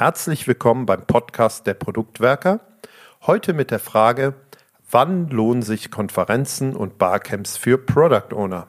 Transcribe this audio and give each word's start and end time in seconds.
Herzlich 0.00 0.48
willkommen 0.48 0.86
beim 0.86 1.04
Podcast 1.04 1.66
der 1.66 1.74
Produktwerker. 1.74 2.60
Heute 3.26 3.52
mit 3.52 3.70
der 3.70 3.78
Frage, 3.78 4.32
wann 4.90 5.28
lohnen 5.28 5.60
sich 5.60 5.90
Konferenzen 5.90 6.74
und 6.74 6.96
Barcamps 6.96 7.58
für 7.58 7.76
Product 7.76 8.34
Owner? 8.34 8.68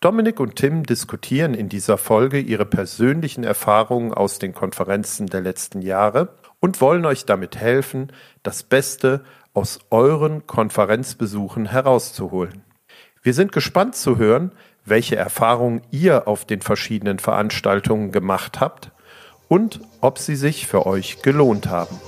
Dominik 0.00 0.40
und 0.40 0.56
Tim 0.56 0.82
diskutieren 0.82 1.54
in 1.54 1.70
dieser 1.70 1.96
Folge 1.96 2.38
ihre 2.38 2.66
persönlichen 2.66 3.44
Erfahrungen 3.44 4.12
aus 4.12 4.38
den 4.38 4.52
Konferenzen 4.52 5.28
der 5.28 5.40
letzten 5.40 5.80
Jahre 5.80 6.36
und 6.60 6.82
wollen 6.82 7.06
euch 7.06 7.24
damit 7.24 7.56
helfen, 7.56 8.12
das 8.42 8.62
Beste 8.62 9.24
aus 9.54 9.78
euren 9.88 10.46
Konferenzbesuchen 10.46 11.64
herauszuholen. 11.64 12.62
Wir 13.22 13.32
sind 13.32 13.52
gespannt 13.52 13.96
zu 13.96 14.18
hören, 14.18 14.52
welche 14.84 15.16
Erfahrungen 15.16 15.80
ihr 15.90 16.28
auf 16.28 16.44
den 16.44 16.60
verschiedenen 16.60 17.20
Veranstaltungen 17.20 18.12
gemacht 18.12 18.60
habt 18.60 18.92
und 19.48 19.80
ob 20.00 20.18
sie 20.18 20.36
sich 20.36 20.66
für 20.66 20.86
euch 20.86 21.22
gelohnt 21.22 21.68
haben. 21.68 21.98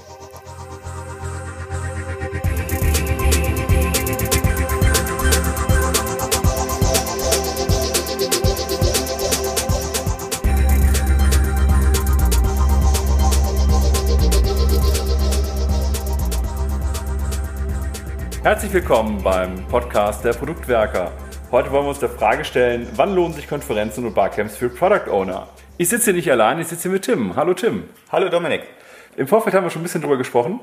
Herzlich 18.43 18.73
willkommen 18.73 19.23
beim 19.23 19.67
Podcast 19.69 20.25
der 20.25 20.33
Produktwerker. 20.33 21.13
Heute 21.51 21.71
wollen 21.73 21.85
wir 21.85 21.91
uns 21.91 21.99
der 21.99 22.09
Frage 22.09 22.45
stellen, 22.45 22.89
wann 22.97 23.15
lohnen 23.15 23.35
sich 23.35 23.47
Konferenzen 23.47 24.07
und 24.07 24.15
Barcamps 24.15 24.57
für 24.57 24.71
Product 24.71 25.11
Owner? 25.11 25.47
Ich 25.81 25.89
sitze 25.89 26.05
hier 26.05 26.13
nicht 26.13 26.31
allein, 26.31 26.61
ich 26.61 26.67
sitze 26.67 26.83
hier 26.83 26.91
mit 26.91 27.07
Tim. 27.07 27.37
Hallo 27.37 27.55
Tim. 27.55 27.85
Hallo 28.13 28.29
Dominik. 28.29 28.65
Im 29.17 29.27
Vorfeld 29.27 29.55
haben 29.55 29.65
wir 29.65 29.71
schon 29.71 29.81
ein 29.81 29.85
bisschen 29.85 30.03
drüber 30.03 30.19
gesprochen. 30.19 30.61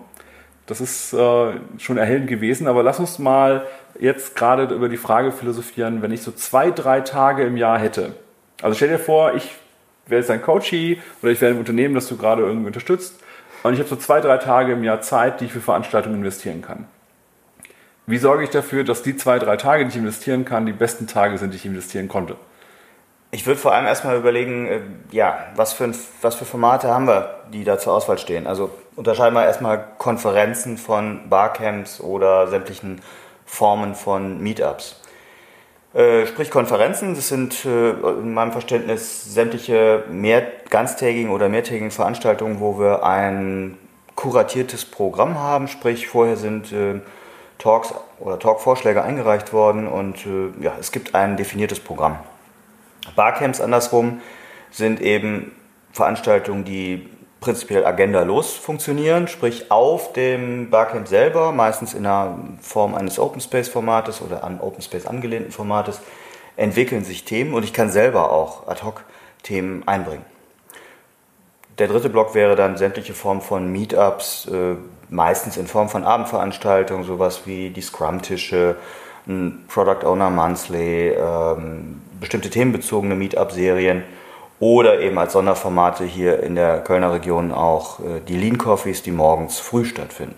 Das 0.67 0.80
ist 0.80 1.12
äh, 1.12 1.53
schon 1.80 1.97
erhellend 1.97 2.28
gewesen, 2.28 2.67
aber 2.67 2.83
lass 2.83 3.00
uns 3.00 3.17
mal 3.17 3.66
jetzt 4.00 4.36
gerade 4.36 4.72
über 4.72 4.89
die 4.89 4.97
Frage 4.97 5.31
philosophieren, 5.31 6.03
wenn 6.03 6.11
ich 6.11 6.22
so 6.22 6.31
zwei, 6.31 6.69
drei 6.69 7.02
Tage 7.02 7.45
im 7.45 7.58
Jahr 7.58 7.80
hätte. 7.80 8.14
Also 8.61 8.75
stell 8.75 8.89
dir 8.89 9.00
vor, 9.00 9.33
ich 9.33 9.55
wäre 10.05 10.22
jetzt 10.22 10.30
ein 10.30 10.44
Coachie 10.44 11.02
oder 11.23 11.31
ich 11.31 11.42
wäre 11.42 11.53
im 11.53 11.58
Unternehmen, 11.58 11.95
das 11.95 12.08
du 12.08 12.16
gerade 12.16 12.44
irgendwie 12.44 12.67
unterstützt 12.67 13.16
und 13.64 13.73
ich 13.73 13.80
habe 13.80 13.89
so 13.89 13.95
zwei, 13.95 14.22
drei 14.22 14.38
Tage 14.38 14.73
im 14.73 14.83
Jahr 14.83 15.02
Zeit, 15.02 15.42
die 15.42 15.45
ich 15.45 15.52
für 15.52 15.61
Veranstaltungen 15.61 16.17
investieren 16.17 16.61
kann. 16.61 16.86
Wie 18.05 18.20
sorge 18.20 18.44
ich 18.44 18.52
dafür, 18.52 18.83
dass 18.83 19.02
die 19.02 19.17
zwei, 19.17 19.39
drei 19.39 19.58
Tage, 19.58 19.83
die 19.83 19.89
ich 19.89 19.97
investieren 19.97 20.45
kann, 20.45 20.67
die 20.67 20.73
besten 20.73 21.08
Tage 21.08 21.39
sind, 21.39 21.53
die 21.53 21.58
ich 21.58 21.66
investieren 21.66 22.08
konnte? 22.08 22.36
Ich 23.30 23.45
würde 23.45 23.59
vor 23.59 23.73
allem 23.73 23.86
erstmal 23.86 24.17
überlegen, 24.17 24.67
äh, 24.67 24.80
ja, 25.11 25.38
was 25.56 25.73
für, 25.73 25.92
was 26.22 26.36
für 26.36 26.45
Formate 26.45 26.88
haben 26.88 27.08
wir, 27.08 27.42
die 27.52 27.66
da 27.66 27.78
zur 27.78 27.94
Auswahl 27.94 28.17
stehen. 28.17 28.47
Also 28.47 28.70
unterscheiden 28.95 29.33
wir 29.33 29.44
erstmal 29.45 29.83
Konferenzen 29.97 30.78
von 30.78 31.30
Barcamps 31.30 32.00
oder 32.00 32.48
sämtlichen 32.48 33.02
Formen 33.45 33.95
von 33.95 34.42
Meetups. 34.42 35.02
Äh, 35.94 36.25
sprich 36.25 36.52
Konferenzen, 36.52 37.16
das 37.16 37.28
sind 37.28 37.66
äh, 37.66 37.89
in 37.89 38.33
meinem 38.33 38.53
Verständnis 38.53 39.33
sämtliche 39.33 40.03
mehr, 40.09 40.44
ganztägigen 40.70 41.30
oder 41.30 41.50
mehrtägigen 41.50 41.92
Veranstaltungen, 41.92 42.61
wo 42.61 42.80
wir 42.80 43.03
ein 43.03 43.78
kuratiertes 44.16 44.86
Programm 44.86 45.38
haben, 45.38 45.67
sprich 45.67 46.08
vorher 46.08 46.38
sind 46.38 46.73
Talks 47.59 47.94
oder 48.20 48.39
Talkvorschläge 48.39 49.03
eingereicht 49.03 49.53
worden 49.53 49.88
und 49.88 50.25
ja, 50.59 50.73
es 50.80 50.92
gibt 50.92 51.14
ein 51.14 51.38
definiertes 51.38 51.80
Programm. 51.80 52.17
Barcamps 53.16 53.61
andersrum 53.61 54.22
sind 54.72 55.02
eben 55.02 55.52
Veranstaltungen, 55.91 56.63
die 56.63 57.09
prinzipiell 57.39 57.86
agendalos 57.86 58.53
funktionieren, 58.53 59.27
sprich 59.27 59.72
auf 59.72 60.14
dem 60.14 60.69
Barcamp 60.69 61.08
selber, 61.08 61.52
meistens 61.52 61.94
in 61.94 62.03
der 62.03 62.38
Form 62.61 62.95
eines 62.95 63.19
Open 63.19 63.41
Space 63.41 63.69
Formates 63.69 64.22
oder 64.22 64.44
an 64.44 64.59
Open 64.59 64.81
Space 64.81 65.05
angelehnten 65.05 65.52
Formates, 65.52 66.02
entwickeln 66.55 67.04
sich 67.04 67.23
Themen 67.26 67.54
und 67.54 67.64
ich 67.64 67.73
kann 67.73 67.89
selber 67.89 68.32
auch 68.32 68.67
ad 68.67 68.83
hoc 68.83 69.04
Themen 69.43 69.87
einbringen. 69.87 70.26
Der 71.77 71.87
dritte 71.87 72.09
Block 72.09 72.33
wäre 72.33 72.55
dann 72.55 72.76
sämtliche 72.76 73.14
Formen 73.14 73.42
von 73.42 73.71
Meetups, 73.71 74.48
äh, 74.48 74.76
meistens 75.09 75.58
in 75.58 75.67
Form 75.67 75.89
von 75.89 76.03
Abendveranstaltungen, 76.03 77.03
sowas 77.03 77.42
wie 77.45 77.70
die 77.70 77.82
Scrum-Tische, 77.82 78.76
ein 79.27 79.65
Product 79.67 80.03
Owner 80.05 80.32
Monthly, 80.32 81.09
ähm, 81.09 82.02
bestimmte 82.20 82.50
themenbezogene 82.50 83.16
Meetup-Serien 83.16 84.04
oder 84.60 85.00
eben 85.00 85.17
als 85.17 85.33
Sonderformate 85.33 86.04
hier 86.04 86.42
in 86.42 86.55
der 86.55 86.80
Kölner 86.80 87.14
Region 87.14 87.52
auch 87.52 88.00
äh, 88.00 88.22
die 88.28 88.38
Lean 88.38 88.58
Coffees, 88.58 89.04
die 89.04 89.11
morgens 89.11 89.60
früh 89.60 89.86
stattfinden. 89.86 90.36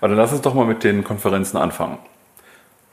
Aber 0.00 0.08
dann 0.08 0.16
lass 0.16 0.32
uns 0.32 0.42
doch 0.42 0.54
mal 0.54 0.66
mit 0.66 0.84
den 0.84 1.04
Konferenzen 1.04 1.56
anfangen. 1.56 1.98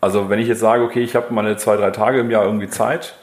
Also 0.01 0.29
wenn 0.29 0.39
ich 0.39 0.47
jetzt 0.47 0.59
sage, 0.59 0.83
okay, 0.83 1.01
ich 1.01 1.15
habe 1.15 1.33
meine 1.33 1.55
zwei, 1.57 1.77
drei 1.77 1.91
Tage 1.91 2.19
im 2.19 2.29
Jahr 2.29 2.43
irgendwie 2.43 2.69
Zeit 2.69 3.15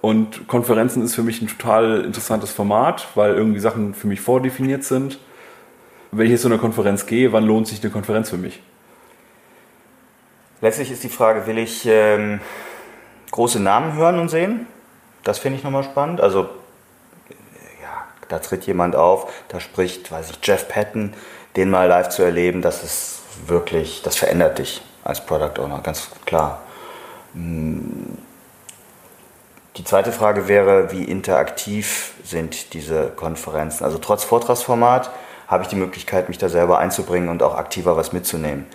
und 0.00 0.48
Konferenzen 0.48 1.02
ist 1.02 1.14
für 1.14 1.22
mich 1.22 1.42
ein 1.42 1.48
total 1.48 2.04
interessantes 2.04 2.52
Format, 2.52 3.08
weil 3.14 3.34
irgendwie 3.34 3.60
Sachen 3.60 3.94
für 3.94 4.06
mich 4.06 4.20
vordefiniert 4.20 4.84
sind 4.84 5.18
wenn 6.16 6.26
ich 6.26 6.32
jetzt 6.32 6.42
zu 6.42 6.48
einer 6.48 6.58
Konferenz 6.58 7.06
gehe, 7.06 7.32
wann 7.32 7.44
lohnt 7.44 7.66
sich 7.66 7.82
eine 7.82 7.90
Konferenz 7.90 8.30
für 8.30 8.36
mich? 8.36 8.62
Letztlich 10.60 10.90
ist 10.90 11.02
die 11.02 11.08
Frage, 11.08 11.46
will 11.46 11.58
ich 11.58 11.86
ähm, 11.86 12.40
große 13.34 13.58
Namen 13.58 13.94
hören 13.94 14.20
und 14.20 14.28
sehen? 14.28 14.66
Das 15.24 15.40
finde 15.40 15.58
ich 15.58 15.64
nochmal 15.64 15.82
spannend. 15.82 16.20
Also, 16.20 16.42
ja, 17.82 18.04
da 18.28 18.38
tritt 18.38 18.64
jemand 18.64 18.94
auf, 18.94 19.32
da 19.48 19.58
spricht, 19.58 20.12
weiß 20.12 20.30
ich, 20.30 20.38
Jeff 20.46 20.68
Patton, 20.68 21.14
den 21.56 21.68
mal 21.68 21.88
live 21.88 22.10
zu 22.10 22.22
erleben, 22.22 22.62
das 22.62 22.84
ist 22.84 23.22
wirklich, 23.46 24.02
das 24.02 24.16
verändert 24.16 24.58
dich 24.58 24.82
als 25.02 25.26
Product 25.26 25.60
Owner, 25.60 25.80
ganz 25.80 26.10
klar. 26.24 26.60
Hm. 27.32 28.18
Die 29.76 29.82
zweite 29.82 30.12
Frage 30.12 30.46
wäre, 30.46 30.92
wie 30.92 31.02
interaktiv 31.02 32.12
sind 32.22 32.72
diese 32.72 33.08
Konferenzen? 33.08 33.82
Also 33.82 33.98
trotz 33.98 34.22
Vortragsformat, 34.22 35.10
habe 35.48 35.64
ich 35.64 35.68
die 35.68 35.76
Möglichkeit, 35.76 36.28
mich 36.28 36.38
da 36.38 36.48
selber 36.48 36.78
einzubringen 36.78 37.28
und 37.28 37.42
auch 37.42 37.56
aktiver 37.56 37.96
was 37.96 38.12
mitzunehmen. 38.12 38.66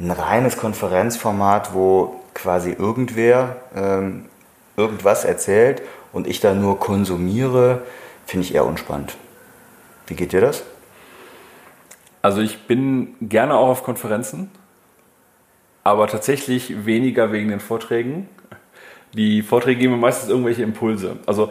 Ein 0.00 0.10
reines 0.10 0.56
Konferenzformat, 0.56 1.72
wo 1.72 2.17
quasi 2.34 2.72
irgendwer 2.72 3.56
ähm, 3.74 4.26
irgendwas 4.76 5.24
erzählt 5.24 5.82
und 6.12 6.26
ich 6.26 6.40
da 6.40 6.54
nur 6.54 6.78
konsumiere, 6.78 7.82
finde 8.26 8.46
ich 8.46 8.54
eher 8.54 8.64
unspannend. 8.64 9.16
Wie 10.06 10.14
geht 10.14 10.32
dir 10.32 10.40
das? 10.40 10.64
Also 12.22 12.40
ich 12.40 12.66
bin 12.66 13.14
gerne 13.20 13.54
auch 13.54 13.68
auf 13.68 13.82
Konferenzen, 13.82 14.50
aber 15.84 16.06
tatsächlich 16.08 16.84
weniger 16.84 17.32
wegen 17.32 17.48
den 17.48 17.60
Vorträgen. 17.60 18.28
Die 19.14 19.42
Vorträge 19.42 19.80
geben 19.80 19.94
mir 19.94 19.98
meistens 19.98 20.28
irgendwelche 20.28 20.62
Impulse. 20.62 21.16
Also 21.26 21.50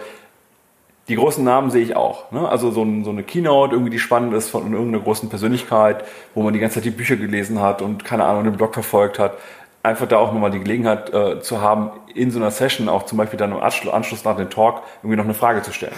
die 1.07 1.15
großen 1.15 1.43
Namen 1.43 1.71
sehe 1.71 1.83
ich 1.83 1.95
auch. 1.95 2.31
Ne? 2.31 2.47
Also 2.47 2.69
so, 2.71 2.83
ein, 2.83 3.03
so, 3.05 3.11
eine 3.11 3.23
Keynote, 3.23 3.73
irgendwie 3.73 3.91
die 3.91 3.99
spannend 3.99 4.33
ist 4.33 4.49
von 4.49 4.71
irgendeiner 4.73 5.03
großen 5.03 5.29
Persönlichkeit, 5.29 6.03
wo 6.35 6.43
man 6.43 6.53
die 6.53 6.59
ganze 6.59 6.75
Zeit 6.75 6.85
die 6.85 6.91
Bücher 6.91 7.15
gelesen 7.15 7.61
hat 7.61 7.81
und 7.81 8.03
keine 8.03 8.25
Ahnung, 8.25 8.43
den 8.43 8.57
Blog 8.57 8.73
verfolgt 8.73 9.17
hat. 9.17 9.37
Einfach 9.87 10.07
da 10.07 10.17
auch 10.17 10.33
nochmal 10.33 10.51
die 10.51 10.59
Gelegenheit 10.59 11.13
äh, 11.13 11.39
zu 11.39 11.61
haben, 11.61 11.91
in 12.13 12.29
so 12.29 12.39
einer 12.39 12.51
Session 12.51 12.89
auch 12.89 13.03
zum 13.03 13.17
Beispiel 13.17 13.39
dann 13.39 13.51
im 13.51 13.59
Anschluss 13.59 14.25
nach 14.25 14.35
dem 14.35 14.49
Talk 14.49 14.83
irgendwie 15.01 15.15
noch 15.15 15.23
eine 15.23 15.33
Frage 15.33 15.61
zu 15.61 15.71
stellen 15.71 15.93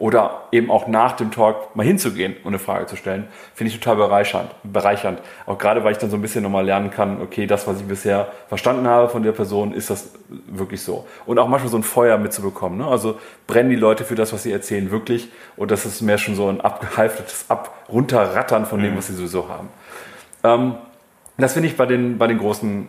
oder 0.00 0.44
eben 0.50 0.70
auch 0.70 0.88
nach 0.88 1.12
dem 1.12 1.30
Talk 1.30 1.76
mal 1.76 1.84
hinzugehen 1.84 2.34
und 2.42 2.48
eine 2.48 2.58
Frage 2.58 2.86
zu 2.86 2.96
stellen, 2.96 3.28
finde 3.54 3.70
ich 3.70 3.78
total 3.78 3.96
bereichernd, 3.96 4.50
bereichernd. 4.62 5.20
Auch 5.44 5.58
gerade, 5.58 5.84
weil 5.84 5.92
ich 5.92 5.98
dann 5.98 6.08
so 6.08 6.16
ein 6.16 6.22
bisschen 6.22 6.42
nochmal 6.42 6.64
lernen 6.64 6.90
kann, 6.90 7.20
okay, 7.20 7.46
das, 7.46 7.66
was 7.66 7.80
ich 7.80 7.86
bisher 7.86 8.28
verstanden 8.48 8.88
habe 8.88 9.10
von 9.10 9.22
der 9.22 9.32
Person, 9.32 9.74
ist 9.74 9.90
das 9.90 10.10
wirklich 10.28 10.82
so. 10.82 11.06
Und 11.26 11.38
auch 11.38 11.48
manchmal 11.48 11.70
so 11.70 11.76
ein 11.76 11.82
Feuer 11.82 12.16
mitzubekommen. 12.16 12.78
Ne? 12.78 12.86
Also 12.86 13.18
brennen 13.46 13.68
die 13.68 13.76
Leute 13.76 14.04
für 14.04 14.14
das, 14.14 14.32
was 14.32 14.42
sie 14.42 14.52
erzählen, 14.52 14.90
wirklich. 14.90 15.28
Und 15.58 15.70
das 15.70 15.84
ist 15.84 16.00
mehr 16.00 16.16
schon 16.16 16.34
so 16.34 16.48
ein 16.48 16.62
abgehalftetes 16.62 17.44
Ab 17.48 17.74
runterrattern 17.90 18.64
von 18.64 18.82
dem, 18.82 18.92
mhm. 18.92 18.98
was 18.98 19.08
sie 19.08 19.14
sowieso 19.14 19.50
haben. 19.50 19.68
Ähm, 20.44 20.74
das 21.36 21.52
finde 21.52 21.68
ich 21.68 21.76
bei 21.76 21.84
den, 21.84 22.16
bei 22.16 22.26
den 22.26 22.38
großen 22.38 22.88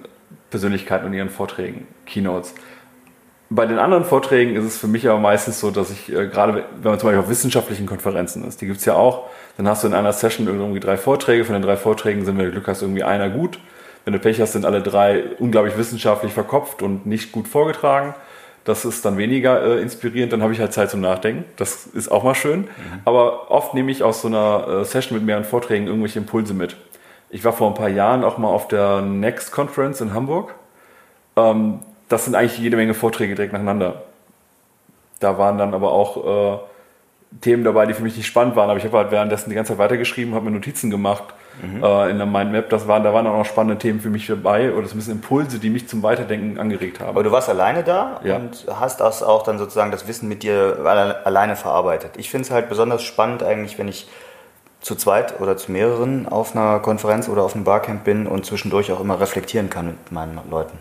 Persönlichkeiten 0.51 1.07
und 1.07 1.13
ihren 1.13 1.29
Vorträgen, 1.29 1.87
Keynotes. 2.05 2.53
Bei 3.49 3.65
den 3.65 3.79
anderen 3.79 4.05
Vorträgen 4.05 4.55
ist 4.55 4.63
es 4.63 4.77
für 4.77 4.87
mich 4.87 5.09
aber 5.09 5.19
meistens 5.19 5.59
so, 5.59 5.71
dass 5.71 5.89
ich 5.89 6.09
äh, 6.09 6.27
gerade, 6.27 6.65
wenn 6.81 6.91
man 6.91 6.99
zum 6.99 7.07
Beispiel 7.07 7.19
auf 7.19 7.29
wissenschaftlichen 7.29 7.85
Konferenzen 7.85 8.45
ist, 8.45 8.61
die 8.61 8.67
gibt's 8.67 8.85
ja 8.85 8.93
auch, 8.93 9.27
dann 9.57 9.67
hast 9.67 9.83
du 9.83 9.87
in 9.87 9.93
einer 9.93 10.13
Session 10.13 10.47
irgendwie 10.47 10.79
drei 10.79 10.95
Vorträge. 10.95 11.43
Von 11.43 11.53
den 11.53 11.61
drei 11.61 11.75
Vorträgen 11.75 12.23
sind, 12.23 12.37
wenn 12.37 12.45
du 12.45 12.51
Glück 12.51 12.67
hast, 12.67 12.81
irgendwie 12.81 13.03
einer 13.03 13.29
gut. 13.29 13.59
Wenn 14.05 14.13
du 14.13 14.19
Pech 14.19 14.39
hast, 14.39 14.53
sind 14.53 14.65
alle 14.65 14.81
drei 14.81 15.23
unglaublich 15.39 15.77
wissenschaftlich 15.77 16.33
verkopft 16.33 16.81
und 16.81 17.05
nicht 17.05 17.31
gut 17.31 17.47
vorgetragen. 17.47 18.15
Das 18.63 18.85
ist 18.85 19.03
dann 19.05 19.17
weniger 19.17 19.61
äh, 19.61 19.81
inspirierend, 19.81 20.31
dann 20.31 20.43
habe 20.43 20.53
ich 20.53 20.59
halt 20.59 20.71
Zeit 20.71 20.89
zum 20.89 21.01
Nachdenken. 21.01 21.45
Das 21.57 21.87
ist 21.87 22.11
auch 22.11 22.23
mal 22.23 22.35
schön. 22.35 22.61
Mhm. 22.61 22.67
Aber 23.05 23.49
oft 23.51 23.73
nehme 23.73 23.91
ich 23.91 24.03
aus 24.03 24.21
so 24.21 24.27
einer 24.27 24.81
äh, 24.81 24.85
Session 24.85 25.17
mit 25.17 25.25
mehreren 25.25 25.45
Vorträgen 25.45 25.87
irgendwelche 25.87 26.19
Impulse 26.19 26.53
mit. 26.53 26.77
Ich 27.31 27.45
war 27.45 27.53
vor 27.53 27.67
ein 27.67 27.73
paar 27.73 27.89
Jahren 27.89 28.23
auch 28.23 28.37
mal 28.37 28.49
auf 28.49 28.67
der 28.67 29.01
Next 29.01 29.51
Conference 29.51 30.01
in 30.01 30.13
Hamburg. 30.13 30.53
Ähm, 31.37 31.79
das 32.09 32.25
sind 32.25 32.35
eigentlich 32.35 32.59
jede 32.59 32.75
Menge 32.75 32.93
Vorträge 32.93 33.35
direkt 33.35 33.53
nacheinander. 33.53 34.03
Da 35.21 35.37
waren 35.37 35.57
dann 35.57 35.73
aber 35.73 35.93
auch 35.93 36.55
äh, 36.55 36.59
Themen 37.39 37.63
dabei, 37.63 37.85
die 37.85 37.93
für 37.93 38.03
mich 38.03 38.17
nicht 38.17 38.27
spannend 38.27 38.57
waren, 38.57 38.69
aber 38.69 38.77
ich 38.77 38.83
habe 38.83 38.97
halt 38.97 39.11
währenddessen 39.11 39.49
die 39.49 39.55
ganze 39.55 39.71
Zeit 39.71 39.77
weitergeschrieben, 39.77 40.35
habe 40.35 40.45
mir 40.45 40.51
Notizen 40.51 40.89
gemacht 40.89 41.23
mhm. 41.61 41.81
äh, 41.81 42.09
in 42.09 42.17
der 42.17 42.25
Mindmap. 42.25 42.69
Das 42.69 42.89
waren, 42.89 43.03
da 43.03 43.13
waren 43.13 43.25
auch 43.27 43.37
noch 43.37 43.45
spannende 43.45 43.77
Themen 43.77 44.01
für 44.01 44.09
mich 44.09 44.27
dabei 44.27 44.73
oder 44.73 44.85
zumindest 44.87 45.11
Impulse, 45.11 45.59
die 45.59 45.69
mich 45.69 45.87
zum 45.87 46.03
Weiterdenken 46.03 46.59
angeregt 46.59 46.99
haben. 46.99 47.07
Aber 47.07 47.23
du 47.23 47.31
warst 47.31 47.47
alleine 47.47 47.83
da 47.83 48.19
ja. 48.25 48.35
und 48.35 48.65
hast 48.67 48.99
das 48.99 49.23
auch 49.23 49.43
dann 49.43 49.57
sozusagen 49.57 49.91
das 49.91 50.05
Wissen 50.09 50.27
mit 50.27 50.43
dir 50.43 50.79
alleine 51.23 51.55
verarbeitet. 51.55 52.11
Ich 52.17 52.29
finde 52.29 52.43
es 52.43 52.51
halt 52.51 52.67
besonders 52.67 53.03
spannend 53.03 53.41
eigentlich, 53.41 53.79
wenn 53.79 53.87
ich 53.87 54.09
zu 54.81 54.95
zweit 54.95 55.39
oder 55.39 55.57
zu 55.57 55.71
mehreren 55.71 56.27
auf 56.27 56.55
einer 56.55 56.79
Konferenz 56.79 57.29
oder 57.29 57.43
auf 57.43 57.55
einem 57.55 57.63
Barcamp 57.63 58.03
bin 58.03 58.27
und 58.27 58.45
zwischendurch 58.45 58.91
auch 58.91 58.99
immer 58.99 59.19
reflektieren 59.19 59.69
kann 59.69 59.87
mit 59.87 60.11
meinen 60.11 60.39
Leuten. 60.49 60.77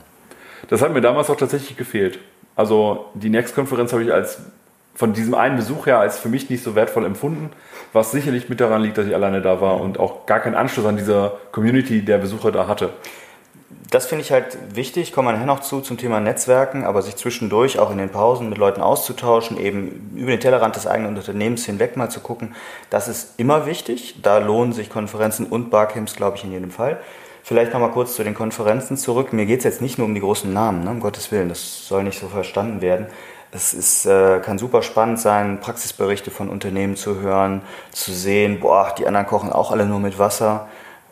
Das 0.68 0.82
hat 0.82 0.92
mir 0.92 1.00
damals 1.00 1.30
auch 1.30 1.36
tatsächlich 1.36 1.76
gefehlt. 1.76 2.18
Also 2.56 3.06
die 3.14 3.30
Next-Konferenz 3.30 3.92
habe 3.92 4.02
ich 4.02 4.12
als 4.12 4.40
von 4.94 5.12
diesem 5.12 5.34
einen 5.34 5.56
Besuch 5.56 5.86
her 5.86 5.98
als 5.98 6.18
für 6.18 6.28
mich 6.28 6.50
nicht 6.50 6.62
so 6.62 6.74
wertvoll 6.74 7.06
empfunden, 7.06 7.50
was 7.92 8.10
sicherlich 8.10 8.48
mit 8.48 8.60
daran 8.60 8.82
liegt, 8.82 8.98
dass 8.98 9.06
ich 9.06 9.14
alleine 9.14 9.40
da 9.40 9.60
war 9.60 9.80
und 9.80 9.98
auch 9.98 10.26
gar 10.26 10.40
keinen 10.40 10.54
Anschluss 10.54 10.84
an 10.84 10.96
dieser 10.96 11.38
Community 11.52 12.04
der 12.04 12.18
Besucher 12.18 12.52
da 12.52 12.66
hatte. 12.66 12.90
Das 13.90 14.06
finde 14.06 14.22
ich 14.24 14.30
halt 14.30 14.56
wichtig, 14.76 15.12
kommen 15.12 15.26
wir 15.26 15.32
nachher 15.32 15.46
noch 15.46 15.60
zu, 15.60 15.80
zum 15.80 15.98
Thema 15.98 16.20
Netzwerken, 16.20 16.84
aber 16.84 17.02
sich 17.02 17.16
zwischendurch 17.16 17.80
auch 17.80 17.90
in 17.90 17.98
den 17.98 18.08
Pausen 18.08 18.48
mit 18.48 18.56
Leuten 18.56 18.82
auszutauschen, 18.82 19.58
eben 19.58 20.12
über 20.14 20.30
den 20.30 20.38
Tellerrand 20.38 20.76
des 20.76 20.86
eigenen 20.86 21.16
Unternehmens 21.16 21.66
hinweg 21.66 21.96
mal 21.96 22.08
zu 22.08 22.20
gucken, 22.20 22.54
das 22.88 23.08
ist 23.08 23.34
immer 23.36 23.66
wichtig. 23.66 24.22
Da 24.22 24.38
lohnen 24.38 24.72
sich 24.72 24.90
Konferenzen 24.90 25.44
und 25.46 25.70
Barcamps, 25.70 26.14
glaube 26.14 26.36
ich, 26.36 26.44
in 26.44 26.52
jedem 26.52 26.70
Fall. 26.70 27.00
Vielleicht 27.42 27.72
noch 27.72 27.80
mal 27.80 27.90
kurz 27.90 28.14
zu 28.14 28.22
den 28.22 28.34
Konferenzen 28.34 28.96
zurück. 28.96 29.32
Mir 29.32 29.44
geht 29.44 29.58
es 29.58 29.64
jetzt 29.64 29.82
nicht 29.82 29.98
nur 29.98 30.06
um 30.06 30.14
die 30.14 30.20
großen 30.20 30.52
Namen, 30.52 30.84
ne? 30.84 30.90
um 30.90 31.00
Gottes 31.00 31.32
Willen, 31.32 31.48
das 31.48 31.88
soll 31.88 32.04
nicht 32.04 32.20
so 32.20 32.28
verstanden 32.28 32.80
werden. 32.82 33.08
Es 33.50 33.74
ist, 33.74 34.06
äh, 34.06 34.38
kann 34.38 34.58
super 34.58 34.82
spannend 34.82 35.18
sein, 35.18 35.58
Praxisberichte 35.60 36.30
von 36.30 36.48
Unternehmen 36.48 36.94
zu 36.94 37.20
hören, 37.20 37.62
zu 37.90 38.12
sehen, 38.12 38.60
boah, 38.60 38.94
die 38.96 39.08
anderen 39.08 39.26
kochen 39.26 39.50
auch 39.50 39.72
alle 39.72 39.86
nur 39.86 39.98
mit 39.98 40.20
Wasser. 40.20 40.68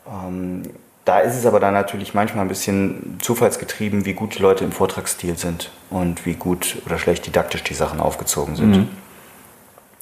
Ähm, 0.07 0.63
da 1.05 1.19
ist 1.19 1.35
es 1.35 1.45
aber 1.45 1.59
dann 1.59 1.73
natürlich 1.73 2.13
manchmal 2.13 2.45
ein 2.45 2.49
bisschen 2.49 3.17
zufallsgetrieben, 3.21 4.05
wie 4.05 4.13
gut 4.13 4.35
die 4.37 4.41
Leute 4.41 4.63
im 4.63 4.71
Vortragsstil 4.71 5.37
sind 5.37 5.71
und 5.89 6.25
wie 6.25 6.35
gut 6.35 6.77
oder 6.85 6.99
schlecht 6.99 7.25
didaktisch 7.25 7.63
die 7.63 7.73
Sachen 7.73 7.99
aufgezogen 7.99 8.55
sind. 8.55 8.71
Mhm. 8.71 8.87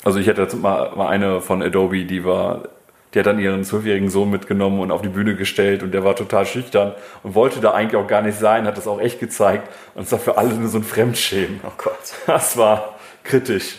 Also 0.04 0.20
ich 0.20 0.28
hatte 0.28 0.42
jetzt 0.42 0.56
mal, 0.56 0.96
mal 0.96 1.08
eine 1.08 1.42
von 1.42 1.62
Adobe, 1.62 2.06
die 2.06 2.24
war 2.26 2.64
die 3.14 3.20
hat 3.20 3.26
dann 3.26 3.40
ihren 3.40 3.64
zwölfjährigen 3.64 4.10
Sohn 4.10 4.30
mitgenommen 4.30 4.80
und 4.80 4.92
auf 4.92 5.02
die 5.02 5.08
Bühne 5.08 5.36
gestellt 5.36 5.82
und 5.82 5.92
der 5.92 6.04
war 6.04 6.16
total 6.16 6.46
schüchtern 6.46 6.94
und 7.24 7.36
wollte 7.36 7.62
da 7.62 7.72
eigentlich 7.72 7.96
auch 7.96 8.08
gar 8.08 8.22
nicht 8.22 8.38
sein, 8.38 8.68
hat 8.68 8.78
das 8.78 8.88
auch 8.88 9.00
echt 9.00 9.20
gezeigt 9.20 9.70
und 9.96 10.04
es 10.04 10.12
war 10.12 10.20
für 10.20 10.38
alle 10.38 10.54
nur 10.54 10.70
so 10.70 10.78
ein 10.78 10.84
Fremdschämen. 10.84 11.62
Oh 11.66 11.72
Gott. 11.78 11.96
Das 12.28 12.58
war 12.58 12.96
kritisch. 13.24 13.78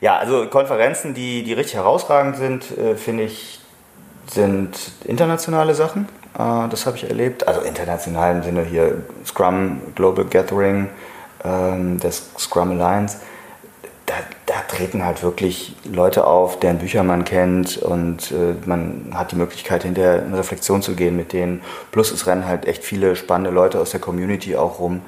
Ja, 0.00 0.18
also 0.18 0.46
Konferenzen, 0.48 1.14
die, 1.14 1.44
die 1.44 1.52
richtig 1.52 1.76
herausragend 1.76 2.36
sind, 2.36 2.76
äh, 2.76 2.96
finde 2.96 3.24
ich, 3.24 3.60
sind 4.30 4.92
internationale 5.04 5.74
Sachen. 5.74 6.08
Äh, 6.38 6.68
das 6.68 6.86
habe 6.86 6.96
ich 6.96 7.08
erlebt. 7.08 7.46
Also 7.46 7.60
international 7.60 8.36
im 8.36 8.42
Sinne 8.42 8.62
hier 8.62 9.02
Scrum 9.24 9.80
Global 9.94 10.24
Gathering, 10.24 10.88
ähm, 11.44 11.98
das 12.00 12.30
Scrum 12.38 12.72
Alliance 12.72 13.18
da, 14.06 14.14
da, 14.46 14.54
treten 14.68 15.04
halt 15.04 15.22
wirklich 15.22 15.76
Leute 15.84 16.26
auf, 16.26 16.60
deren 16.60 16.78
Bücher 16.78 17.02
man 17.02 17.24
kennt 17.24 17.78
und 17.78 18.32
äh, 18.32 18.54
man 18.66 19.12
hat 19.14 19.32
die 19.32 19.36
Möglichkeit, 19.36 19.84
hinterher 19.84 20.22
in 20.22 20.34
Reflexion 20.34 20.82
zu 20.82 20.94
gehen 20.94 21.16
mit 21.16 21.32
denen. 21.32 21.62
Plus 21.90 22.10
es 22.12 22.26
rennen 22.26 22.46
halt 22.46 22.66
echt 22.66 22.84
viele 22.84 23.16
spannende 23.16 23.50
Leute 23.50 23.80
aus 23.80 23.90
der 23.90 24.00
Community 24.00 24.56
auch 24.56 24.78
rum. 24.78 25.00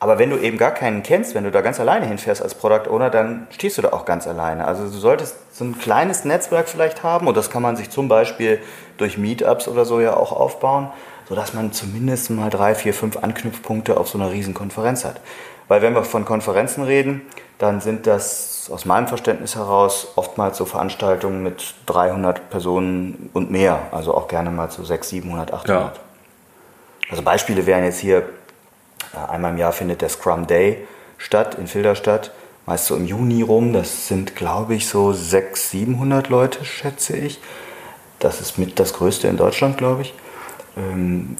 Aber 0.00 0.18
wenn 0.18 0.30
du 0.30 0.36
eben 0.38 0.58
gar 0.58 0.70
keinen 0.70 1.02
kennst, 1.02 1.34
wenn 1.34 1.44
du 1.44 1.50
da 1.50 1.60
ganz 1.60 1.80
alleine 1.80 2.06
hinfährst 2.06 2.40
als 2.40 2.54
Product 2.54 2.88
Owner, 2.88 3.10
dann 3.10 3.48
stehst 3.50 3.78
du 3.78 3.82
da 3.82 3.88
auch 3.92 4.04
ganz 4.04 4.28
alleine. 4.28 4.64
Also 4.66 4.84
du 4.84 4.90
solltest 4.90 5.36
so 5.52 5.64
ein 5.64 5.76
kleines 5.76 6.24
Netzwerk 6.24 6.68
vielleicht 6.68 7.02
haben 7.02 7.26
und 7.26 7.36
das 7.36 7.50
kann 7.50 7.62
man 7.62 7.76
sich 7.76 7.90
zum 7.90 8.08
Beispiel 8.08 8.60
durch 8.96 9.18
Meetups 9.18 9.66
oder 9.66 9.84
so 9.84 10.00
ja 10.00 10.16
auch 10.16 10.30
aufbauen, 10.30 10.90
sodass 11.28 11.52
man 11.52 11.72
zumindest 11.72 12.30
mal 12.30 12.48
drei, 12.48 12.76
vier, 12.76 12.94
fünf 12.94 13.16
Anknüpfpunkte 13.16 13.96
auf 13.96 14.08
so 14.08 14.18
einer 14.18 14.30
riesen 14.30 14.54
Konferenz 14.54 15.04
hat. 15.04 15.20
Weil 15.66 15.82
wenn 15.82 15.94
wir 15.94 16.04
von 16.04 16.24
Konferenzen 16.24 16.84
reden, 16.84 17.22
dann 17.58 17.80
sind 17.80 18.06
das 18.06 18.70
aus 18.72 18.84
meinem 18.84 19.08
Verständnis 19.08 19.56
heraus 19.56 20.12
oftmals 20.14 20.56
so 20.56 20.64
Veranstaltungen 20.64 21.42
mit 21.42 21.74
300 21.86 22.50
Personen 22.50 23.30
und 23.32 23.50
mehr, 23.50 23.80
also 23.90 24.14
auch 24.14 24.28
gerne 24.28 24.50
mal 24.50 24.70
so 24.70 24.84
600, 24.84 25.04
700, 25.04 25.52
800. 25.52 25.68
Ja. 25.68 25.92
Also 27.10 27.22
Beispiele 27.22 27.66
wären 27.66 27.84
jetzt 27.84 27.98
hier, 27.98 28.22
einmal 29.28 29.52
im 29.52 29.58
Jahr 29.58 29.72
findet 29.72 30.02
der 30.02 30.08
Scrum 30.08 30.46
Day 30.46 30.86
statt 31.16 31.56
in 31.56 31.66
Filderstadt, 31.66 32.32
meist 32.66 32.86
so 32.86 32.96
im 32.96 33.04
Juni 33.04 33.42
rum, 33.42 33.72
das 33.72 34.08
sind 34.08 34.36
glaube 34.36 34.74
ich 34.74 34.88
so 34.88 35.12
600, 35.12 35.56
700 35.56 36.28
Leute, 36.28 36.64
schätze 36.64 37.16
ich. 37.16 37.40
Das 38.18 38.40
ist 38.40 38.58
mit 38.58 38.78
das 38.78 38.94
größte 38.94 39.28
in 39.28 39.36
Deutschland, 39.36 39.78
glaube 39.78 40.02
ich. 40.02 40.14
Ähm, 40.76 41.36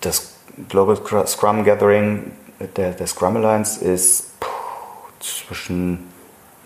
das 0.00 0.34
Global 0.68 1.26
Scrum 1.26 1.64
Gathering 1.64 2.32
der, 2.76 2.92
der 2.92 3.06
Scrum 3.06 3.36
Alliance 3.36 3.84
ist 3.84 4.32
zwischen 5.20 6.12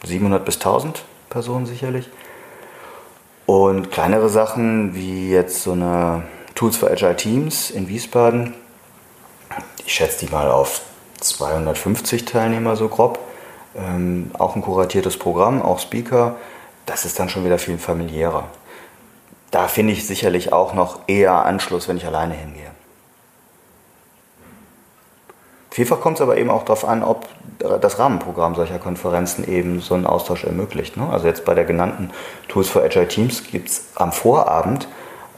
700 0.05 0.45
bis 0.45 0.57
1000 0.57 1.05
Personen 1.31 1.67
sicherlich. 1.67 2.09
Und 3.47 3.91
kleinere 3.91 4.29
Sachen 4.29 4.95
wie 4.95 5.31
jetzt 5.31 5.63
so 5.63 5.73
eine 5.73 6.23
Tools 6.55 6.77
for 6.77 6.91
Agile 6.91 7.17
Teams 7.17 7.71
in 7.71 7.89
Wiesbaden, 7.89 8.55
ich 9.93 9.97
schätze 9.97 10.25
die 10.25 10.33
mal 10.33 10.51
auf 10.51 10.81
250 11.21 12.25
Teilnehmer 12.25 12.77
so 12.77 12.89
grob. 12.89 13.19
Ähm, 13.77 14.31
auch 14.39 14.57
ein 14.57 14.63
kuratiertes 14.63 15.19
Programm, 15.19 15.61
auch 15.61 15.81
Speaker, 15.81 16.37
das 16.87 17.05
ist 17.05 17.19
dann 17.19 17.29
schon 17.29 17.45
wieder 17.45 17.59
viel 17.59 17.77
familiärer. 17.77 18.45
Da 19.51 19.69
finde 19.69 19.93
ich 19.93 20.07
sicherlich 20.07 20.51
auch 20.51 20.73
noch 20.73 21.01
eher 21.09 21.45
Anschluss, 21.45 21.89
wenn 21.89 21.99
ich 21.99 22.07
alleine 22.07 22.33
hingehe. 22.33 22.71
Vielfach 25.71 26.01
kommt 26.01 26.17
es 26.17 26.23
aber 26.23 26.39
eben 26.39 26.49
auch 26.49 26.65
darauf 26.65 26.87
an, 26.87 27.03
ob 27.03 27.29
das 27.59 27.99
Rahmenprogramm 27.99 28.55
solcher 28.55 28.79
Konferenzen 28.79 29.47
eben 29.47 29.83
so 29.83 29.95
einen 29.95 30.07
Austausch 30.07 30.45
ermöglicht. 30.45 30.97
Ne? 30.97 31.07
Also 31.11 31.27
jetzt 31.27 31.45
bei 31.45 31.53
der 31.53 31.67
genannten 31.67 32.11
Tools 32.49 32.71
for 32.71 32.83
Agile 32.83 33.09
Teams 33.09 33.45
gibt 33.45 33.69
es 33.69 33.85
am 33.95 34.13
Vorabend 34.13 34.89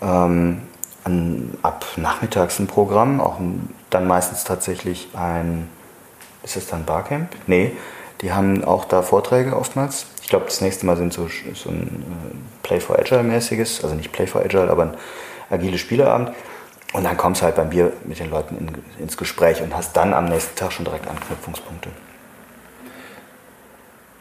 ähm, 0.01 0.63
an, 1.03 1.59
ab 1.63 1.85
nachmittags 1.97 2.61
ein 2.61 2.69
Programm, 2.69 3.21
auch 3.21 3.41
ein, 3.41 3.75
dann 3.95 4.07
meistens 4.07 4.45
tatsächlich 4.45 5.09
ein, 5.15 5.69
ist 6.43 6.57
es 6.57 6.67
dann 6.67 6.85
Barcamp? 6.85 7.31
Nee, 7.47 7.73
die 8.21 8.33
haben 8.33 8.65
auch 8.65 8.85
da 8.85 9.03
Vorträge 9.03 9.57
oftmals. 9.57 10.07
Ich 10.23 10.29
glaube, 10.29 10.47
das 10.47 10.61
nächste 10.61 10.87
Mal 10.87 10.97
sind 10.97 11.13
so, 11.13 11.29
so 11.55 11.71
ein 11.71 11.83
äh, 11.83 12.67
Play 12.67 12.81
for 12.81 12.99
Agile 12.99 13.23
mäßiges, 13.23 13.85
also 13.85 13.95
nicht 13.95 14.13
Play 14.13 14.27
for 14.27 14.43
Agile, 14.43 14.71
aber 14.71 14.83
ein 14.85 14.95
agiles 15.51 15.81
Spieleabend. 15.81 16.33
Und 16.93 17.05
dann 17.05 17.17
kommst 17.17 17.41
du 17.41 17.47
halt 17.47 17.57
beim 17.57 17.71
Bier 17.71 17.93
mit 18.05 18.21
den 18.21 18.31
Leuten 18.31 18.57
in, 18.57 19.03
ins 19.03 19.17
Gespräch 19.17 19.61
und 19.63 19.75
hast 19.77 19.97
dann 19.97 20.15
am 20.15 20.27
nächsten 20.27 20.57
Tag 20.57 20.73
schon 20.73 20.85
direkt 20.85 21.09
Anknüpfungspunkte. 21.09 21.91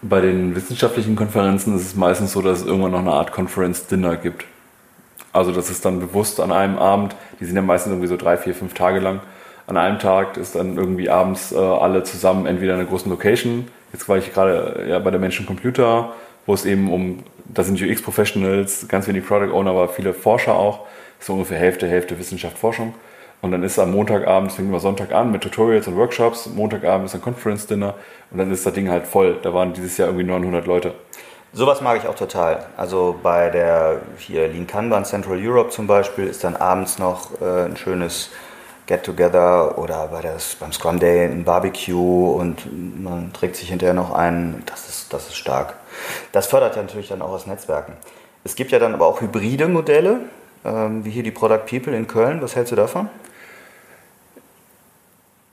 Bei 0.02 0.20
den 0.20 0.56
wissenschaftlichen 0.56 1.16
Konferenzen 1.16 1.78
ist 1.78 1.86
es 1.86 1.96
meistens 1.96 2.34
so, 2.34 2.42
dass 2.42 2.62
es 2.62 2.66
irgendwann 2.66 2.92
noch 2.92 3.00
eine 3.00 3.14
Art 3.14 3.32
Conference-Dinner 3.32 4.18
gibt. 4.18 4.46
Also 5.32 5.52
das 5.52 5.70
ist 5.70 5.86
dann 5.86 6.00
bewusst 6.00 6.40
an 6.40 6.52
einem 6.52 6.78
Abend, 6.78 7.16
die 7.40 7.46
sind 7.46 7.56
ja 7.56 7.62
meistens 7.62 7.92
irgendwie 7.92 8.08
so 8.08 8.18
drei, 8.18 8.38
vier, 8.38 8.54
fünf 8.54 8.74
Tage 8.74 9.00
lang. 9.00 9.22
An 9.66 9.78
einem 9.78 10.00
Tag 10.00 10.38
ist 10.38 10.56
dann 10.56 10.78
irgendwie 10.78 11.10
abends 11.10 11.52
äh, 11.52 11.58
alle 11.58 12.04
zusammen 12.04 12.46
entweder 12.46 12.74
in 12.74 12.82
einer 12.82 12.90
großen 12.90 13.10
Location. 13.10 13.68
Jetzt 13.94 14.10
war 14.10 14.18
ich 14.18 14.34
gerade 14.34 14.86
ja, 14.90 15.00
bei 15.00 15.12
der 15.12 15.20
Menschen 15.20 15.46
Computer, 15.46 16.14
wo 16.46 16.54
es 16.54 16.66
eben 16.66 16.92
um, 16.92 17.24
da 17.46 17.64
sind 17.64 17.82
UX-Professionals, 17.82 18.88
ganz 18.88 19.08
wenig 19.08 19.26
Product 19.26 19.54
Owner, 19.54 19.72
aber 19.72 19.88
viele 19.88 20.14
Forscher 20.14 20.56
auch 20.56 20.82
so 21.20 21.34
ungefähr 21.34 21.58
Hälfte, 21.58 21.88
Hälfte 21.88 22.20
Wissenschaft, 22.20 22.58
Forschung. 22.58 22.94
Und 23.42 23.52
dann 23.52 23.64
ist 23.64 23.78
am 23.78 23.92
Montagabend, 23.92 24.52
es 24.52 24.56
fängt 24.56 24.70
immer 24.70 24.80
Sonntag 24.80 25.12
an 25.12 25.32
mit 25.32 25.42
Tutorials 25.42 25.88
und 25.88 25.98
Workshops. 25.98 26.48
Montagabend 26.48 27.08
ist 27.08 27.16
ein 27.16 27.22
Conference 27.22 27.68
Dinner 27.68 27.94
und 28.32 28.38
dann 28.38 28.52
ist 28.52 28.66
das 28.66 28.74
Ding 28.74 28.90
halt 28.90 29.06
voll. 29.06 29.38
Da 29.42 29.54
waren 29.54 29.74
dieses 29.74 29.98
Jahr 29.98 30.08
irgendwie 30.08 30.26
900 30.26 30.66
Leute. 30.66 30.94
Sowas 31.52 31.82
mag 31.82 31.98
ich 31.98 32.08
auch 32.08 32.16
total. 32.16 32.66
Also 32.78 33.20
bei 33.22 33.50
der 33.50 34.02
hier 34.18 34.48
Lean 34.48 34.66
Kanban 34.66 35.06
Central 35.06 35.38
Europe 35.40 35.70
zum 35.70 35.88
Beispiel 35.88 36.26
ist 36.26 36.44
dann 36.44 36.56
abends 36.56 37.00
noch 37.00 37.30
äh, 37.42 37.66
ein 37.66 37.78
schönes 37.78 38.32
Get-Together 38.86 39.78
oder 39.78 40.08
bei 40.08 40.22
das, 40.22 40.56
beim 40.56 40.72
Scrum 40.72 41.00
Day 41.00 41.26
ein 41.26 41.44
Barbecue 41.44 42.32
und 42.34 42.68
man 43.02 43.32
trägt 43.34 43.56
sich 43.56 43.70
hinterher 43.70 43.94
noch 43.94 44.14
ein. 44.14 44.64
Das 44.66 44.90
ist, 44.90 45.14
das 45.14 45.28
ist 45.28 45.36
stark. 45.36 45.76
Das 46.32 46.48
fördert 46.48 46.76
ja 46.76 46.82
natürlich 46.82 47.08
dann 47.08 47.22
auch 47.22 47.34
das 47.34 47.48
Netzwerken. 47.48 47.94
Es 48.44 48.56
gibt 48.56 48.72
ja 48.72 48.80
dann 48.80 48.94
aber 48.94 49.08
auch 49.08 49.22
hybride 49.22 49.68
Modelle, 49.68 50.20
ähm, 50.66 51.06
wie 51.06 51.12
hier 51.12 51.24
die 51.24 51.32
Product 51.32 51.66
People 51.66 51.96
in 51.96 52.08
Köln. 52.08 52.42
Was 52.42 52.56
hältst 52.56 52.72
du 52.72 52.76
davon? 52.76 53.10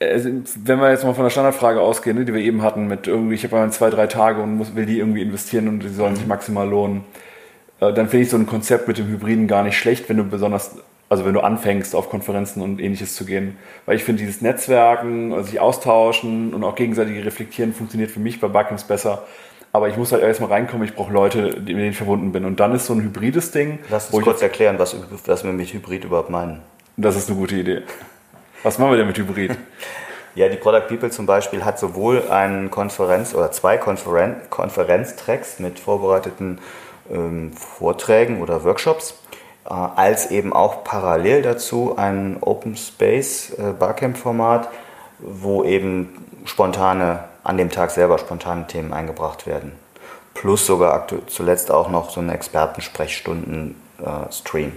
Also, 0.02 0.30
wenn 0.64 0.80
wir 0.80 0.90
jetzt 0.90 1.04
mal 1.04 1.14
von 1.14 1.24
der 1.24 1.30
Standardfrage 1.30 1.80
ausgehen, 1.80 2.16
ne, 2.16 2.24
die 2.24 2.32
wir 2.32 2.40
eben 2.40 2.62
hatten, 2.62 2.86
mit 2.86 3.06
irgendwie, 3.06 3.34
ich 3.34 3.44
habe 3.44 3.56
mal 3.56 3.70
zwei, 3.70 3.90
drei 3.90 4.06
Tage 4.06 4.40
und 4.42 4.56
muss, 4.56 4.74
will 4.74 4.86
die 4.86 4.98
irgendwie 4.98 5.20
investieren 5.20 5.68
und 5.68 5.80
die 5.80 5.88
sollen 5.88 6.16
sich 6.16 6.26
maximal 6.26 6.66
lohnen, 6.66 7.04
äh, 7.80 7.92
dann 7.92 8.08
finde 8.08 8.24
ich 8.24 8.30
so 8.30 8.38
ein 8.38 8.46
Konzept 8.46 8.88
mit 8.88 8.96
dem 8.96 9.08
Hybriden 9.08 9.46
gar 9.46 9.62
nicht 9.62 9.76
schlecht, 9.76 10.08
wenn 10.08 10.16
du 10.16 10.24
besonders, 10.24 10.76
also 11.10 11.24
wenn 11.24 11.34
du 11.34 11.40
anfängst, 11.40 11.94
auf 11.94 12.08
Konferenzen 12.08 12.62
und 12.62 12.80
ähnliches 12.80 13.14
zu 13.14 13.26
gehen. 13.26 13.58
Weil 13.84 13.96
ich 13.96 14.04
finde, 14.04 14.22
dieses 14.22 14.40
Netzwerken, 14.40 15.32
also 15.34 15.50
sich 15.50 15.60
austauschen 15.60 16.54
und 16.54 16.64
auch 16.64 16.76
gegenseitig 16.76 17.22
reflektieren 17.24 17.74
funktioniert 17.74 18.10
für 18.10 18.20
mich 18.20 18.40
bei 18.40 18.48
Buckings 18.48 18.84
besser, 18.84 19.24
aber 19.72 19.88
ich 19.88 19.96
muss 19.96 20.12
halt 20.12 20.22
erstmal 20.22 20.50
reinkommen, 20.50 20.86
ich 20.86 20.94
brauche 20.94 21.12
Leute, 21.12 21.54
mit 21.58 21.68
denen 21.68 21.90
ich 21.90 21.96
verbunden 21.96 22.32
bin. 22.32 22.44
Und 22.44 22.58
dann 22.58 22.74
ist 22.74 22.86
so 22.86 22.94
ein 22.94 23.02
hybrides 23.02 23.50
Ding. 23.50 23.80
Lass 23.88 24.10
uns 24.10 24.24
kurz 24.24 24.42
erklären, 24.42 24.78
was, 24.78 24.96
was 25.26 25.44
wir 25.44 25.52
mit 25.52 25.72
Hybrid 25.72 26.04
überhaupt 26.04 26.30
meinen. 26.30 26.60
Das 26.96 27.16
ist 27.16 27.28
eine 27.28 27.38
gute 27.38 27.56
Idee. 27.56 27.82
Was 28.62 28.78
machen 28.78 28.92
wir 28.92 28.98
denn 28.98 29.06
mit 29.06 29.18
Hybrid? 29.18 29.56
ja, 30.34 30.48
die 30.48 30.56
Product 30.56 30.88
People 30.88 31.10
zum 31.10 31.26
Beispiel 31.26 31.64
hat 31.64 31.78
sowohl 31.78 32.28
einen 32.30 32.70
Konferenz- 32.70 33.34
oder 33.34 33.52
zwei 33.52 33.78
Konferen 33.78 34.36
Konferenztracks 34.50 35.60
mit 35.60 35.78
vorbereiteten 35.78 36.58
ähm, 37.12 37.52
Vorträgen 37.52 38.42
oder 38.42 38.64
Workshops, 38.64 39.19
als 39.70 40.30
eben 40.30 40.52
auch 40.52 40.84
parallel 40.84 41.40
dazu 41.42 41.94
ein 41.96 42.36
Open 42.40 42.76
Space 42.76 43.50
äh, 43.50 43.72
Barcamp-Format, 43.78 44.68
wo 45.20 45.62
eben 45.64 46.26
spontane, 46.44 47.24
an 47.44 47.56
dem 47.56 47.70
Tag 47.70 47.92
selber 47.92 48.18
spontane 48.18 48.66
Themen 48.66 48.92
eingebracht 48.92 49.46
werden. 49.46 49.70
Plus 50.34 50.66
sogar 50.66 51.06
zuletzt 51.26 51.70
auch 51.70 51.88
noch 51.88 52.10
so 52.10 52.20
eine 52.20 52.34
Expertensprechstunden-Stream. 52.34 54.68
Äh, 54.68 54.72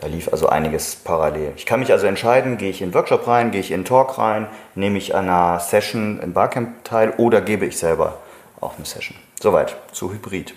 da 0.00 0.08
lief 0.08 0.32
also 0.32 0.48
einiges 0.48 0.96
parallel. 0.96 1.52
Ich 1.56 1.64
kann 1.64 1.78
mich 1.78 1.92
also 1.92 2.08
entscheiden, 2.08 2.58
gehe 2.58 2.70
ich 2.70 2.80
in 2.80 2.86
einen 2.86 2.94
Workshop 2.94 3.28
rein, 3.28 3.52
gehe 3.52 3.60
ich 3.60 3.70
in 3.70 3.76
einen 3.76 3.84
Talk 3.84 4.18
rein, 4.18 4.48
nehme 4.74 4.98
ich 4.98 5.14
an 5.14 5.28
einer 5.28 5.60
Session 5.60 6.18
im 6.20 6.32
Barcamp 6.32 6.82
teil 6.82 7.14
oder 7.16 7.40
gebe 7.40 7.64
ich 7.66 7.78
selber 7.78 8.18
auch 8.60 8.74
eine 8.76 8.86
Session. 8.86 9.16
Soweit 9.40 9.76
zu 9.92 10.12
Hybrid. 10.12 10.54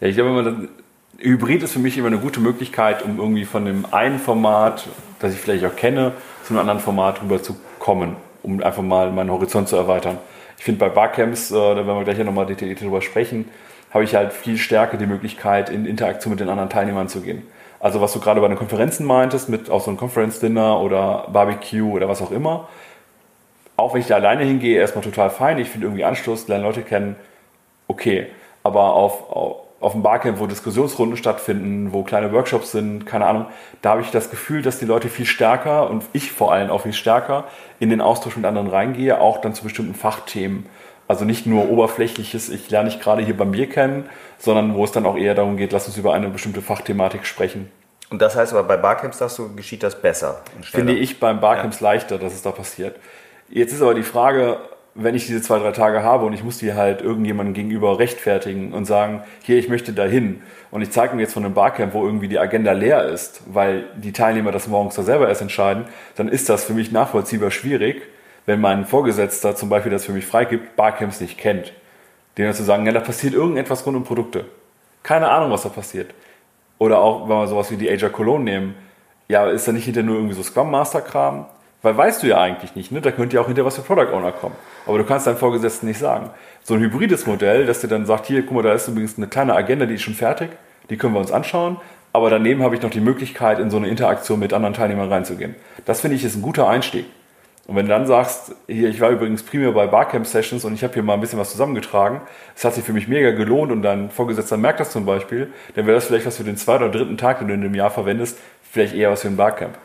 Ja, 0.00 0.08
ich 0.08 0.14
glaube, 0.14 0.30
immer, 0.30 0.68
Hybrid 1.18 1.62
ist 1.62 1.72
für 1.72 1.78
mich 1.78 1.96
immer 1.96 2.08
eine 2.08 2.18
gute 2.18 2.40
Möglichkeit, 2.40 3.02
um 3.02 3.18
irgendwie 3.18 3.44
von 3.44 3.64
dem 3.64 3.86
einen 3.92 4.18
Format, 4.18 4.86
das 5.18 5.32
ich 5.32 5.40
vielleicht 5.40 5.64
auch 5.64 5.76
kenne, 5.76 6.12
zu 6.44 6.52
einem 6.52 6.60
anderen 6.60 6.80
Format 6.80 7.22
rüber 7.22 7.42
zu 7.42 7.56
kommen 7.78 8.16
um 8.46 8.62
einfach 8.62 8.82
mal 8.82 9.10
meinen 9.10 9.30
Horizont 9.30 9.68
zu 9.68 9.76
erweitern. 9.76 10.18
Ich 10.56 10.64
finde 10.64 10.78
bei 10.78 10.88
Barcamps, 10.88 11.50
äh, 11.50 11.54
da 11.54 11.76
werden 11.76 11.98
wir 11.98 12.04
gleich 12.04 12.18
nochmal 12.24 12.46
detailliert 12.46 12.80
drüber 12.80 13.02
sprechen, 13.02 13.50
habe 13.92 14.04
ich 14.04 14.14
halt 14.14 14.32
viel 14.32 14.56
stärker 14.56 14.96
die 14.96 15.06
Möglichkeit, 15.06 15.68
in 15.68 15.84
Interaktion 15.84 16.30
mit 16.30 16.40
den 16.40 16.48
anderen 16.48 16.70
Teilnehmern 16.70 17.08
zu 17.08 17.20
gehen. 17.20 17.42
Also 17.80 18.00
was 18.00 18.12
du 18.12 18.20
gerade 18.20 18.40
bei 18.40 18.48
den 18.48 18.56
Konferenzen 18.56 19.04
meintest, 19.04 19.48
mit 19.48 19.68
auch 19.68 19.82
so 19.82 19.90
einem 19.90 19.98
Conference-Dinner 19.98 20.80
oder 20.80 21.26
Barbecue 21.30 21.92
oder 21.92 22.08
was 22.08 22.22
auch 22.22 22.30
immer. 22.30 22.68
Auch 23.76 23.92
wenn 23.92 24.00
ich 24.00 24.06
da 24.06 24.14
alleine 24.14 24.44
hingehe, 24.44 24.78
erstmal 24.78 25.04
total 25.04 25.28
fein. 25.28 25.58
Ich 25.58 25.68
finde 25.68 25.86
irgendwie 25.86 26.04
Anschluss, 26.04 26.48
lerne 26.48 26.64
Leute 26.64 26.82
kennen, 26.82 27.16
okay. 27.86 28.28
Aber 28.62 28.94
auf, 28.94 29.30
auf 29.30 29.56
auf 29.78 29.92
dem 29.92 30.02
Barcamp, 30.02 30.40
wo 30.40 30.46
Diskussionsrunden 30.46 31.16
stattfinden, 31.16 31.92
wo 31.92 32.02
kleine 32.02 32.32
Workshops 32.32 32.72
sind, 32.72 33.04
keine 33.04 33.26
Ahnung, 33.26 33.46
da 33.82 33.90
habe 33.90 34.00
ich 34.00 34.10
das 34.10 34.30
Gefühl, 34.30 34.62
dass 34.62 34.78
die 34.78 34.86
Leute 34.86 35.08
viel 35.08 35.26
stärker 35.26 35.90
und 35.90 36.04
ich 36.12 36.32
vor 36.32 36.52
allem 36.52 36.70
auch 36.70 36.82
viel 36.82 36.94
stärker 36.94 37.44
in 37.78 37.90
den 37.90 38.00
Austausch 38.00 38.36
mit 38.36 38.46
anderen 38.46 38.68
reingehe, 38.68 39.20
auch 39.20 39.40
dann 39.40 39.54
zu 39.54 39.64
bestimmten 39.64 39.94
Fachthemen. 39.94 40.66
Also 41.08 41.24
nicht 41.24 41.46
nur 41.46 41.68
oberflächliches, 41.68 42.48
ich 42.48 42.68
lerne 42.70 42.88
dich 42.88 43.00
gerade 43.00 43.22
hier 43.22 43.36
beim 43.36 43.52
Bier 43.52 43.68
kennen, 43.68 44.08
sondern 44.38 44.74
wo 44.74 44.82
es 44.82 44.92
dann 44.92 45.06
auch 45.06 45.16
eher 45.16 45.34
darum 45.34 45.56
geht, 45.56 45.72
lass 45.72 45.86
uns 45.86 45.96
über 45.96 46.14
eine 46.14 46.28
bestimmte 46.28 46.62
Fachthematik 46.62 47.26
sprechen. 47.26 47.70
Und 48.10 48.22
das 48.22 48.34
heißt 48.36 48.52
aber 48.52 48.64
bei 48.64 48.76
Barcamps, 48.76 49.18
sagst 49.18 49.38
du, 49.38 49.54
geschieht 49.54 49.82
das 49.82 50.00
besser? 50.00 50.42
Finde 50.62 50.94
ich 50.94 51.20
beim 51.20 51.40
Barcamps 51.40 51.80
ja. 51.80 51.90
leichter, 51.90 52.18
dass 52.18 52.32
es 52.32 52.42
da 52.42 52.50
passiert. 52.50 52.96
Jetzt 53.48 53.72
ist 53.72 53.82
aber 53.82 53.94
die 53.94 54.02
Frage, 54.02 54.58
wenn 54.96 55.14
ich 55.14 55.26
diese 55.26 55.42
zwei, 55.42 55.58
drei 55.58 55.72
Tage 55.72 56.02
habe 56.02 56.24
und 56.24 56.32
ich 56.32 56.42
muss 56.42 56.58
die 56.58 56.72
halt 56.72 57.02
irgendjemandem 57.02 57.54
gegenüber 57.54 57.98
rechtfertigen 57.98 58.72
und 58.72 58.86
sagen, 58.86 59.22
hier, 59.42 59.58
ich 59.58 59.68
möchte 59.68 59.92
dahin 59.92 60.42
und 60.70 60.80
ich 60.82 60.90
zeige 60.90 61.14
mir 61.14 61.22
jetzt 61.22 61.34
von 61.34 61.44
einem 61.44 61.54
Barcamp, 61.54 61.92
wo 61.92 62.04
irgendwie 62.04 62.28
die 62.28 62.38
Agenda 62.38 62.72
leer 62.72 63.04
ist, 63.04 63.42
weil 63.46 63.84
die 63.96 64.12
Teilnehmer 64.12 64.52
das 64.52 64.68
morgens 64.68 64.94
da 64.94 65.02
selber 65.02 65.28
erst 65.28 65.42
entscheiden, 65.42 65.84
dann 66.16 66.28
ist 66.28 66.48
das 66.48 66.64
für 66.64 66.72
mich 66.72 66.92
nachvollziehbar 66.92 67.50
schwierig, 67.50 68.02
wenn 68.46 68.60
mein 68.60 68.86
Vorgesetzter 68.86 69.54
zum 69.54 69.68
Beispiel 69.68 69.92
das 69.92 70.04
für 70.04 70.12
mich 70.12 70.24
freigibt, 70.24 70.76
Barcamps 70.76 71.20
nicht 71.20 71.36
kennt. 71.36 71.72
Denen 72.38 72.54
zu 72.54 72.64
sagen, 72.64 72.86
ja, 72.86 72.92
da 72.92 73.00
passiert 73.00 73.34
irgendetwas 73.34 73.84
rund 73.86 73.96
um 73.96 74.04
Produkte. 74.04 74.44
Keine 75.02 75.28
Ahnung, 75.28 75.50
was 75.50 75.62
da 75.62 75.68
passiert. 75.68 76.14
Oder 76.78 77.00
auch, 77.00 77.28
wenn 77.28 77.36
wir 77.36 77.46
sowas 77.48 77.70
wie 77.70 77.76
die 77.76 77.90
Asia 77.90 78.08
Cologne 78.08 78.44
nehmen, 78.44 78.74
ja, 79.28 79.48
ist 79.48 79.66
da 79.66 79.72
nicht 79.72 79.84
hinter 79.84 80.02
nur 80.02 80.16
irgendwie 80.16 80.34
so 80.34 80.42
Scrum 80.42 80.70
Master 80.70 81.00
Kram? 81.00 81.46
Weil 81.82 81.96
weißt 81.96 82.22
du 82.22 82.26
ja 82.26 82.40
eigentlich 82.40 82.74
nicht, 82.74 82.90
ne? 82.90 83.00
Da 83.00 83.10
könnte 83.12 83.36
ja 83.36 83.42
auch 83.42 83.46
hinter 83.46 83.64
was 83.64 83.76
für 83.76 83.82
Product 83.82 84.12
Owner 84.12 84.32
kommen. 84.32 84.54
Aber 84.86 84.98
du 84.98 85.04
kannst 85.04 85.26
deinem 85.26 85.36
Vorgesetzten 85.36 85.86
nicht 85.86 85.98
sagen. 85.98 86.30
So 86.62 86.74
ein 86.74 86.80
hybrides 86.80 87.26
Modell, 87.26 87.66
dass 87.66 87.80
dir 87.80 87.88
dann 87.88 88.06
sagt, 88.06 88.26
hier, 88.26 88.42
guck 88.42 88.56
mal, 88.56 88.62
da 88.62 88.72
ist 88.72 88.88
übrigens 88.88 89.16
eine 89.16 89.28
kleine 89.28 89.54
Agenda, 89.54 89.86
die 89.86 89.94
ist 89.94 90.02
schon 90.02 90.14
fertig, 90.14 90.50
die 90.90 90.96
können 90.96 91.14
wir 91.14 91.20
uns 91.20 91.32
anschauen. 91.32 91.78
Aber 92.12 92.30
daneben 92.30 92.62
habe 92.62 92.74
ich 92.74 92.82
noch 92.82 92.90
die 92.90 93.00
Möglichkeit, 93.00 93.58
in 93.58 93.70
so 93.70 93.76
eine 93.76 93.88
Interaktion 93.88 94.40
mit 94.40 94.52
anderen 94.52 94.74
Teilnehmern 94.74 95.12
reinzugehen. 95.12 95.54
Das 95.84 96.00
finde 96.00 96.16
ich 96.16 96.24
ist 96.24 96.34
ein 96.34 96.42
guter 96.42 96.66
Einstieg. 96.66 97.04
Und 97.66 97.74
wenn 97.74 97.86
du 97.86 97.90
dann 97.90 98.06
sagst, 98.06 98.54
hier, 98.68 98.88
ich 98.88 99.00
war 99.00 99.10
übrigens 99.10 99.42
primär 99.42 99.72
bei 99.72 99.86
Barcamp 99.86 100.26
Sessions 100.26 100.64
und 100.64 100.72
ich 100.72 100.84
habe 100.84 100.94
hier 100.94 101.02
mal 101.02 101.14
ein 101.14 101.20
bisschen 101.20 101.38
was 101.38 101.50
zusammengetragen, 101.50 102.20
das 102.54 102.64
hat 102.64 102.74
sich 102.74 102.84
für 102.84 102.92
mich 102.92 103.08
mega 103.08 103.32
gelohnt 103.32 103.72
und 103.72 103.82
dein 103.82 104.10
Vorgesetzter 104.10 104.56
merkt 104.56 104.78
das 104.78 104.92
zum 104.92 105.04
Beispiel, 105.04 105.52
dann 105.74 105.86
wäre 105.86 105.96
das 105.96 106.06
vielleicht 106.06 106.26
was 106.26 106.36
für 106.36 106.44
den 106.44 106.56
zweiten 106.56 106.84
oder 106.84 106.92
dritten 106.92 107.18
Tag, 107.18 107.40
den 107.40 107.48
du 107.48 107.54
in 107.54 107.62
dem 107.62 107.74
Jahr 107.74 107.90
verwendest, 107.90 108.38
vielleicht 108.62 108.94
eher 108.94 109.10
was 109.10 109.22
für 109.22 109.28
ein 109.28 109.36
Barcamp. 109.36 109.76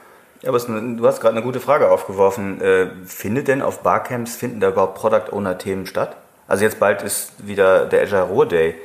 Ja, 0.42 0.50
aber 0.50 0.60
du 0.60 1.06
hast 1.06 1.22
gerade 1.22 1.36
eine 1.36 1.46
gute 1.46 1.60
Frage 1.60 1.92
aufgeworfen. 1.92 2.62
Äh, 2.62 2.88
findet 3.06 3.48
denn 3.48 3.62
auf 3.62 3.80
Barcamps, 3.84 4.36
finden 4.36 4.60
da 4.60 4.70
überhaupt 4.70 4.96
Product 4.96 5.32
Owner 5.32 5.58
Themen 5.58 5.86
statt? 5.86 6.16
Also 6.48 6.64
jetzt 6.64 6.80
bald 6.80 7.02
ist 7.04 7.48
wieder 7.48 7.86
der 7.86 8.04
Azure 8.04 8.24
Ruhr 8.24 8.48
Day 8.48 8.76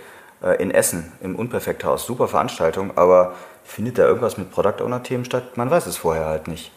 äh, 0.42 0.62
in 0.62 0.70
Essen 0.70 1.12
im 1.22 1.34
Unperfekthaus. 1.34 2.06
Super 2.06 2.28
Veranstaltung, 2.28 2.92
aber 2.96 3.34
findet 3.64 3.98
da 3.98 4.04
irgendwas 4.04 4.36
mit 4.36 4.50
Product 4.50 4.84
Owner 4.84 5.02
Themen 5.02 5.25
statt? 5.25 5.56
Man 5.56 5.70
weiß 5.70 5.86
es 5.86 5.96
vorher 5.96 6.26
halt 6.26 6.46
nicht. 6.46 6.72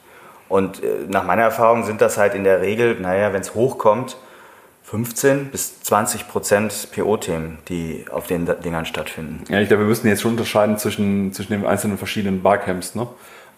Und 0.47 0.81
äh, 0.81 1.05
nach 1.07 1.25
meiner 1.25 1.43
Erfahrung 1.43 1.83
sind 1.83 2.01
das 2.01 2.17
halt 2.17 2.33
in 2.33 2.45
der 2.45 2.61
Regel, 2.61 2.99
naja, 2.99 3.33
wenn 3.33 3.41
es 3.41 3.53
hochkommt, 3.53 4.17
15 4.83 5.51
bis 5.51 5.83
20 5.83 6.27
Prozent 6.27 6.87
PO-Themen, 6.95 7.59
die 7.67 8.05
auf 8.09 8.25
den 8.25 8.49
Dingern 8.63 8.87
stattfinden. 8.87 9.43
Ja, 9.47 9.59
ich 9.59 9.67
glaube, 9.67 9.83
wir 9.83 9.87
müssen 9.87 10.07
jetzt 10.07 10.21
schon 10.21 10.31
unterscheiden 10.31 10.79
zwischen, 10.79 11.31
zwischen 11.31 11.51
den 11.51 11.65
einzelnen 11.67 11.99
verschiedenen 11.99 12.41
Barcamps. 12.41 12.95
Ne? 12.95 13.07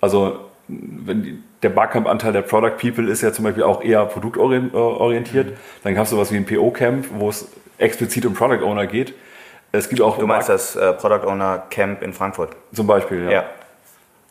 Also 0.02 0.51
wenn 0.72 1.24
die, 1.24 1.44
der 1.64 1.70
Barcamp-Anteil 1.70 2.34
der 2.34 2.42
Product 2.42 2.78
People 2.80 3.10
ist 3.10 3.22
ja 3.22 3.32
zum 3.34 3.44
Beispiel 3.44 3.64
auch 3.64 3.84
eher 3.84 4.06
produktorientiert. 4.06 5.48
Mhm. 5.48 5.54
Dann 5.84 5.96
gab 5.96 6.06
es 6.06 6.10
sowas 6.10 6.32
wie 6.32 6.38
ein 6.38 6.46
PO-Camp, 6.46 7.08
wo 7.16 7.30
es 7.30 7.52
explizit 7.78 8.26
um 8.26 8.34
Product 8.34 8.64
Owner 8.64 8.88
geht. 8.88 9.14
Es 9.72 9.90
gibt 9.90 10.02
auch 10.02 10.18
du 10.18 10.28
meinst 10.28 10.50
das 10.50 10.76
äh, 10.76 10.94
Product 10.94 11.26
Owner 11.28 11.64
Camp 11.70 12.02
in 12.02 12.14
Frankfurt? 12.14 12.56
Zum 12.74 12.88
Beispiel, 12.88 13.26
ja. 13.26 13.32
ja. 13.32 13.46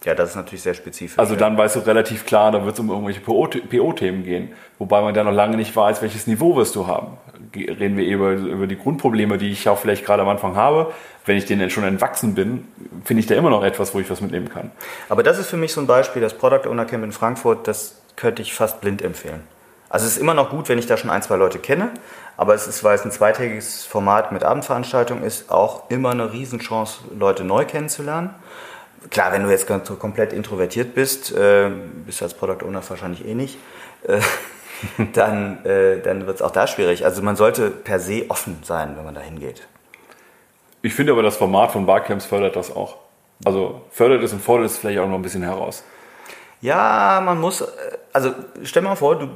Ja, 0.05 0.15
das 0.15 0.31
ist 0.31 0.37
natürlich 0.37 0.63
sehr 0.63 0.73
spezifisch. 0.73 1.19
Also 1.19 1.37
dann 1.37 1.59
weißt 1.59 1.77
du 1.77 1.81
relativ 1.81 2.25
klar, 2.25 2.51
da 2.53 2.65
wird 2.65 2.73
es 2.73 2.81
um 2.81 2.89
irgendwelche 2.89 3.21
PO-Themen 3.21 4.25
gehen. 4.25 4.53
Wobei 4.79 5.03
man 5.03 5.13
dann 5.13 5.27
noch 5.27 5.33
lange 5.33 5.59
nicht 5.59 5.77
weiß, 5.77 6.01
welches 6.01 6.27
Niveau 6.27 6.57
wirst 6.57 6.75
du 6.75 6.87
haben. 6.87 7.19
Reden 7.55 7.97
wir 7.97 8.07
über, 8.07 8.33
über 8.33 8.67
die 8.67 8.77
Grundprobleme, 8.77 9.39
die 9.39 9.51
ich 9.51 9.69
auch 9.69 9.79
vielleicht 9.79 10.05
gerade 10.05 10.23
am 10.23 10.29
Anfang 10.29 10.57
habe. 10.57 10.93
Wenn 11.27 11.37
ich 11.37 11.47
denen 11.47 11.71
schon 11.71 11.85
entwachsen 11.85 12.35
bin, 12.35 12.69
finde 13.05 13.21
ich 13.21 13.27
da 13.27 13.35
immer 13.35 13.51
noch 13.51 13.65
etwas, 13.65 13.95
wo 13.95 14.01
ich 14.01 14.11
was 14.11 14.21
mitnehmen 14.21 14.49
kann. 14.49 14.71
Aber 15.09 15.23
das 15.23 15.39
ist 15.39 15.49
für 15.49 15.57
mich 15.57 15.73
so 15.73 15.81
ein 15.81 15.87
Beispiel, 15.87 16.23
das 16.23 16.35
Product 16.35 16.69
Owner 16.69 16.85
Camp 16.85 17.05
in 17.05 17.13
Frankfurt, 17.13 17.67
das 17.69 18.01
könnte 18.17 18.43
ich 18.43 18.55
fast 18.55 18.81
blind 18.81 19.03
empfehlen. 19.03 19.43
Also 19.89 20.07
es 20.07 20.13
ist 20.13 20.19
immer 20.19 20.35
noch 20.35 20.51
gut, 20.51 20.69
wenn 20.69 20.79
ich 20.79 20.87
da 20.87 20.97
schon 20.97 21.11
ein, 21.11 21.23
zwei 21.23 21.37
Leute 21.37 21.59
kenne, 21.59 21.91
aber 22.37 22.55
es 22.55 22.69
ist, 22.69 22.85
weil 22.85 22.95
es 22.95 23.05
ein 23.05 23.11
zweitägiges 23.11 23.85
Format 23.85 24.31
mit 24.31 24.45
Abendveranstaltung 24.45 25.23
ist, 25.23 25.51
auch 25.51 25.91
immer 25.91 26.11
eine 26.11 26.33
Riesenchance, 26.33 27.01
Leute 27.19 27.43
neu 27.45 27.65
kennenzulernen 27.65 28.35
klar, 29.09 29.33
wenn 29.33 29.43
du 29.43 29.51
jetzt 29.51 29.67
komplett 29.99 30.33
introvertiert 30.33 30.95
bist, 30.95 31.33
äh, 31.33 31.71
bist 32.05 32.21
du 32.21 32.25
als 32.25 32.35
Product 32.35 32.67
Owner 32.67 32.83
wahrscheinlich 32.87 33.27
eh 33.27 33.35
nicht, 33.35 33.57
äh, 34.07 34.21
dann, 35.13 35.65
äh, 35.65 36.01
dann 36.01 36.27
wird 36.27 36.37
es 36.37 36.43
auch 36.43 36.51
da 36.51 36.67
schwierig. 36.67 37.05
Also 37.05 37.23
man 37.23 37.37
sollte 37.37 37.71
per 37.71 38.01
se 38.01 38.25
offen 38.29 38.59
sein, 38.63 38.97
wenn 38.97 39.05
man 39.05 39.15
da 39.15 39.21
hingeht. 39.21 39.67
Ich 40.83 40.95
finde 40.95 41.13
aber, 41.13 41.23
das 41.23 41.37
Format 41.37 41.73
von 41.73 41.87
Barcamps 41.87 42.25
fördert 42.25 42.57
das 42.57 42.75
auch. 42.75 42.97
Also 43.45 43.83
fördert 43.91 44.23
es 44.23 44.33
und 44.33 44.43
fordert 44.43 44.67
es 44.67 44.79
vielleicht 44.79 44.99
auch 44.99 45.09
noch 45.09 45.17
ein 45.17 45.23
bisschen 45.23 45.43
heraus. 45.43 45.85
Ja, 46.61 47.23
man 47.25 47.41
muss, 47.41 47.61
äh, 47.61 47.67
also 48.13 48.33
stell 48.63 48.83
mal 48.83 48.97
vor, 48.97 49.19
du 49.19 49.29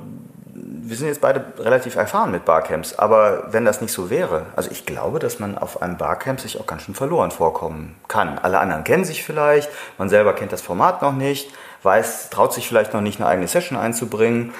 wir 0.87 0.97
sind 0.97 1.09
jetzt 1.09 1.21
beide 1.21 1.45
relativ 1.59 1.97
erfahren 1.97 2.31
mit 2.31 2.45
Barcamps, 2.45 2.95
aber 2.95 3.53
wenn 3.53 3.65
das 3.65 3.81
nicht 3.81 3.93
so 3.93 4.11
wäre, 4.11 4.47
also 4.55 4.71
ich 4.71 4.85
glaube, 4.85 5.19
dass 5.19 5.39
man 5.39 5.57
auf 5.57 5.81
einem 5.81 5.97
Barcamp 5.97 6.41
sich 6.41 6.61
auch 6.61 6.67
ganz 6.67 6.83
schön 6.83 6.95
verloren 6.95 7.31
vorkommen 7.31 7.97
kann. 8.07 8.39
Alle 8.39 8.59
anderen 8.59 8.85
kennen 8.85 9.05
sich 9.05 9.25
vielleicht, 9.25 9.71
man 9.97 10.11
selber 10.11 10.35
kennt 10.35 10.53
das 10.53 10.61
Format 10.61 11.01
noch 11.01 11.15
nicht, 11.15 11.51
weiß, 11.83 12.29
traut 12.31 12.53
sich 12.53 12.69
vielleicht 12.69 12.93
noch 12.93 13.01
nicht 13.01 13.19
eine 13.19 13.29
eigene 13.29 13.49
Session 13.49 13.79
einzubringen 13.79 14.53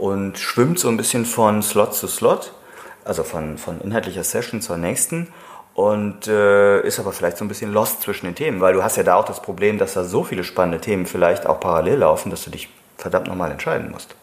und 0.00 0.38
schwimmt 0.38 0.78
so 0.78 0.88
ein 0.88 0.96
bisschen 0.96 1.24
von 1.24 1.62
Slot 1.62 1.94
zu 1.94 2.06
Slot, 2.06 2.52
also 3.04 3.22
von, 3.22 3.58
von 3.58 3.80
inhaltlicher 3.80 4.24
Session 4.24 4.60
zur 4.60 4.76
nächsten 4.76 5.28
und 5.74 6.26
äh, 6.26 6.80
ist 6.80 6.98
aber 6.98 7.12
vielleicht 7.12 7.36
so 7.36 7.44
ein 7.44 7.48
bisschen 7.48 7.72
lost 7.72 8.02
zwischen 8.02 8.26
den 8.26 8.34
Themen, 8.34 8.60
weil 8.60 8.74
du 8.74 8.82
hast 8.82 8.96
ja 8.96 9.02
da 9.02 9.14
auch 9.16 9.24
das 9.24 9.42
Problem, 9.42 9.78
dass 9.78 9.94
da 9.94 10.04
so 10.04 10.24
viele 10.24 10.44
spannende 10.44 10.80
Themen 10.80 11.06
vielleicht 11.06 11.46
auch 11.46 11.60
parallel 11.60 11.98
laufen, 11.98 12.30
dass 12.30 12.44
du 12.44 12.50
dich 12.50 12.68
verdammt 12.96 13.28
nochmal 13.28 13.50
entscheiden 13.50 13.90
musst 13.90 14.14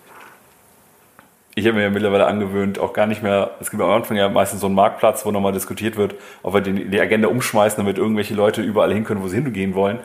ich 1.58 1.66
habe 1.66 1.76
mir 1.76 1.86
ja 1.86 1.90
mittlerweile 1.90 2.28
angewöhnt, 2.28 2.78
auch 2.78 2.94
gar 2.94 3.08
nicht 3.08 3.24
mehr, 3.24 3.50
es 3.60 3.72
gibt 3.72 3.82
am 3.82 3.90
Anfang 3.90 4.16
ja 4.16 4.30
meistens 4.30 4.62
so 4.62 4.68
einen 4.68 4.76
Marktplatz, 4.76 5.26
wo 5.26 5.32
nochmal 5.32 5.54
diskutiert 5.54 5.98
wird, 5.98 6.14
ob 6.44 6.54
wir 6.54 6.62
die, 6.62 6.86
die 6.86 7.02
Agenda 7.02 7.30
umschmeißen, 7.30 7.84
damit 7.84 7.98
irgendwelche 7.98 8.36
Leute 8.36 8.62
überall 8.62 8.94
hin 8.94 9.06
können, 9.06 9.24
wo 9.24 9.28
sie 9.28 9.38
hingehen 9.38 9.74
wollen. 9.74 9.98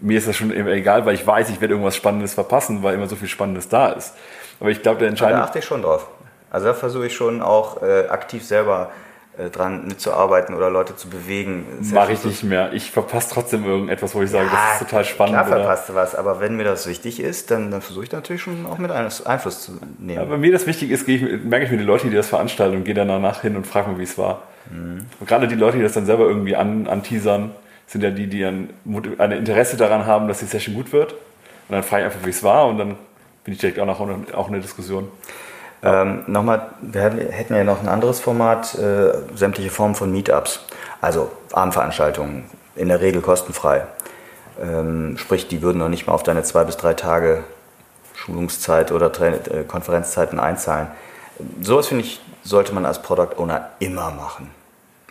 Mir 0.00 0.16
ist 0.16 0.26
das 0.26 0.36
schon 0.36 0.50
egal, 0.50 1.04
weil 1.04 1.14
ich 1.14 1.26
weiß, 1.26 1.50
ich 1.50 1.60
werde 1.60 1.74
irgendwas 1.74 1.94
Spannendes 1.94 2.32
verpassen, 2.32 2.82
weil 2.82 2.94
immer 2.94 3.06
so 3.06 3.16
viel 3.16 3.28
Spannendes 3.28 3.68
da 3.68 3.90
ist. 3.90 4.14
Aber 4.60 4.70
ich 4.70 4.82
glaube, 4.82 4.98
der 4.98 5.08
entscheidende... 5.08 5.40
Da 5.40 5.46
achte 5.46 5.58
ich 5.58 5.64
schon 5.64 5.82
drauf. 5.82 6.08
Also 6.50 6.66
da 6.66 6.74
versuche 6.74 7.06
ich 7.06 7.14
schon 7.14 7.42
auch 7.42 7.82
äh, 7.82 8.08
aktiv 8.08 8.44
selber 8.44 8.90
äh, 9.36 9.50
dran 9.50 9.86
mitzuarbeiten 9.86 10.54
oder 10.54 10.70
Leute 10.70 10.96
zu 10.96 11.08
bewegen. 11.08 11.64
Mache 11.92 12.12
ich 12.12 12.24
nicht 12.24 12.42
mehr. 12.42 12.72
Ich 12.72 12.90
verpasse 12.90 13.34
trotzdem 13.34 13.64
irgendetwas, 13.64 14.14
wo 14.14 14.22
ich 14.22 14.30
sage, 14.30 14.46
ja, 14.46 14.52
das 14.52 14.80
ist 14.80 14.88
total 14.88 15.04
spannend. 15.04 15.34
Klar 15.34 15.46
verpasst 15.46 15.88
du 15.88 15.94
was, 15.94 16.14
aber 16.14 16.40
wenn 16.40 16.56
mir 16.56 16.64
das 16.64 16.86
wichtig 16.88 17.20
ist, 17.20 17.50
dann, 17.50 17.70
dann 17.70 17.82
versuche 17.82 18.04
ich 18.04 18.12
natürlich 18.12 18.42
schon 18.42 18.66
auch 18.66 18.78
mit 18.78 18.90
Einfluss 18.90 19.62
zu 19.62 19.72
nehmen. 19.98 20.18
Ja, 20.18 20.24
bei 20.24 20.38
mir 20.38 20.50
das 20.50 20.66
wichtig 20.66 20.90
ist, 20.90 21.06
ich, 21.06 21.22
merke 21.44 21.66
ich 21.66 21.70
mir 21.70 21.78
die 21.78 21.84
Leute, 21.84 22.08
die 22.08 22.16
das 22.16 22.28
veranstalten 22.28 22.78
und 22.78 22.84
gehe 22.84 22.94
dann 22.94 23.08
danach 23.08 23.42
hin 23.42 23.54
und 23.54 23.66
frage 23.66 23.90
mich, 23.90 23.98
wie 23.98 24.04
es 24.04 24.18
war. 24.18 24.42
Mhm. 24.70 25.06
Und 25.20 25.28
gerade 25.28 25.46
die 25.46 25.54
Leute, 25.54 25.76
die 25.76 25.82
das 25.82 25.92
dann 25.92 26.06
selber 26.06 26.24
irgendwie 26.24 26.56
an, 26.56 26.88
anteasern, 26.88 27.52
sind 27.86 28.02
ja 28.02 28.10
die, 28.10 28.26
die 28.26 28.44
ein, 28.44 28.70
ein 29.18 29.32
Interesse 29.32 29.76
daran 29.76 30.06
haben, 30.06 30.28
dass 30.28 30.40
die 30.40 30.46
Session 30.46 30.74
gut 30.74 30.92
wird. 30.92 31.12
Und 31.12 31.74
dann 31.74 31.82
frage 31.82 32.02
ich 32.02 32.06
einfach, 32.06 32.26
wie 32.26 32.30
es 32.30 32.42
war 32.42 32.66
und 32.66 32.78
dann 32.78 32.96
bin 33.44 33.54
ich 33.54 33.60
direkt 33.60 33.78
auch, 33.78 33.86
nach, 33.86 34.00
auch 34.34 34.46
in 34.46 34.52
der 34.52 34.62
Diskussion. 34.62 35.08
Ähm, 35.82 36.24
nochmal, 36.26 36.70
wir 36.80 37.02
hätten 37.02 37.54
ja 37.54 37.64
noch 37.64 37.80
ein 37.80 37.88
anderes 37.88 38.20
Format, 38.20 38.74
äh, 38.74 39.12
sämtliche 39.34 39.70
Formen 39.70 39.94
von 39.94 40.10
Meetups, 40.10 40.60
also 41.00 41.30
Abendveranstaltungen, 41.52 42.44
in 42.74 42.88
der 42.88 43.00
Regel 43.00 43.22
kostenfrei. 43.22 43.86
Ähm, 44.60 45.16
sprich, 45.18 45.46
die 45.46 45.62
würden 45.62 45.78
noch 45.78 45.88
nicht 45.88 46.06
mal 46.06 46.14
auf 46.14 46.24
deine 46.24 46.42
zwei 46.42 46.64
bis 46.64 46.76
drei 46.76 46.94
Tage 46.94 47.44
Schulungszeit 48.14 48.90
oder 48.90 49.12
Tra 49.12 49.26
äh, 49.26 49.64
Konferenzzeiten 49.66 50.40
einzahlen. 50.40 50.88
Sowas 51.60 51.86
finde 51.86 52.04
ich, 52.04 52.20
sollte 52.42 52.74
man 52.74 52.84
als 52.84 53.00
Product 53.00 53.38
Owner 53.38 53.68
immer 53.78 54.10
machen. 54.10 54.50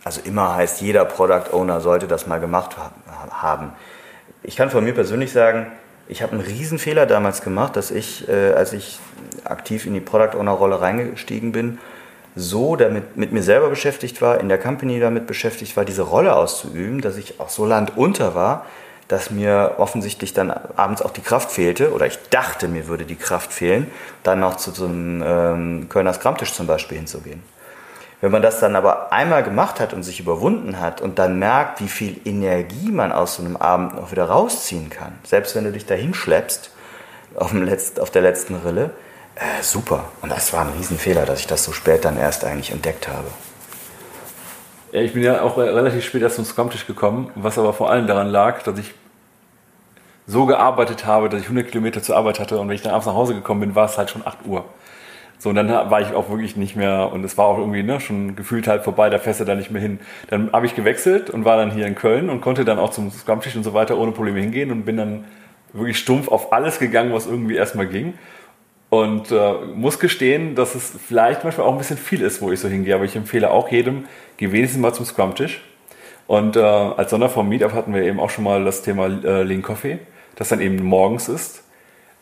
Also 0.04 0.20
immer 0.24 0.54
heißt, 0.54 0.82
jeder 0.82 1.04
Product 1.06 1.52
Owner 1.52 1.80
sollte 1.80 2.06
das 2.06 2.26
mal 2.26 2.40
gemacht 2.40 2.76
haben. 3.30 3.72
Ich 4.42 4.56
kann 4.56 4.70
von 4.70 4.84
mir 4.84 4.94
persönlich 4.94 5.32
sagen, 5.32 5.66
ich 6.08 6.22
habe 6.22 6.32
einen 6.32 6.40
Riesenfehler 6.40 7.06
damals 7.06 7.42
gemacht, 7.42 7.76
dass 7.76 7.90
ich, 7.90 8.28
äh, 8.28 8.52
als 8.52 8.72
ich 8.72 8.98
aktiv 9.44 9.86
in 9.86 9.94
die 9.94 10.00
Product 10.00 10.38
Owner 10.38 10.52
Rolle 10.52 10.80
reingestiegen 10.80 11.52
bin, 11.52 11.78
so 12.34 12.76
damit 12.76 13.16
mit 13.16 13.32
mir 13.32 13.42
selber 13.42 13.68
beschäftigt 13.68 14.22
war, 14.22 14.40
in 14.40 14.48
der 14.48 14.58
Company 14.58 15.00
damit 15.00 15.26
beschäftigt 15.26 15.76
war, 15.76 15.84
diese 15.84 16.02
Rolle 16.02 16.34
auszuüben, 16.34 17.00
dass 17.00 17.16
ich 17.16 17.40
auch 17.40 17.48
so 17.48 17.66
landunter 17.66 18.34
war, 18.34 18.64
dass 19.08 19.30
mir 19.30 19.76
offensichtlich 19.78 20.34
dann 20.34 20.50
abends 20.50 21.02
auch 21.02 21.10
die 21.10 21.22
Kraft 21.22 21.50
fehlte, 21.50 21.92
oder 21.92 22.06
ich 22.06 22.18
dachte, 22.30 22.68
mir 22.68 22.86
würde 22.86 23.04
die 23.04 23.16
Kraft 23.16 23.52
fehlen, 23.52 23.90
dann 24.22 24.40
noch 24.40 24.56
zu 24.56 24.70
so 24.70 24.84
einem 24.84 25.22
ähm, 25.26 25.88
Kölner 25.88 26.12
Skramtisch 26.12 26.52
zum 26.52 26.66
Beispiel 26.66 26.98
hinzugehen. 26.98 27.42
Wenn 28.20 28.32
man 28.32 28.42
das 28.42 28.58
dann 28.58 28.74
aber 28.74 29.12
einmal 29.12 29.44
gemacht 29.44 29.78
hat 29.78 29.92
und 29.92 30.02
sich 30.02 30.18
überwunden 30.18 30.80
hat 30.80 31.00
und 31.00 31.20
dann 31.20 31.38
merkt, 31.38 31.80
wie 31.80 31.88
viel 31.88 32.20
Energie 32.24 32.90
man 32.90 33.12
aus 33.12 33.36
so 33.36 33.44
einem 33.44 33.56
Abend 33.56 33.94
noch 33.94 34.10
wieder 34.10 34.24
rausziehen 34.24 34.90
kann, 34.90 35.12
selbst 35.22 35.54
wenn 35.54 35.64
du 35.64 35.72
dich 35.72 35.86
dahin 35.86 36.14
schleppst, 36.14 36.72
auf, 37.36 37.50
dem 37.50 37.62
Letzt, 37.62 38.00
auf 38.00 38.10
der 38.10 38.22
letzten 38.22 38.56
Rille, 38.56 38.90
äh, 39.36 39.62
super. 39.62 40.06
Und 40.20 40.32
das 40.32 40.52
war 40.52 40.62
ein 40.62 40.72
Riesenfehler, 40.76 41.26
dass 41.26 41.40
ich 41.40 41.46
das 41.46 41.62
so 41.62 41.72
spät 41.72 42.04
dann 42.04 42.18
erst 42.18 42.44
eigentlich 42.44 42.72
entdeckt 42.72 43.06
habe. 43.06 43.28
Ja, 44.90 45.00
ich 45.00 45.12
bin 45.12 45.22
ja 45.22 45.42
auch 45.42 45.56
relativ 45.56 46.04
spät 46.04 46.22
erst 46.22 46.36
zum 46.36 46.44
Scrum-Tisch 46.44 46.86
gekommen, 46.86 47.30
was 47.36 47.56
aber 47.58 47.72
vor 47.72 47.90
allem 47.90 48.08
daran 48.08 48.28
lag, 48.28 48.62
dass 48.62 48.78
ich 48.78 48.94
so 50.26 50.46
gearbeitet 50.46 51.06
habe, 51.06 51.28
dass 51.28 51.40
ich 51.40 51.46
100 51.46 51.68
Kilometer 51.68 52.02
zur 52.02 52.16
Arbeit 52.16 52.40
hatte 52.40 52.58
und 52.58 52.68
wenn 52.68 52.74
ich 52.74 52.82
dann 52.82 52.92
abends 52.92 53.06
nach 53.06 53.14
Hause 53.14 53.34
gekommen 53.34 53.60
bin, 53.60 53.74
war 53.74 53.86
es 53.86 53.96
halt 53.96 54.10
schon 54.10 54.26
8 54.26 54.44
Uhr. 54.46 54.64
So, 55.38 55.50
und 55.50 55.54
dann 55.54 55.68
war 55.68 56.00
ich 56.00 56.12
auch 56.14 56.30
wirklich 56.30 56.56
nicht 56.56 56.74
mehr, 56.74 57.10
und 57.12 57.24
es 57.24 57.38
war 57.38 57.46
auch 57.46 57.58
irgendwie 57.58 57.84
ne, 57.84 58.00
schon 58.00 58.34
gefühlt 58.34 58.66
halt 58.66 58.82
vorbei, 58.82 59.08
da 59.08 59.18
fährst 59.18 59.38
du 59.40 59.44
da 59.44 59.54
nicht 59.54 59.70
mehr 59.70 59.80
hin. 59.80 60.00
Dann 60.28 60.52
habe 60.52 60.66
ich 60.66 60.74
gewechselt 60.74 61.30
und 61.30 61.44
war 61.44 61.56
dann 61.56 61.70
hier 61.70 61.86
in 61.86 61.94
Köln 61.94 62.28
und 62.28 62.40
konnte 62.40 62.64
dann 62.64 62.78
auch 62.78 62.90
zum 62.90 63.10
Scrum-Tisch 63.10 63.54
und 63.54 63.62
so 63.62 63.72
weiter 63.72 63.96
ohne 63.98 64.10
Probleme 64.10 64.40
hingehen 64.40 64.72
und 64.72 64.84
bin 64.84 64.96
dann 64.96 65.24
wirklich 65.72 65.98
stumpf 65.98 66.28
auf 66.28 66.52
alles 66.52 66.80
gegangen, 66.80 67.12
was 67.12 67.26
irgendwie 67.26 67.54
erstmal 67.54 67.86
ging. 67.86 68.14
Und 68.90 69.30
äh, 69.30 69.52
muss 69.74 70.00
gestehen, 70.00 70.54
dass 70.54 70.74
es 70.74 70.92
vielleicht 71.06 71.44
manchmal 71.44 71.66
auch 71.66 71.72
ein 71.72 71.78
bisschen 71.78 71.98
viel 71.98 72.22
ist, 72.22 72.40
wo 72.40 72.50
ich 72.50 72.58
so 72.58 72.68
hingehe. 72.68 72.94
Aber 72.94 73.04
ich 73.04 73.14
empfehle 73.14 73.50
auch 73.50 73.68
jedem, 73.68 74.06
geh 74.38 74.50
wenigstens 74.50 74.80
mal 74.80 74.94
zum 74.94 75.04
Scrum-Tisch. 75.04 75.62
Und 76.26 76.56
äh, 76.56 76.60
als 76.60 77.10
Sonderform 77.10 77.48
Meetup 77.48 77.74
hatten 77.74 77.94
wir 77.94 78.02
eben 78.02 78.18
auch 78.18 78.30
schon 78.30 78.44
mal 78.44 78.64
das 78.64 78.82
Thema 78.82 79.06
äh, 79.06 79.42
Lean 79.44 79.62
Coffee, 79.62 79.98
das 80.36 80.48
dann 80.48 80.60
eben 80.60 80.82
morgens 80.82 81.28
ist 81.28 81.62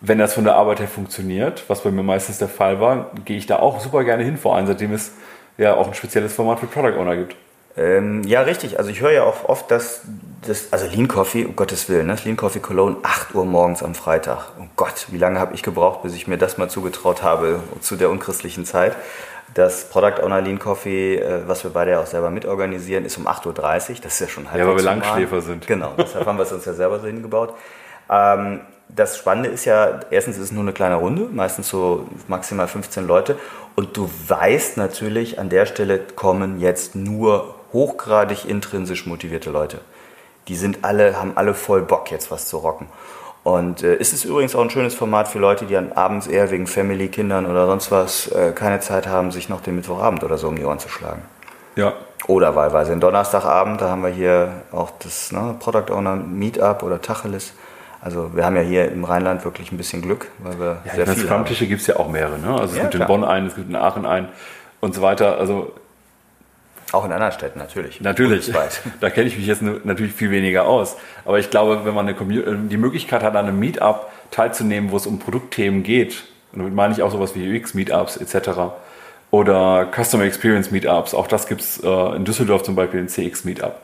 wenn 0.01 0.19
das 0.19 0.35
von 0.35 0.45
der 0.45 0.57
Arbeit 0.57 0.81
her 0.81 0.89
funktioniert, 0.89 1.65
was 1.69 1.83
bei 1.83 1.91
mir 1.91 2.03
meistens 2.03 2.39
der 2.39 2.49
Fall 2.49 2.81
war, 2.81 3.11
gehe 3.25 3.39
ich 3.39 3.47
da 3.47 3.59
auch 3.59 3.81
super 3.81 4.05
gerne 4.05 4.25
hin, 4.25 4.37
vor 4.37 4.57
allem 4.57 4.67
seitdem 4.67 4.93
es 4.93 5.13
ja 5.59 5.75
auch 5.75 5.89
ein 5.89 5.95
spezielles 5.95 6.35
Format 6.35 6.61
für 6.61 6.67
Product 6.67 6.99
Owner 6.99 7.17
gibt. 7.17 7.37
Ähm, 7.79 8.23
ja, 8.25 8.41
richtig. 8.41 8.79
Also 8.79 8.91
ich 8.91 9.01
höre 9.01 9.13
ja 9.13 9.25
auch 9.25 9.49
oft, 9.49 9.71
dass 9.71 10.03
das, 10.47 10.73
also 10.73 10.87
Lean 10.87 11.09
Coffee, 11.09 11.45
um 11.45 11.57
Gottes 11.57 11.89
Willen, 11.89 12.07
ne? 12.07 12.17
Lean 12.25 12.37
Coffee 12.37 12.61
Cologne, 12.61 12.97
8 13.03 13.35
Uhr 13.35 13.45
morgens 13.45 13.83
am 13.83 13.95
Freitag. 13.95 14.53
Oh 14.59 14.65
Gott, 14.77 15.07
wie 15.09 15.19
lange 15.19 15.39
habe 15.39 15.55
ich 15.55 15.63
gebraucht, 15.63 16.03
bis 16.03 16.15
ich 16.15 16.27
mir 16.27 16.39
das 16.39 16.57
mal 16.57 16.71
zugetraut 16.71 17.23
habe 17.23 17.61
zu 17.81 17.97
der 17.97 18.09
unchristlichen 18.09 18.65
Zeit. 18.65 18.97
Das 19.53 19.89
Product 19.91 20.23
Owner 20.23 20.41
Lean 20.41 20.59
Coffee, 20.59 21.17
äh, 21.17 21.47
was 21.47 21.65
wir 21.65 21.71
beide 21.71 21.93
ja 21.93 22.01
auch 22.01 22.07
selber 22.07 22.31
mitorganisieren, 22.31 23.05
ist 23.05 23.19
um 23.19 23.27
8.30 23.27 23.47
Uhr. 23.47 23.97
Das 24.03 24.15
ist 24.15 24.21
ja 24.21 24.29
schon 24.29 24.51
halb. 24.51 24.59
Ja, 24.59 24.67
weil 24.67 24.77
wir 24.77 24.83
Langschläfer 24.83 25.43
sind. 25.43 25.67
Genau, 25.67 25.93
deshalb 25.99 26.27
haben 26.27 26.39
wir 26.39 26.45
es 26.45 26.53
uns 26.53 26.65
ja 26.65 26.73
selber 26.73 26.99
so 26.99 27.07
hingebaut. 27.07 27.55
Ähm, 28.11 28.61
das 28.89 29.19
Spannende 29.19 29.51
ist 29.51 29.65
ja, 29.65 30.01
erstens 30.11 30.37
ist 30.37 30.45
es 30.45 30.53
nur 30.53 30.63
eine 30.63 30.73
kleine 30.73 30.97
Runde, 30.97 31.29
meistens 31.33 31.69
so 31.69 32.07
maximal 32.29 32.69
15 32.69 33.07
Leute. 33.07 33.37
Und 33.75 33.97
du 33.97 34.09
weißt 34.29 34.77
natürlich, 34.77 35.39
an 35.39 35.49
der 35.49 35.67
Stelle 35.67 35.99
kommen 35.99 36.61
jetzt 36.61 36.95
nur 36.95 37.55
hochgradig 37.73 38.49
intrinsisch 38.49 39.07
motivierte 39.07 39.51
Leute. 39.51 39.81
Die 40.49 40.57
sind 40.57 40.79
alle, 40.83 41.19
haben 41.19 41.33
alle 41.35 41.55
voll 41.55 41.83
Bock, 41.83 42.11
jetzt 42.11 42.31
was 42.31 42.47
zu 42.47 42.59
rocken. 42.59 42.87
Und 43.43 43.83
äh, 43.83 43.97
ist 43.97 44.13
es 44.13 44.25
übrigens 44.25 44.57
auch 44.57 44.63
ein 44.63 44.71
schönes 44.71 44.95
Format 44.95 45.29
für 45.29 45.39
Leute, 45.39 45.67
die 45.67 45.75
dann 45.75 45.93
abends 45.93 46.27
eher 46.27 46.51
wegen 46.51 46.67
Family, 46.67 47.09
Kindern 47.09 47.47
oder 47.47 47.67
sonst 47.67 47.93
was 47.93 48.29
äh, 48.29 48.53
keine 48.53 48.81
Zeit 48.81 49.07
haben, 49.07 49.31
sich 49.31 49.49
noch 49.49 49.61
den 49.61 49.77
Mittwochabend 49.77 50.25
oder 50.25 50.39
so 50.39 50.49
um 50.49 50.57
die 50.57 50.65
Ohren 50.65 50.79
zu 50.79 50.89
schlagen. 50.89 51.23
Ja. 51.77 51.93
Oder 52.27 52.57
wahlweise 52.57 52.91
den 52.91 53.01
Donnerstagabend, 53.01 53.81
da 53.81 53.91
haben 53.91 54.03
wir 54.03 54.11
hier 54.11 54.63
auch 54.73 54.91
das 54.99 55.31
ne, 55.31 55.55
Product 55.61 55.93
Owner 55.93 56.17
Meetup 56.17 56.83
oder 56.83 57.01
Tacheles. 57.01 57.53
Also 58.01 58.37
wir 58.37 58.45
haben 58.45 58.57
ja 58.57 58.63
hier 58.63 58.91
im 58.91 59.05
Rheinland 59.05 59.45
wirklich 59.45 59.73
ein 59.73 59.79
bisschen 59.79 60.03
Glück, 60.03 60.29
weil 60.39 60.59
wir 60.59 60.83
ja, 60.85 60.95
sehr 60.95 61.07
viele 61.07 61.27
Stammtische 61.27 61.67
gibt 61.67 61.81
es 61.81 61.87
ja 61.87 61.97
auch 61.97 62.09
mehrere. 62.09 62.39
Ne? 62.39 62.49
Also 62.49 62.73
es 62.73 62.77
ja, 62.77 62.83
gibt 62.83 62.95
klar. 62.95 63.09
in 63.09 63.15
Bonn 63.15 63.25
einen, 63.25 63.47
es 63.47 63.55
gibt 63.55 63.69
in 63.69 63.77
Aachen 63.77 64.07
einen 64.07 64.29
und 64.81 64.95
so 64.95 65.03
weiter. 65.03 65.39
Also 65.39 65.73
auch 66.93 67.05
in 67.05 67.13
anderen 67.13 67.33
Städten 67.33 67.59
natürlich. 67.59 68.01
Natürlich. 68.01 68.53
Da 69.01 69.11
kenne 69.11 69.27
ich 69.27 69.37
mich 69.37 69.47
jetzt 69.47 69.63
natürlich 69.63 70.13
viel 70.13 70.31
weniger 70.31 70.67
aus. 70.67 70.97
Aber 71.25 71.39
ich 71.39 71.51
glaube, 71.51 71.85
wenn 71.85 71.95
man 71.95 72.09
eine 72.09 72.69
die 72.69 72.77
Möglichkeit 72.77 73.23
hat, 73.23 73.35
an 73.35 73.47
einem 73.47 73.59
Meetup 73.59 74.11
teilzunehmen, 74.31 74.91
wo 74.91 74.97
es 74.97 75.07
um 75.07 75.19
Produktthemen 75.19 75.83
geht, 75.83 76.25
und 76.53 76.61
damit 76.61 76.75
meine 76.75 76.95
ich 76.95 77.03
auch 77.03 77.11
sowas 77.11 77.35
wie 77.35 77.59
UX-Meetups 77.59 78.17
etc. 78.19 78.51
oder 79.31 79.89
Customer 79.93 80.25
Experience 80.25 80.71
Meetups, 80.71 81.13
auch 81.15 81.27
das 81.27 81.49
gibt 81.49 81.61
es 81.61 81.83
äh, 81.83 82.17
in 82.17 82.25
Düsseldorf 82.25 82.63
zum 82.63 82.77
Beispiel, 82.77 83.01
den 83.01 83.09
CX-Meetup 83.09 83.81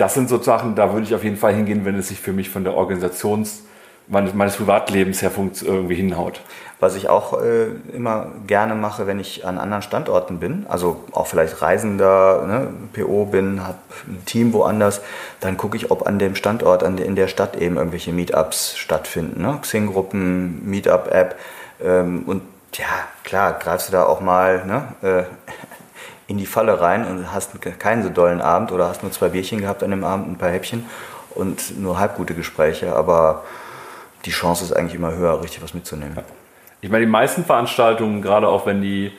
das 0.00 0.14
sind 0.14 0.28
so 0.28 0.40
Sachen, 0.40 0.74
da 0.74 0.92
würde 0.92 1.04
ich 1.04 1.14
auf 1.14 1.24
jeden 1.24 1.36
Fall 1.36 1.54
hingehen, 1.54 1.84
wenn 1.84 1.98
es 1.98 2.08
sich 2.08 2.20
für 2.20 2.32
mich 2.32 2.50
von 2.50 2.64
der 2.64 2.74
Organisations- 2.74 3.60
meines, 4.10 4.56
Privatlebens 4.56 5.22
her 5.22 5.30
irgendwie 5.36 5.94
hinhaut. 5.94 6.40
Was 6.80 6.96
ich 6.96 7.08
auch 7.08 7.40
äh, 7.40 7.66
immer 7.94 8.28
gerne 8.46 8.74
mache, 8.74 9.06
wenn 9.06 9.20
ich 9.20 9.46
an 9.46 9.58
anderen 9.58 9.82
Standorten 9.82 10.40
bin, 10.40 10.66
also 10.68 11.04
auch 11.12 11.26
vielleicht 11.26 11.62
Reisender, 11.62 12.44
ne, 12.46 12.68
PO 12.92 13.26
bin, 13.26 13.62
habe 13.62 13.78
ein 14.08 14.24
Team 14.24 14.52
woanders, 14.52 15.00
dann 15.40 15.56
gucke 15.56 15.76
ich, 15.76 15.90
ob 15.90 16.06
an 16.06 16.18
dem 16.18 16.34
Standort, 16.34 16.82
an 16.82 16.96
der, 16.96 17.06
in 17.06 17.16
der 17.16 17.28
Stadt 17.28 17.56
eben 17.56 17.76
irgendwelche 17.76 18.12
Meetups 18.12 18.76
stattfinden. 18.76 19.42
Ne? 19.42 19.58
Xing-Gruppen, 19.60 20.68
Meetup-App. 20.68 21.36
Ähm, 21.84 22.22
und 22.26 22.42
ja, 22.74 22.86
klar, 23.24 23.58
greifst 23.58 23.88
du 23.88 23.92
da 23.92 24.04
auch 24.04 24.20
mal 24.20 24.64
ne, 24.64 24.82
äh, 25.02 25.24
in 26.30 26.38
die 26.38 26.46
Falle 26.46 26.80
rein 26.80 27.04
und 27.06 27.32
hast 27.32 27.60
keinen 27.80 28.04
so 28.04 28.08
dollen 28.08 28.40
Abend 28.40 28.70
oder 28.70 28.88
hast 28.88 29.02
nur 29.02 29.10
zwei 29.10 29.30
Bierchen 29.30 29.60
gehabt 29.60 29.82
an 29.82 29.90
dem 29.90 30.04
Abend, 30.04 30.28
ein 30.28 30.38
paar 30.38 30.50
Häppchen 30.50 30.86
und 31.30 31.76
nur 31.76 31.98
halb 31.98 32.16
gute 32.16 32.34
Gespräche, 32.34 32.94
aber 32.94 33.42
die 34.24 34.30
Chance 34.30 34.62
ist 34.62 34.72
eigentlich 34.72 34.94
immer 34.94 35.12
höher, 35.12 35.42
richtig 35.42 35.60
was 35.60 35.74
mitzunehmen. 35.74 36.16
Ich 36.82 36.88
meine, 36.88 37.04
die 37.04 37.10
meisten 37.10 37.44
Veranstaltungen, 37.44 38.22
gerade 38.22 38.46
auch 38.46 38.64
wenn 38.64 38.80
die 38.80 39.10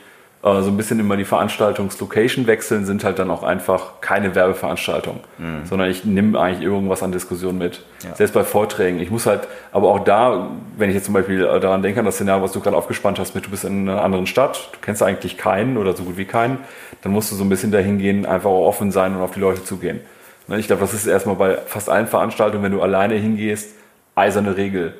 äh, 0.42 0.62
so 0.62 0.70
ein 0.70 0.76
bisschen 0.76 0.98
immer 0.98 1.16
die 1.16 1.24
Veranstaltungslocation 1.24 2.46
wechseln, 2.46 2.84
sind 2.84 3.04
halt 3.04 3.18
dann 3.18 3.30
auch 3.30 3.42
einfach 3.42 4.00
keine 4.00 4.34
Werbeveranstaltung, 4.34 5.20
mhm. 5.38 5.64
sondern 5.64 5.88
ich 5.88 6.04
nehme 6.04 6.38
eigentlich 6.38 6.62
irgendwas 6.62 7.02
an 7.02 7.12
Diskussion 7.12 7.58
mit. 7.58 7.82
Ja. 8.04 8.14
Selbst 8.16 8.32
bei 8.32 8.42
Vorträgen. 8.42 8.98
Ich 9.00 9.10
muss 9.10 9.26
halt, 9.26 9.46
aber 9.70 9.88
auch 9.88 10.00
da, 10.00 10.50
wenn 10.76 10.90
ich 10.90 10.96
jetzt 10.96 11.04
zum 11.04 11.14
Beispiel 11.14 11.44
äh, 11.44 11.60
daran 11.60 11.82
denke, 11.82 12.00
an 12.00 12.06
das 12.06 12.16
Szenario, 12.16 12.42
was 12.42 12.52
du 12.52 12.60
gerade 12.60 12.76
aufgespannt 12.76 13.18
hast, 13.20 13.34
mit 13.34 13.46
du 13.46 13.50
bist 13.50 13.64
in 13.64 13.88
einer 13.88 14.02
anderen 14.02 14.26
Stadt, 14.26 14.70
du 14.72 14.78
kennst 14.80 15.02
eigentlich 15.02 15.38
keinen 15.38 15.76
oder 15.76 15.94
so 15.94 16.02
gut 16.02 16.16
wie 16.16 16.24
keinen, 16.24 16.58
dann 17.02 17.12
musst 17.12 17.30
du 17.30 17.36
so 17.36 17.44
ein 17.44 17.48
bisschen 17.48 17.70
dahin 17.70 17.98
gehen, 17.98 18.26
einfach 18.26 18.50
auch 18.50 18.66
offen 18.66 18.90
sein 18.90 19.14
und 19.14 19.22
auf 19.22 19.32
die 19.32 19.40
Leute 19.40 19.62
zugehen. 19.62 20.00
Ne, 20.48 20.58
ich 20.58 20.66
glaube, 20.66 20.80
das 20.80 20.92
ist 20.92 21.06
erstmal 21.06 21.36
bei 21.36 21.56
fast 21.66 21.88
allen 21.88 22.08
Veranstaltungen, 22.08 22.64
wenn 22.64 22.72
du 22.72 22.82
alleine 22.82 23.14
hingehst, 23.14 23.76
eiserne 24.16 24.56
Regel 24.56 24.94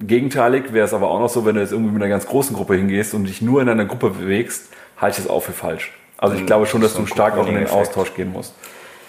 Gegenteilig 0.00 0.72
wäre 0.72 0.86
es 0.86 0.94
aber 0.94 1.10
auch 1.10 1.18
noch 1.18 1.28
so, 1.28 1.44
wenn 1.44 1.56
du 1.56 1.60
jetzt 1.60 1.72
irgendwie 1.72 1.92
mit 1.92 2.02
einer 2.02 2.10
ganz 2.10 2.26
großen 2.26 2.54
Gruppe 2.54 2.76
hingehst 2.76 3.14
und 3.14 3.24
dich 3.24 3.42
nur 3.42 3.60
in 3.60 3.68
einer 3.68 3.84
Gruppe 3.84 4.10
bewegst, 4.10 4.68
halte 4.96 5.18
ich 5.18 5.24
es 5.24 5.30
auch 5.30 5.40
für 5.40 5.52
falsch. 5.52 5.92
Also 6.16 6.36
ich 6.36 6.46
glaube 6.46 6.66
schon, 6.66 6.80
dass 6.80 6.94
du 6.94 7.06
stark 7.06 7.36
auch 7.36 7.46
in 7.46 7.54
den 7.54 7.68
Austausch 7.68 8.14
gehen 8.14 8.32
musst. 8.32 8.54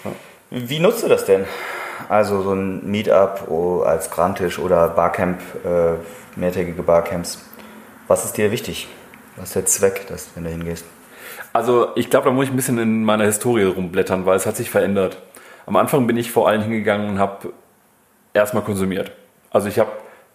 Ja. 0.03 0.11
Wie 0.51 0.79
nutzt 0.79 1.03
du 1.03 1.07
das 1.07 1.25
denn? 1.25 1.45
Also 2.07 2.41
so 2.41 2.53
ein 2.53 2.89
Meetup 2.89 3.47
oh, 3.49 3.81
als 3.81 4.09
Grandtisch 4.09 4.57
oder 4.57 4.87
Barcamp, 4.89 5.39
äh, 5.65 5.95
mehrtägige 6.39 6.81
Barcamps. 6.81 7.43
Was 8.07 8.25
ist 8.25 8.37
dir 8.37 8.51
wichtig? 8.51 8.87
Was 9.35 9.49
ist 9.49 9.55
der 9.55 9.65
Zweck, 9.65 10.07
dass, 10.07 10.29
wenn 10.35 10.43
du 10.43 10.49
hingehst? 10.49 10.85
Also 11.53 11.89
ich 11.95 12.09
glaube, 12.09 12.25
da 12.25 12.31
muss 12.31 12.45
ich 12.45 12.51
ein 12.51 12.55
bisschen 12.55 12.77
in 12.77 13.03
meiner 13.03 13.25
Historie 13.25 13.63
rumblättern, 13.63 14.25
weil 14.25 14.35
es 14.35 14.45
hat 14.45 14.55
sich 14.55 14.69
verändert. 14.69 15.21
Am 15.65 15.75
Anfang 15.75 16.07
bin 16.07 16.17
ich 16.17 16.31
vor 16.31 16.47
allem 16.47 16.61
hingegangen 16.61 17.09
und 17.09 17.19
habe 17.19 17.53
erstmal 18.33 18.63
konsumiert. 18.63 19.11
Also 19.51 19.67
ich 19.67 19.79
habe, 19.79 19.91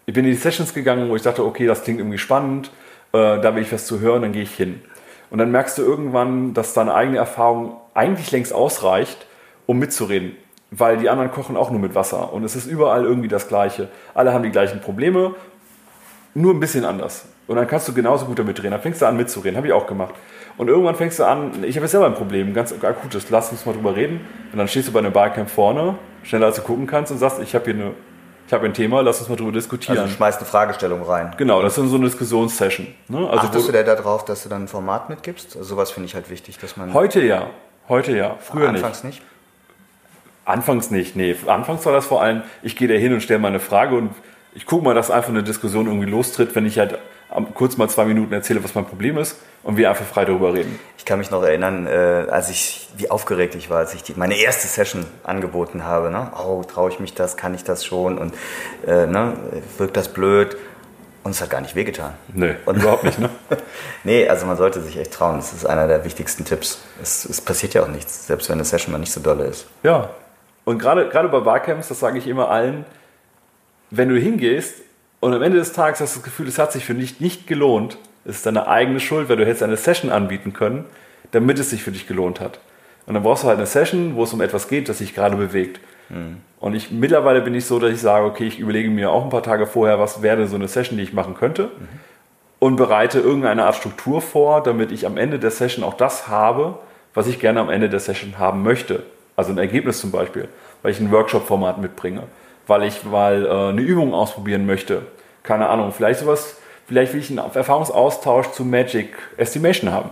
ich 0.06 0.14
bin 0.14 0.24
in 0.24 0.32
die 0.32 0.36
Sessions 0.36 0.74
gegangen, 0.74 1.08
wo 1.08 1.16
ich 1.16 1.22
dachte, 1.22 1.44
okay, 1.44 1.66
das 1.66 1.82
klingt 1.82 2.00
irgendwie 2.00 2.18
spannend, 2.18 2.70
äh, 3.12 3.40
da 3.40 3.54
will 3.54 3.62
ich 3.62 3.72
was 3.72 3.86
zu 3.86 4.00
hören, 4.00 4.22
dann 4.22 4.32
gehe 4.32 4.42
ich 4.42 4.54
hin. 4.54 4.82
Und 5.30 5.38
dann 5.38 5.50
merkst 5.50 5.78
du 5.78 5.82
irgendwann, 5.82 6.54
dass 6.54 6.74
deine 6.74 6.94
eigene 6.94 7.18
Erfahrung 7.18 7.76
eigentlich 7.94 8.30
längst 8.30 8.52
ausreicht, 8.52 9.26
um 9.66 9.78
mitzureden. 9.78 10.36
Weil 10.70 10.98
die 10.98 11.08
anderen 11.08 11.30
kochen 11.30 11.56
auch 11.56 11.70
nur 11.70 11.80
mit 11.80 11.94
Wasser. 11.94 12.32
Und 12.32 12.44
es 12.44 12.56
ist 12.56 12.66
überall 12.66 13.04
irgendwie 13.04 13.28
das 13.28 13.48
Gleiche. 13.48 13.88
Alle 14.12 14.32
haben 14.32 14.42
die 14.42 14.50
gleichen 14.50 14.80
Probleme, 14.80 15.34
nur 16.34 16.52
ein 16.52 16.60
bisschen 16.60 16.84
anders. 16.84 17.26
Und 17.46 17.56
dann 17.56 17.66
kannst 17.66 17.86
du 17.88 17.92
genauso 17.92 18.26
gut 18.26 18.38
damit 18.38 18.58
reden. 18.58 18.72
Dann 18.72 18.80
fängst 18.80 19.02
du 19.02 19.06
an 19.06 19.16
mitzureden, 19.16 19.56
habe 19.56 19.66
ich 19.66 19.72
auch 19.72 19.86
gemacht. 19.86 20.14
Und 20.56 20.68
irgendwann 20.68 20.94
fängst 20.94 21.18
du 21.18 21.24
an, 21.24 21.64
ich 21.64 21.76
habe 21.76 21.84
jetzt 21.84 21.92
selber 21.92 22.06
ein 22.06 22.14
Problem, 22.14 22.54
ganz 22.54 22.72
akutes, 22.72 23.28
lass 23.30 23.50
uns 23.50 23.66
mal 23.66 23.72
drüber 23.72 23.96
reden. 23.96 24.20
Und 24.52 24.58
dann 24.58 24.68
stehst 24.68 24.88
du 24.88 24.92
bei 24.92 25.00
einem 25.00 25.12
Barcamp 25.12 25.50
vorne, 25.50 25.96
schneller 26.22 26.46
als 26.46 26.56
du 26.56 26.62
gucken 26.62 26.86
kannst 26.86 27.12
und 27.12 27.18
sagst, 27.18 27.40
ich 27.40 27.54
habe 27.54 27.64
hier 27.64 27.74
eine, 27.74 27.90
habe 28.54 28.64
ein 28.64 28.74
Thema, 28.74 29.02
lass 29.02 29.20
uns 29.20 29.28
mal 29.28 29.36
drüber 29.36 29.52
diskutieren. 29.52 29.98
Also 29.98 30.14
schmeißt 30.14 30.38
eine 30.38 30.46
Fragestellung 30.46 31.02
rein. 31.02 31.34
Genau, 31.36 31.60
das 31.60 31.76
ist 31.76 31.88
so 31.90 31.96
eine 31.96 32.06
Diskussionssession. 32.06 32.86
Ne? 33.08 33.18
Also 33.28 33.48
Achtest 33.48 33.68
du 33.68 33.72
da 33.72 33.82
darauf, 33.82 34.24
dass 34.24 34.44
du 34.44 34.48
dann 34.48 34.64
ein 34.64 34.68
Format 34.68 35.10
mitgibst? 35.10 35.56
Also 35.56 35.68
sowas 35.70 35.90
finde 35.90 36.06
ich 36.06 36.14
halt 36.14 36.30
wichtig, 36.30 36.58
dass 36.58 36.76
man... 36.76 36.94
Heute 36.94 37.22
ja, 37.22 37.50
heute 37.88 38.16
ja, 38.16 38.36
früher 38.40 38.68
Anfangs 38.68 39.04
nicht. 39.04 39.20
nicht? 39.20 39.30
Anfangs 40.46 40.90
nicht, 40.90 41.16
nee. 41.16 41.36
Anfangs 41.46 41.84
war 41.86 41.92
das 41.92 42.06
vor 42.06 42.22
allem, 42.22 42.42
ich 42.62 42.76
gehe 42.76 42.88
da 42.88 42.94
hin 42.94 43.12
und 43.12 43.20
stelle 43.20 43.40
mal 43.40 43.48
eine 43.48 43.60
Frage 43.60 43.96
und 43.96 44.10
ich 44.54 44.66
gucke 44.66 44.84
mal, 44.84 44.94
dass 44.94 45.10
einfach 45.10 45.30
eine 45.30 45.42
Diskussion 45.42 45.86
irgendwie 45.86 46.08
lostritt, 46.08 46.54
wenn 46.54 46.66
ich 46.66 46.78
halt 46.78 46.98
kurz 47.54 47.76
mal 47.76 47.88
zwei 47.88 48.04
Minuten 48.04 48.32
erzähle, 48.32 48.62
was 48.62 48.74
mein 48.74 48.86
Problem 48.86 49.18
ist 49.18 49.36
und 49.62 49.76
wir 49.76 49.88
einfach 49.88 50.04
frei 50.04 50.24
darüber 50.24 50.54
reden. 50.54 50.78
Ich 50.98 51.04
kann 51.04 51.18
mich 51.18 51.30
noch 51.30 51.42
erinnern, 51.42 51.86
äh, 51.86 52.26
als 52.30 52.50
ich, 52.50 52.88
wie 52.96 53.10
aufgeregt 53.10 53.54
ich 53.54 53.70
war, 53.70 53.78
als 53.78 53.94
ich 53.94 54.02
die, 54.02 54.14
meine 54.14 54.36
erste 54.36 54.68
Session 54.68 55.06
angeboten 55.24 55.84
habe. 55.84 56.10
Ne? 56.10 56.30
Oh, 56.38 56.62
traue 56.62 56.90
ich 56.90 57.00
mich 57.00 57.14
das, 57.14 57.36
kann 57.36 57.54
ich 57.54 57.64
das 57.64 57.84
schon 57.84 58.18
und 58.18 58.34
äh, 58.86 59.06
ne? 59.06 59.34
wirkt 59.78 59.96
das 59.96 60.08
blöd? 60.08 60.56
Und 61.24 61.30
es 61.30 61.40
hat 61.40 61.48
gar 61.48 61.62
nicht 61.62 61.74
wehgetan. 61.74 62.12
Nee, 62.34 62.56
und, 62.66 62.76
überhaupt 62.76 63.04
nicht, 63.04 63.18
ne? 63.18 63.30
nee, 64.04 64.28
also 64.28 64.44
man 64.44 64.58
sollte 64.58 64.82
sich 64.82 64.98
echt 64.98 65.14
trauen. 65.14 65.36
Das 65.36 65.54
ist 65.54 65.64
einer 65.64 65.88
der 65.88 66.04
wichtigsten 66.04 66.44
Tipps. 66.44 66.82
Es, 67.00 67.24
es 67.24 67.40
passiert 67.40 67.72
ja 67.72 67.82
auch 67.82 67.88
nichts, 67.88 68.26
selbst 68.26 68.50
wenn 68.50 68.56
eine 68.56 68.64
Session 68.64 68.92
mal 68.92 68.98
nicht 68.98 69.12
so 69.12 69.20
dolle 69.20 69.44
ist. 69.44 69.66
Ja. 69.82 70.10
Und 70.66 70.78
gerade, 70.78 71.08
gerade 71.08 71.28
bei 71.30 71.40
Barcamps, 71.40 71.88
das 71.88 71.98
sage 71.98 72.18
ich 72.18 72.26
immer 72.26 72.50
allen, 72.50 72.84
wenn 73.90 74.10
du 74.10 74.18
hingehst 74.18 74.83
und 75.24 75.32
am 75.32 75.40
Ende 75.40 75.56
des 75.56 75.72
Tages 75.72 76.02
hast 76.02 76.14
du 76.14 76.18
das 76.18 76.24
Gefühl, 76.24 76.48
es 76.48 76.58
hat 76.58 76.70
sich 76.70 76.84
für 76.84 76.94
dich 76.94 77.18
nicht 77.18 77.46
gelohnt, 77.46 77.96
es 78.26 78.36
ist 78.36 78.46
deine 78.46 78.68
eigene 78.68 79.00
Schuld, 79.00 79.30
weil 79.30 79.36
du 79.36 79.46
hättest 79.46 79.62
eine 79.62 79.78
Session 79.78 80.10
anbieten 80.12 80.52
können, 80.52 80.84
damit 81.30 81.58
es 81.58 81.70
sich 81.70 81.82
für 81.82 81.92
dich 81.92 82.06
gelohnt 82.06 82.40
hat. 82.40 82.60
Und 83.06 83.14
dann 83.14 83.22
brauchst 83.22 83.42
du 83.42 83.48
halt 83.48 83.56
eine 83.56 83.66
Session, 83.66 84.16
wo 84.16 84.24
es 84.24 84.34
um 84.34 84.42
etwas 84.42 84.68
geht, 84.68 84.90
das 84.90 84.98
sich 84.98 85.14
gerade 85.14 85.36
bewegt. 85.36 85.80
Mhm. 86.10 86.42
Und 86.60 86.74
ich 86.74 86.90
mittlerweile 86.90 87.40
bin 87.40 87.54
ich 87.54 87.64
so, 87.64 87.78
dass 87.78 87.90
ich 87.90 88.02
sage, 88.02 88.26
okay, 88.26 88.46
ich 88.46 88.58
überlege 88.58 88.90
mir 88.90 89.10
auch 89.10 89.24
ein 89.24 89.30
paar 89.30 89.42
Tage 89.42 89.66
vorher, 89.66 89.98
was 89.98 90.20
wäre 90.20 90.46
so 90.46 90.56
eine 90.56 90.68
Session, 90.68 90.98
die 90.98 91.04
ich 91.04 91.14
machen 91.14 91.34
könnte. 91.34 91.64
Mhm. 91.64 91.88
Und 92.58 92.76
bereite 92.76 93.18
irgendeine 93.18 93.64
Art 93.64 93.76
Struktur 93.76 94.20
vor, 94.20 94.62
damit 94.62 94.92
ich 94.92 95.06
am 95.06 95.16
Ende 95.16 95.38
der 95.38 95.50
Session 95.50 95.84
auch 95.84 95.94
das 95.94 96.28
habe, 96.28 96.78
was 97.14 97.28
ich 97.28 97.40
gerne 97.40 97.60
am 97.60 97.70
Ende 97.70 97.88
der 97.88 98.00
Session 98.00 98.38
haben 98.38 98.62
möchte. 98.62 99.04
Also 99.36 99.52
ein 99.52 99.58
Ergebnis 99.58 100.00
zum 100.00 100.10
Beispiel, 100.10 100.48
weil 100.82 100.92
ich 100.92 101.00
ein 101.00 101.10
Workshop-Format 101.10 101.78
mitbringe 101.78 102.24
weil 102.66 102.84
ich 102.84 103.04
mal 103.04 103.46
äh, 103.46 103.68
eine 103.70 103.80
Übung 103.80 104.14
ausprobieren 104.14 104.66
möchte. 104.66 105.02
Keine 105.44 105.68
Ahnung, 105.68 105.92
vielleicht 105.92 106.20
sowas, 106.20 106.56
vielleicht 106.88 107.12
will 107.12 107.20
ich 107.20 107.30
einen 107.30 107.38
Erfahrungsaustausch 107.38 108.50
zu 108.50 108.64
Magic 108.64 109.14
Estimation 109.36 109.92
haben. 109.92 110.10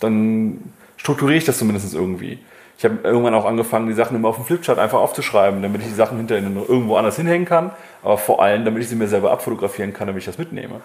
Dann 0.00 0.72
strukturiere 0.96 1.38
ich 1.38 1.44
das 1.44 1.58
zumindest 1.58 1.92
irgendwie. 1.92 2.38
Ich 2.78 2.84
habe 2.84 2.98
irgendwann 3.02 3.34
auch 3.34 3.44
angefangen, 3.44 3.88
die 3.88 3.92
Sachen 3.92 4.16
immer 4.16 4.28
auf 4.28 4.36
dem 4.36 4.44
Flipchart 4.44 4.78
einfach 4.78 4.98
aufzuschreiben, 4.98 5.60
damit 5.60 5.82
ich 5.82 5.88
die 5.88 5.94
Sachen 5.94 6.16
hinterher 6.16 6.42
irgendwo 6.44 6.96
anders 6.96 7.16
hinhängen 7.16 7.46
kann, 7.46 7.72
aber 8.02 8.16
vor 8.16 8.42
allem, 8.42 8.64
damit 8.64 8.82
ich 8.82 8.88
sie 8.88 8.96
mir 8.96 9.08
selber 9.08 9.30
abfotografieren 9.32 9.92
kann, 9.92 10.06
damit 10.06 10.20
ich 10.20 10.26
das 10.26 10.38
mitnehme. 10.38 10.80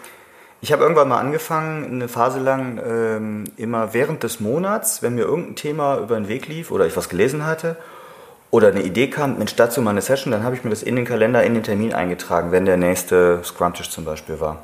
Ich 0.60 0.72
habe 0.72 0.82
irgendwann 0.82 1.08
mal 1.08 1.20
angefangen, 1.20 1.86
eine 1.86 2.08
Phase 2.08 2.40
lang 2.40 2.80
ähm, 2.84 3.44
immer 3.58 3.94
während 3.94 4.24
des 4.24 4.40
Monats, 4.40 5.04
wenn 5.04 5.14
mir 5.14 5.26
irgendein 5.26 5.56
Thema 5.56 6.00
über 6.00 6.16
den 6.16 6.28
Weg 6.28 6.48
lief 6.48 6.72
oder 6.72 6.88
ich 6.88 6.98
was 6.98 7.10
gelesen 7.10 7.46
hatte 7.46 7.78
oder 8.50 8.70
eine 8.70 8.82
Idee 8.82 9.10
kam, 9.10 9.38
Mensch, 9.38 9.56
dazu 9.56 9.82
mal 9.82 9.92
eine 9.92 10.02
Session, 10.02 10.32
dann 10.32 10.44
habe 10.44 10.56
ich 10.56 10.64
mir 10.64 10.70
das 10.70 10.84
in 10.84 10.96
den 10.96 11.06
Kalender, 11.06 11.44
in 11.44 11.54
den 11.54 11.64
Termin 11.64 11.94
eingetragen, 11.94 12.52
wenn 12.52 12.66
der 12.66 12.78
nächste 12.78 13.42
Scrum-Tisch 13.44 13.90
zum 13.90 14.06
Beispiel 14.06 14.40
war. 14.40 14.60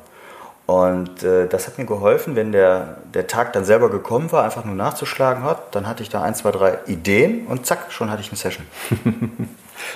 Und 0.65 1.23
äh, 1.23 1.47
das 1.47 1.67
hat 1.67 1.77
mir 1.77 1.85
geholfen, 1.85 2.37
wenn 2.37 2.53
der, 2.53 2.97
der 3.13 3.27
Tag 3.27 3.51
dann 3.51 3.65
selber 3.65 3.89
gekommen 3.89 4.31
war, 4.31 4.45
einfach 4.45 4.63
nur 4.63 4.75
nachzuschlagen 4.75 5.43
hat, 5.43 5.75
dann 5.75 5.87
hatte 5.87 6.03
ich 6.03 6.09
da 6.09 6.21
ein, 6.21 6.35
zwei, 6.35 6.51
drei 6.51 6.77
Ideen 6.87 7.47
und 7.47 7.65
zack, 7.65 7.91
schon 7.91 8.09
hatte 8.09 8.21
ich 8.21 8.29
eine 8.29 8.37
Session. 8.37 8.65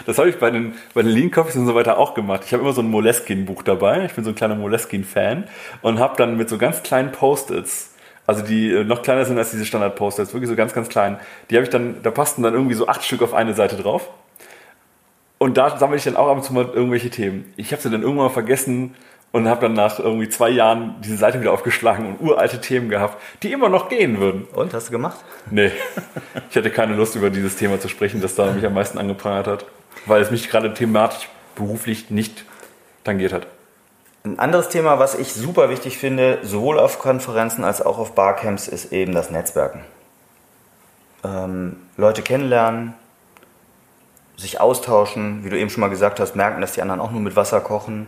das 0.06 0.18
habe 0.18 0.30
ich 0.30 0.38
bei 0.38 0.52
den, 0.52 0.76
bei 0.94 1.04
den 1.04 1.12
Lean 1.12 1.32
Coffees 1.32 1.56
und 1.56 1.68
so 1.68 1.74
weiter 1.74 1.98
auch 1.98 2.14
gemacht. 2.14 2.42
Ich 2.46 2.52
habe 2.52 2.64
immer 2.64 2.74
so 2.74 2.82
ein 2.82 2.92
Moleskine-Buch 2.92 3.64
dabei. 3.64 4.04
Ich 4.06 4.14
bin 4.14 4.26
so 4.26 4.32
ein 4.32 4.36
kleiner 4.36 4.56
Moleskine-Fan 4.56 5.46
und 5.82 6.00
habe 6.00 6.18
dann 6.18 6.36
mit 6.36 6.50
so 6.50 6.58
ganz 6.58 6.84
kleinen 6.84 7.14
Post-its 7.14 7.92
also 8.28 8.44
die 8.44 8.72
äh, 8.72 8.84
noch 8.84 9.02
kleiner 9.02 9.26
sind 9.26 9.38
als 9.40 9.52
diese 9.52 9.66
Standard-Poster, 9.66 10.22
ist 10.22 10.34
wirklich 10.34 10.50
so 10.50 10.56
ganz, 10.56 10.74
ganz 10.74 10.90
klein. 10.90 11.18
Die 11.50 11.56
habe 11.56 11.64
ich 11.64 11.70
dann, 11.70 12.04
da 12.04 12.12
passten 12.12 12.44
dann 12.44 12.54
irgendwie 12.54 12.76
so 12.76 12.88
acht 12.88 13.04
Stück 13.04 13.24
auf 13.24 13.34
eine 13.34 13.56
Seite 13.56 13.78
drauf. 13.78 14.10
Und 15.40 15.58
da 15.58 15.78
sammle 15.78 15.98
ich 15.98 16.04
dann 16.04 16.18
auch 16.18 16.28
ab 16.28 16.38
und 16.38 16.44
zu 16.44 16.54
mal 16.54 16.66
irgendwelche 16.66 17.10
Themen. 17.10 17.52
Ich 17.56 17.72
habe 17.72 17.82
sie 17.82 17.90
dann 17.90 18.02
irgendwann 18.02 18.26
mal 18.26 18.32
vergessen 18.32 18.96
und 19.32 19.48
habe 19.48 19.62
dann 19.62 19.74
nach 19.74 20.00
irgendwie 20.00 20.30
zwei 20.30 20.50
Jahren 20.50 20.96
diese 21.02 21.16
Seite 21.16 21.40
wieder 21.40 21.52
aufgeschlagen 21.52 22.06
und 22.08 22.22
uralte 22.22 22.60
Themen 22.60 22.90
gehabt, 22.90 23.22
die 23.44 23.52
immer 23.52 23.70
noch 23.70 23.88
gehen 23.88 24.20
würden. 24.20 24.46
Und, 24.54 24.74
hast 24.74 24.88
du 24.88 24.92
gemacht? 24.92 25.20
Nee. 25.50 25.72
Ich 26.50 26.56
hatte 26.56 26.70
keine 26.70 26.96
Lust, 26.96 27.16
über 27.16 27.30
dieses 27.30 27.56
Thema 27.56 27.80
zu 27.80 27.88
sprechen, 27.88 28.22
das 28.22 28.36
da 28.36 28.52
mich 28.52 28.66
am 28.66 28.74
meisten 28.74 28.98
angeprangert 28.98 29.48
hat, 29.48 29.66
weil 30.06 30.22
es 30.22 30.32
mich 30.32 30.50
gerade 30.50 30.74
thematisch, 30.74 31.30
beruflich 31.56 32.10
nicht 32.10 32.46
tangiert 33.04 33.34
hat. 33.34 33.48
Ein 34.28 34.40
anderes 34.40 34.68
Thema, 34.68 35.00
was 35.00 35.16
ich 35.16 35.32
super 35.32 35.70
wichtig 35.70 35.98
finde, 35.98 36.40
sowohl 36.44 36.80
auf 36.80 37.00
Konferenzen 37.00 37.64
als 37.64 37.82
auch 37.82 37.98
auf 37.98 38.14
Barcamps, 38.14 38.68
ist 38.68 38.92
eben 38.92 39.14
das 39.14 39.32
Netzwerken. 39.32 39.86
Ähm, 41.24 41.78
Leute 41.96 42.22
kennenlernen, 42.24 42.94
sich 44.36 44.60
austauschen, 44.60 45.46
wie 45.46 45.50
du 45.50 45.58
eben 45.58 45.70
schon 45.70 45.80
mal 45.80 45.90
gesagt 45.90 46.20
hast, 46.20 46.36
merken, 46.36 46.60
dass 46.60 46.74
die 46.74 46.82
anderen 46.82 47.00
auch 47.00 47.12
nur 47.12 47.22
mit 47.22 47.38
Wasser 47.38 47.62
kochen. 47.62 48.06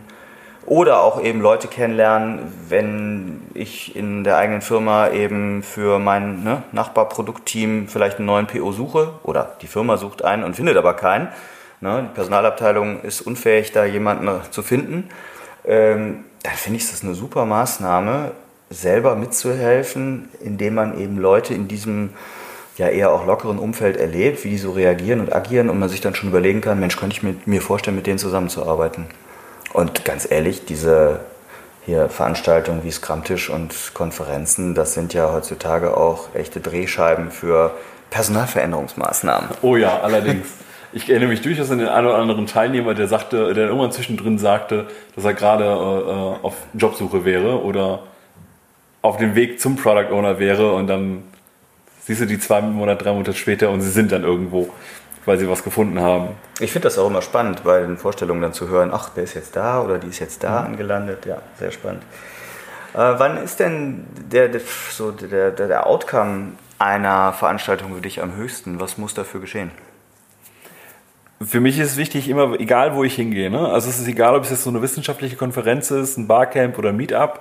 Oder 0.66 1.00
auch 1.00 1.22
eben 1.22 1.40
Leute 1.40 1.68
kennenlernen, 1.68 2.52
wenn 2.68 3.40
ich 3.54 3.96
in 3.96 4.22
der 4.22 4.36
eigenen 4.36 4.60
Firma 4.60 5.08
eben 5.08 5.62
für 5.62 5.98
mein 5.98 6.44
ne, 6.44 6.64
Nachbarproduktteam 6.72 7.88
vielleicht 7.88 8.18
einen 8.18 8.26
neuen 8.26 8.46
PO 8.46 8.72
suche 8.72 9.14
oder 9.22 9.56
die 9.62 9.66
Firma 9.66 9.96
sucht 9.96 10.22
einen 10.22 10.44
und 10.44 10.54
findet 10.54 10.76
aber 10.76 10.92
keinen. 10.92 11.28
Ne, 11.80 12.08
die 12.10 12.14
Personalabteilung 12.14 13.00
ist 13.00 13.22
unfähig, 13.22 13.72
da 13.72 13.86
jemanden 13.86 14.28
zu 14.50 14.62
finden 14.62 15.08
ähm, 15.64 16.24
dann 16.42 16.54
finde 16.54 16.78
ich 16.78 16.90
das 16.90 17.02
eine 17.02 17.14
super 17.14 17.44
Maßnahme, 17.44 18.32
selber 18.70 19.16
mitzuhelfen, 19.16 20.28
indem 20.42 20.74
man 20.74 20.98
eben 20.98 21.18
Leute 21.18 21.54
in 21.54 21.66
diesem 21.68 22.10
ja 22.78 22.88
eher 22.88 23.12
auch 23.12 23.26
lockeren 23.26 23.58
Umfeld 23.58 23.96
erlebt, 23.96 24.44
wie 24.44 24.50
die 24.50 24.58
so 24.58 24.70
reagieren 24.70 25.20
und 25.20 25.34
agieren 25.34 25.68
und 25.68 25.78
man 25.78 25.88
sich 25.88 26.00
dann 26.00 26.14
schon 26.14 26.30
überlegen 26.30 26.60
kann, 26.60 26.80
Mensch, 26.80 26.96
könnte 26.96 27.14
ich 27.14 27.22
mit, 27.22 27.46
mir 27.46 27.60
vorstellen, 27.60 27.96
mit 27.96 28.06
denen 28.06 28.18
zusammenzuarbeiten. 28.18 29.06
Und 29.72 30.04
ganz 30.04 30.30
ehrlich, 30.30 30.64
diese 30.64 31.20
hier 31.84 32.08
Veranstaltungen 32.08 32.84
wie 32.84 32.90
Scrum-Tisch 32.90 33.50
und 33.50 33.94
Konferenzen, 33.94 34.74
das 34.74 34.94
sind 34.94 35.12
ja 35.14 35.32
heutzutage 35.32 35.96
auch 35.96 36.34
echte 36.34 36.60
Drehscheiben 36.60 37.30
für 37.30 37.72
Personalveränderungsmaßnahmen. 38.10 39.50
Oh 39.62 39.76
ja, 39.76 40.00
allerdings. 40.00 40.46
Ich 40.92 41.08
erinnere 41.08 41.28
mich 41.28 41.40
durchaus 41.40 41.70
an 41.70 41.78
den 41.78 41.88
einen 41.88 42.06
oder 42.06 42.18
anderen 42.18 42.46
Teilnehmer, 42.46 42.94
der 42.94 43.08
sagte, 43.08 43.54
der 43.54 43.66
irgendwann 43.66 43.92
zwischendrin 43.92 44.38
sagte, 44.38 44.86
dass 45.14 45.24
er 45.24 45.34
gerade 45.34 45.64
äh, 45.64 46.44
auf 46.44 46.54
Jobsuche 46.74 47.24
wäre 47.24 47.62
oder 47.62 48.00
auf 49.02 49.16
dem 49.16 49.34
Weg 49.34 49.60
zum 49.60 49.76
Product 49.76 50.12
Owner 50.12 50.38
wäre 50.38 50.72
und 50.72 50.86
dann 50.86 51.22
siehst 52.00 52.20
du 52.20 52.26
die 52.26 52.38
zwei 52.38 52.60
Monate, 52.60 53.04
drei 53.04 53.12
Monate 53.12 53.34
später 53.34 53.70
und 53.70 53.80
sie 53.80 53.90
sind 53.90 54.12
dann 54.12 54.24
irgendwo, 54.24 54.68
weil 55.24 55.38
sie 55.38 55.48
was 55.48 55.62
gefunden 55.62 56.00
haben. 56.00 56.30
Ich 56.58 56.72
finde 56.72 56.86
das 56.86 56.98
auch 56.98 57.06
immer 57.06 57.22
spannend, 57.22 57.62
bei 57.62 57.80
den 57.80 57.96
Vorstellungen 57.96 58.42
dann 58.42 58.52
zu 58.52 58.68
hören, 58.68 58.90
ach, 58.92 59.10
der 59.10 59.24
ist 59.24 59.34
jetzt 59.34 59.56
da 59.56 59.80
oder 59.82 59.98
die 59.98 60.08
ist 60.08 60.18
jetzt 60.18 60.42
da 60.42 60.60
mhm. 60.60 60.66
angelandet. 60.66 61.24
Ja, 61.24 61.38
sehr 61.58 61.70
spannend. 61.70 62.02
Äh, 62.94 62.98
wann 62.98 63.36
ist 63.36 63.60
denn 63.60 64.06
der, 64.30 64.48
der, 64.48 64.60
so 64.90 65.12
der, 65.12 65.52
der, 65.52 65.68
der 65.68 65.86
Outcome 65.86 66.52
einer 66.78 67.32
Veranstaltung 67.32 67.94
für 67.94 68.00
dich 68.00 68.20
am 68.20 68.34
höchsten? 68.34 68.80
Was 68.80 68.98
muss 68.98 69.14
dafür 69.14 69.40
geschehen? 69.40 69.70
Für 71.42 71.60
mich 71.60 71.78
ist 71.78 71.96
wichtig, 71.96 72.28
immer, 72.28 72.58
egal 72.60 72.94
wo 72.94 73.04
ich 73.04 73.14
hingehe, 73.14 73.50
ne? 73.50 73.68
also 73.68 73.88
es 73.88 73.98
ist 73.98 74.08
egal, 74.08 74.34
ob 74.34 74.44
es 74.44 74.50
jetzt 74.50 74.64
so 74.64 74.70
eine 74.70 74.82
wissenschaftliche 74.82 75.36
Konferenz 75.36 75.90
ist, 75.90 76.18
ein 76.18 76.26
Barcamp 76.26 76.78
oder 76.78 76.90
ein 76.90 76.96
Meetup, 76.96 77.40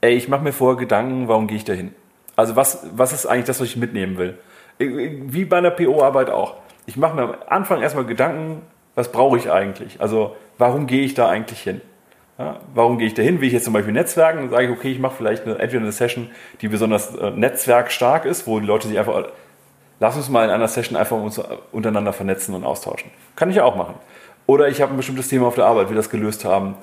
ey, 0.00 0.14
ich 0.14 0.28
mache 0.28 0.44
mir 0.44 0.52
vorher 0.52 0.78
Gedanken, 0.78 1.26
warum 1.26 1.48
gehe 1.48 1.56
ich 1.56 1.64
da 1.64 1.72
hin? 1.72 1.94
Also 2.36 2.54
was, 2.54 2.86
was 2.94 3.12
ist 3.12 3.26
eigentlich 3.26 3.46
das, 3.46 3.60
was 3.60 3.68
ich 3.68 3.76
mitnehmen 3.76 4.18
will? 4.18 4.38
Wie 4.78 5.44
bei 5.46 5.58
einer 5.58 5.70
PO-Arbeit 5.70 6.30
auch. 6.30 6.56
Ich 6.84 6.96
mache 6.96 7.16
mir 7.16 7.22
am 7.22 7.34
Anfang 7.48 7.82
erstmal 7.82 8.04
Gedanken, 8.04 8.62
was 8.94 9.10
brauche 9.10 9.36
ich 9.38 9.50
eigentlich? 9.50 10.00
Also 10.00 10.36
warum 10.58 10.86
gehe 10.86 11.02
ich 11.02 11.14
da 11.14 11.28
eigentlich 11.28 11.62
hin? 11.62 11.80
Ja, 12.38 12.60
warum 12.74 12.98
gehe 12.98 13.06
ich 13.06 13.14
da 13.14 13.22
hin? 13.22 13.40
Will 13.40 13.48
ich 13.48 13.54
jetzt 13.54 13.64
zum 13.64 13.72
Beispiel 13.72 13.94
Netzwerken? 13.94 14.40
Dann 14.40 14.50
sage 14.50 14.66
ich, 14.66 14.70
okay, 14.70 14.92
ich 14.92 14.98
mache 14.98 15.16
vielleicht 15.16 15.44
eine, 15.44 15.58
entweder 15.58 15.82
eine 15.82 15.92
Session, 15.92 16.30
die 16.60 16.68
besonders 16.68 17.14
äh, 17.16 17.30
netzwerkstark 17.30 18.26
ist, 18.26 18.46
wo 18.46 18.60
die 18.60 18.66
Leute 18.66 18.88
sich 18.88 18.98
einfach, 18.98 19.24
lass 20.00 20.16
uns 20.16 20.28
mal 20.28 20.44
in 20.44 20.50
einer 20.50 20.68
Session 20.68 20.96
einfach 20.96 21.16
uns 21.16 21.40
untereinander 21.72 22.12
vernetzen 22.12 22.54
und 22.54 22.64
austauschen. 22.64 23.10
Kann 23.34 23.50
ich 23.50 23.56
ja 23.56 23.64
auch 23.64 23.76
machen. 23.76 23.94
Oder 24.46 24.68
ich 24.68 24.80
habe 24.80 24.92
ein 24.92 24.96
bestimmtes 24.96 25.28
Thema 25.28 25.46
auf 25.46 25.54
der 25.54 25.66
Arbeit, 25.66 25.88
wir 25.88 25.96
das 25.96 26.10
gelöst 26.10 26.44
haben. 26.44 26.76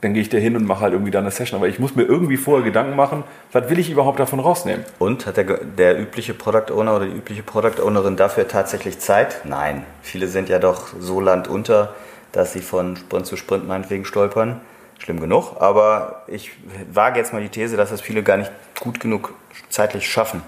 Dann 0.00 0.12
gehe 0.12 0.22
ich 0.22 0.28
da 0.28 0.36
hin 0.36 0.56
und 0.56 0.66
mache 0.66 0.80
halt 0.80 0.92
irgendwie 0.92 1.12
da 1.12 1.20
eine 1.20 1.30
Session. 1.30 1.58
Aber 1.58 1.68
ich 1.68 1.78
muss 1.78 1.94
mir 1.94 2.02
irgendwie 2.02 2.36
vorher 2.36 2.64
Gedanken 2.64 2.96
machen, 2.96 3.24
was 3.52 3.70
will 3.70 3.78
ich 3.78 3.90
überhaupt 3.90 4.18
davon 4.18 4.40
rausnehmen? 4.40 4.84
Und 4.98 5.26
hat 5.26 5.36
der, 5.36 5.44
der 5.44 5.98
übliche 5.98 6.34
Product 6.34 6.72
Owner 6.72 6.96
oder 6.96 7.06
die 7.06 7.16
übliche 7.16 7.42
Product 7.42 7.80
Ownerin 7.82 8.16
dafür 8.16 8.46
tatsächlich 8.46 8.98
Zeit? 8.98 9.42
Nein. 9.44 9.84
Viele 10.02 10.28
sind 10.28 10.48
ja 10.48 10.58
doch 10.58 10.88
so 10.98 11.20
landunter, 11.20 11.94
dass 12.32 12.52
sie 12.52 12.60
von 12.60 12.96
Sprint 12.96 13.26
zu 13.26 13.36
Sprint 13.36 13.66
meinetwegen 13.66 14.04
stolpern. 14.04 14.60
Schlimm 14.98 15.20
genug. 15.20 15.56
Aber 15.60 16.24
ich 16.26 16.50
wage 16.92 17.18
jetzt 17.18 17.32
mal 17.32 17.40
die 17.40 17.48
These, 17.48 17.76
dass 17.76 17.90
das 17.90 18.00
viele 18.00 18.22
gar 18.22 18.36
nicht 18.36 18.50
gut 18.80 19.00
genug 19.00 19.32
zeitlich 19.68 20.10
schaffen, 20.10 20.42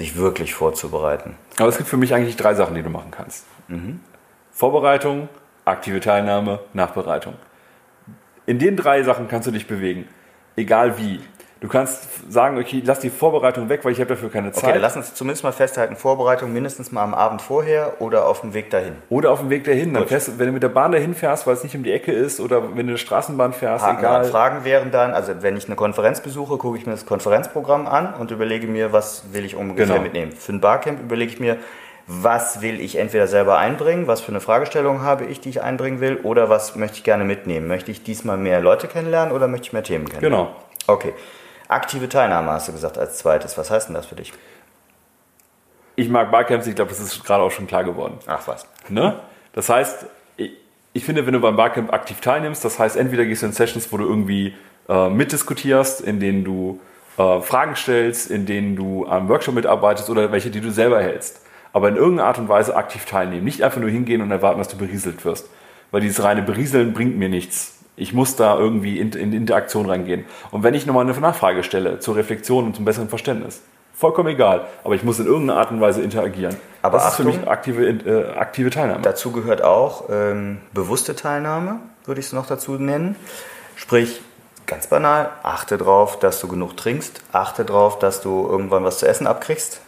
sich 0.00 0.16
wirklich 0.16 0.54
vorzubereiten. 0.54 1.36
Aber 1.58 1.68
es 1.68 1.76
gibt 1.76 1.88
für 1.88 1.98
mich 1.98 2.14
eigentlich 2.14 2.36
drei 2.36 2.54
Sachen, 2.54 2.74
die 2.74 2.82
du 2.82 2.88
machen 2.88 3.10
kannst. 3.10 3.44
Mhm. 3.68 4.00
Vorbereitung, 4.50 5.28
aktive 5.66 6.00
Teilnahme, 6.00 6.60
Nachbereitung. 6.72 7.34
In 8.46 8.58
den 8.58 8.76
drei 8.76 9.02
Sachen 9.02 9.28
kannst 9.28 9.46
du 9.46 9.52
dich 9.52 9.66
bewegen, 9.66 10.08
egal 10.56 10.96
wie. 10.98 11.20
Du 11.60 11.68
kannst 11.68 12.32
sagen, 12.32 12.58
okay, 12.58 12.82
lass 12.84 13.00
die 13.00 13.10
Vorbereitung 13.10 13.68
weg, 13.68 13.84
weil 13.84 13.92
ich 13.92 14.00
habe 14.00 14.08
dafür 14.08 14.30
keine 14.30 14.50
Zeit. 14.50 14.64
Okay, 14.64 14.72
dann 14.72 14.82
lass 14.82 14.96
uns 14.96 15.14
zumindest 15.14 15.44
mal 15.44 15.52
festhalten, 15.52 15.94
Vorbereitung 15.94 16.54
mindestens 16.54 16.90
mal 16.90 17.02
am 17.02 17.12
Abend 17.12 17.42
vorher 17.42 18.00
oder 18.00 18.26
auf 18.26 18.40
dem 18.40 18.54
Weg 18.54 18.70
dahin. 18.70 18.94
Oder 19.10 19.30
auf 19.30 19.40
dem 19.40 19.50
Weg 19.50 19.64
dahin. 19.64 19.92
Dann 19.92 20.06
fährst, 20.06 20.38
wenn 20.38 20.46
du 20.46 20.52
mit 20.52 20.62
der 20.62 20.70
Bahn 20.70 20.90
dahin 20.90 21.14
fährst, 21.14 21.46
weil 21.46 21.52
es 21.52 21.62
nicht 21.62 21.76
um 21.76 21.82
die 21.82 21.92
Ecke 21.92 22.12
ist, 22.12 22.40
oder 22.40 22.62
wenn 22.62 22.86
du 22.86 22.92
eine 22.92 22.98
Straßenbahn 22.98 23.52
fährst, 23.52 23.84
Haken 23.84 23.98
egal. 23.98 24.24
Fragen 24.24 24.64
wären 24.64 24.90
dann, 24.90 25.12
also 25.12 25.34
wenn 25.42 25.54
ich 25.58 25.66
eine 25.66 25.76
Konferenz 25.76 26.22
besuche, 26.22 26.56
gucke 26.56 26.78
ich 26.78 26.86
mir 26.86 26.92
das 26.92 27.04
Konferenzprogramm 27.04 27.86
an 27.86 28.14
und 28.14 28.30
überlege 28.30 28.66
mir, 28.66 28.94
was 28.94 29.24
will 29.32 29.44
ich 29.44 29.54
ungefähr 29.54 29.86
genau. 29.86 30.00
mitnehmen. 30.00 30.32
Für 30.32 30.52
ein 30.52 30.60
Barcamp 30.62 31.02
überlege 31.02 31.30
ich 31.30 31.40
mir, 31.40 31.58
was 32.06 32.62
will 32.62 32.80
ich 32.80 32.96
entweder 32.96 33.26
selber 33.26 33.58
einbringen, 33.58 34.06
was 34.06 34.22
für 34.22 34.32
eine 34.32 34.40
Fragestellung 34.40 35.02
habe 35.02 35.26
ich, 35.26 35.40
die 35.40 35.50
ich 35.50 35.62
einbringen 35.62 36.00
will, 36.00 36.16
oder 36.22 36.48
was 36.48 36.74
möchte 36.74 36.96
ich 36.96 37.04
gerne 37.04 37.24
mitnehmen. 37.24 37.68
Möchte 37.68 37.90
ich 37.90 38.02
diesmal 38.02 38.38
mehr 38.38 38.60
Leute 38.60 38.88
kennenlernen 38.88 39.34
oder 39.34 39.46
möchte 39.46 39.66
ich 39.66 39.72
mehr 39.74 39.82
Themen 39.82 40.08
kennenlernen? 40.08 40.48
Genau. 40.48 40.56
Okay. 40.86 41.12
Aktive 41.70 42.08
Teilnahme 42.08 42.50
hast 42.50 42.68
du 42.68 42.72
gesagt 42.72 42.98
als 42.98 43.18
zweites. 43.18 43.56
Was 43.56 43.70
heißt 43.70 43.88
denn 43.88 43.94
das 43.94 44.06
für 44.06 44.16
dich? 44.16 44.32
Ich 45.96 46.08
mag 46.08 46.30
Barcamps, 46.30 46.66
ich 46.66 46.74
glaube, 46.74 46.90
das 46.90 47.00
ist 47.00 47.24
gerade 47.24 47.42
auch 47.42 47.50
schon 47.50 47.66
klar 47.66 47.84
geworden. 47.84 48.18
Ach 48.26 48.46
was. 48.46 48.66
Ne? 48.88 49.20
Das 49.52 49.68
heißt, 49.68 50.06
ich, 50.92 51.04
finde, 51.04 51.26
wenn 51.26 51.34
du 51.34 51.40
beim 51.40 51.56
Barcamp 51.56 51.92
aktiv 51.92 52.20
teilnimmst, 52.20 52.64
das 52.64 52.78
heißt, 52.78 52.96
entweder 52.96 53.24
gehst 53.24 53.42
du 53.42 53.46
in 53.46 53.52
Sessions, 53.52 53.92
wo 53.92 53.98
du 53.98 54.04
irgendwie 54.04 54.54
äh, 54.88 55.08
mitdiskutierst, 55.08 56.00
in 56.00 56.20
denen 56.20 56.44
du 56.44 56.80
äh, 57.18 57.40
Fragen 57.40 57.76
stellst, 57.76 58.30
in 58.30 58.46
denen 58.46 58.76
du 58.76 59.06
am 59.06 59.28
Workshop 59.28 59.54
mitarbeitest 59.54 60.10
oder 60.10 60.32
welche, 60.32 60.50
die 60.50 60.60
du 60.60 60.70
selber 60.70 61.02
hältst 61.02 61.40
aber 61.72 61.88
in 61.88 61.96
irgendeiner 61.96 62.28
Art 62.28 62.38
und 62.38 62.48
Weise 62.48 62.76
aktiv 62.76 63.04
teilnehmen. 63.04 63.44
Nicht 63.44 63.62
einfach 63.62 63.80
nur 63.80 63.90
hingehen 63.90 64.22
und 64.22 64.30
erwarten, 64.30 64.58
dass 64.58 64.68
du 64.68 64.76
berieselt 64.76 65.24
wirst. 65.24 65.48
Weil 65.90 66.00
dieses 66.00 66.22
reine 66.22 66.42
Berieseln 66.42 66.92
bringt 66.92 67.16
mir 67.16 67.28
nichts. 67.28 67.78
Ich 68.00 68.12
muss 68.12 68.34
da 68.34 68.58
irgendwie 68.58 68.98
in, 68.98 69.12
in 69.12 69.32
Interaktion 69.32 69.88
reingehen. 69.88 70.24
Und 70.50 70.62
wenn 70.62 70.74
ich 70.74 70.86
nochmal 70.86 71.08
eine 71.08 71.18
Nachfrage 71.18 71.62
stelle 71.62 72.00
zur 72.00 72.16
Reflexion 72.16 72.64
und 72.64 72.74
zum 72.74 72.84
besseren 72.84 73.08
Verständnis, 73.08 73.62
vollkommen 73.94 74.30
egal. 74.30 74.66
Aber 74.82 74.94
ich 74.94 75.04
muss 75.04 75.18
in 75.18 75.26
irgendeiner 75.26 75.60
Art 75.60 75.70
und 75.70 75.80
Weise 75.80 76.00
interagieren. 76.00 76.56
Aber 76.80 76.98
das 76.98 77.08
Achtung, 77.08 77.28
ist 77.28 77.34
für 77.34 77.40
mich 77.40 77.48
aktive, 77.48 77.86
äh, 77.86 78.38
aktive 78.38 78.70
Teilnahme. 78.70 79.02
Dazu 79.02 79.32
gehört 79.32 79.62
auch 79.62 80.04
ähm, 80.10 80.58
bewusste 80.72 81.14
Teilnahme, 81.14 81.80
würde 82.06 82.20
ich 82.20 82.26
es 82.26 82.32
noch 82.32 82.46
dazu 82.46 82.72
nennen. 82.72 83.16
Sprich, 83.76 84.22
ganz 84.66 84.86
banal, 84.86 85.28
achte 85.42 85.76
darauf, 85.76 86.18
dass 86.18 86.40
du 86.40 86.48
genug 86.48 86.78
trinkst, 86.78 87.20
achte 87.32 87.66
darauf, 87.66 87.98
dass 87.98 88.22
du 88.22 88.48
irgendwann 88.48 88.82
was 88.82 88.98
zu 88.98 89.06
essen 89.06 89.26
abkriegst 89.26 89.82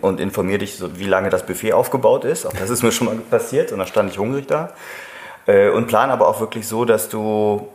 und 0.00 0.18
informiere 0.18 0.58
dich, 0.58 0.82
wie 0.96 1.06
lange 1.06 1.30
das 1.30 1.46
Buffet 1.46 1.72
aufgebaut 1.72 2.24
ist. 2.24 2.46
Auch 2.46 2.52
das 2.52 2.68
ist 2.68 2.82
mir 2.82 2.90
schon 2.90 3.06
mal 3.06 3.16
passiert 3.16 3.70
und 3.70 3.78
da 3.78 3.86
stand 3.86 4.10
ich 4.10 4.18
hungrig 4.18 4.48
da. 4.48 4.70
Äh, 5.48 5.70
und 5.70 5.88
plan 5.88 6.10
aber 6.10 6.28
auch 6.28 6.38
wirklich 6.40 6.68
so, 6.68 6.84
dass 6.84 7.08
du, 7.08 7.66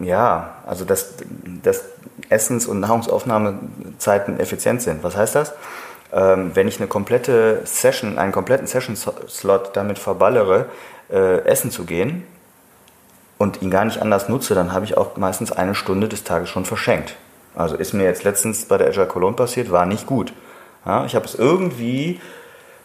ja, 0.00 0.56
also 0.66 0.84
dass, 0.84 1.14
dass 1.62 1.84
Essens- 2.30 2.66
und 2.66 2.80
Nahrungsaufnahmezeiten 2.80 4.40
effizient 4.40 4.82
sind. 4.82 5.04
Was 5.04 5.16
heißt 5.16 5.34
das? 5.36 5.52
Ähm, 6.10 6.52
wenn 6.54 6.66
ich 6.66 6.80
eine 6.80 6.88
komplette 6.88 7.60
Session, 7.64 8.18
einen 8.18 8.32
kompletten 8.32 8.66
Session-Slot 8.66 9.76
damit 9.76 9.98
verballere, 9.98 10.66
äh, 11.10 11.44
essen 11.44 11.70
zu 11.70 11.84
gehen 11.84 12.24
und 13.36 13.60
ihn 13.60 13.70
gar 13.70 13.84
nicht 13.84 14.00
anders 14.00 14.28
nutze, 14.30 14.54
dann 14.54 14.72
habe 14.72 14.86
ich 14.86 14.96
auch 14.96 15.16
meistens 15.18 15.52
eine 15.52 15.74
Stunde 15.74 16.08
des 16.08 16.24
Tages 16.24 16.48
schon 16.48 16.64
verschenkt. 16.64 17.14
Also 17.54 17.76
ist 17.76 17.92
mir 17.92 18.04
jetzt 18.04 18.24
letztens 18.24 18.64
bei 18.64 18.78
der 18.78 18.88
Agile 18.88 19.06
Cologne 19.06 19.36
passiert, 19.36 19.70
war 19.70 19.84
nicht 19.84 20.06
gut. 20.06 20.32
Ja, 20.86 21.04
ich 21.04 21.14
habe 21.14 21.26
es 21.26 21.34
irgendwie, 21.34 22.20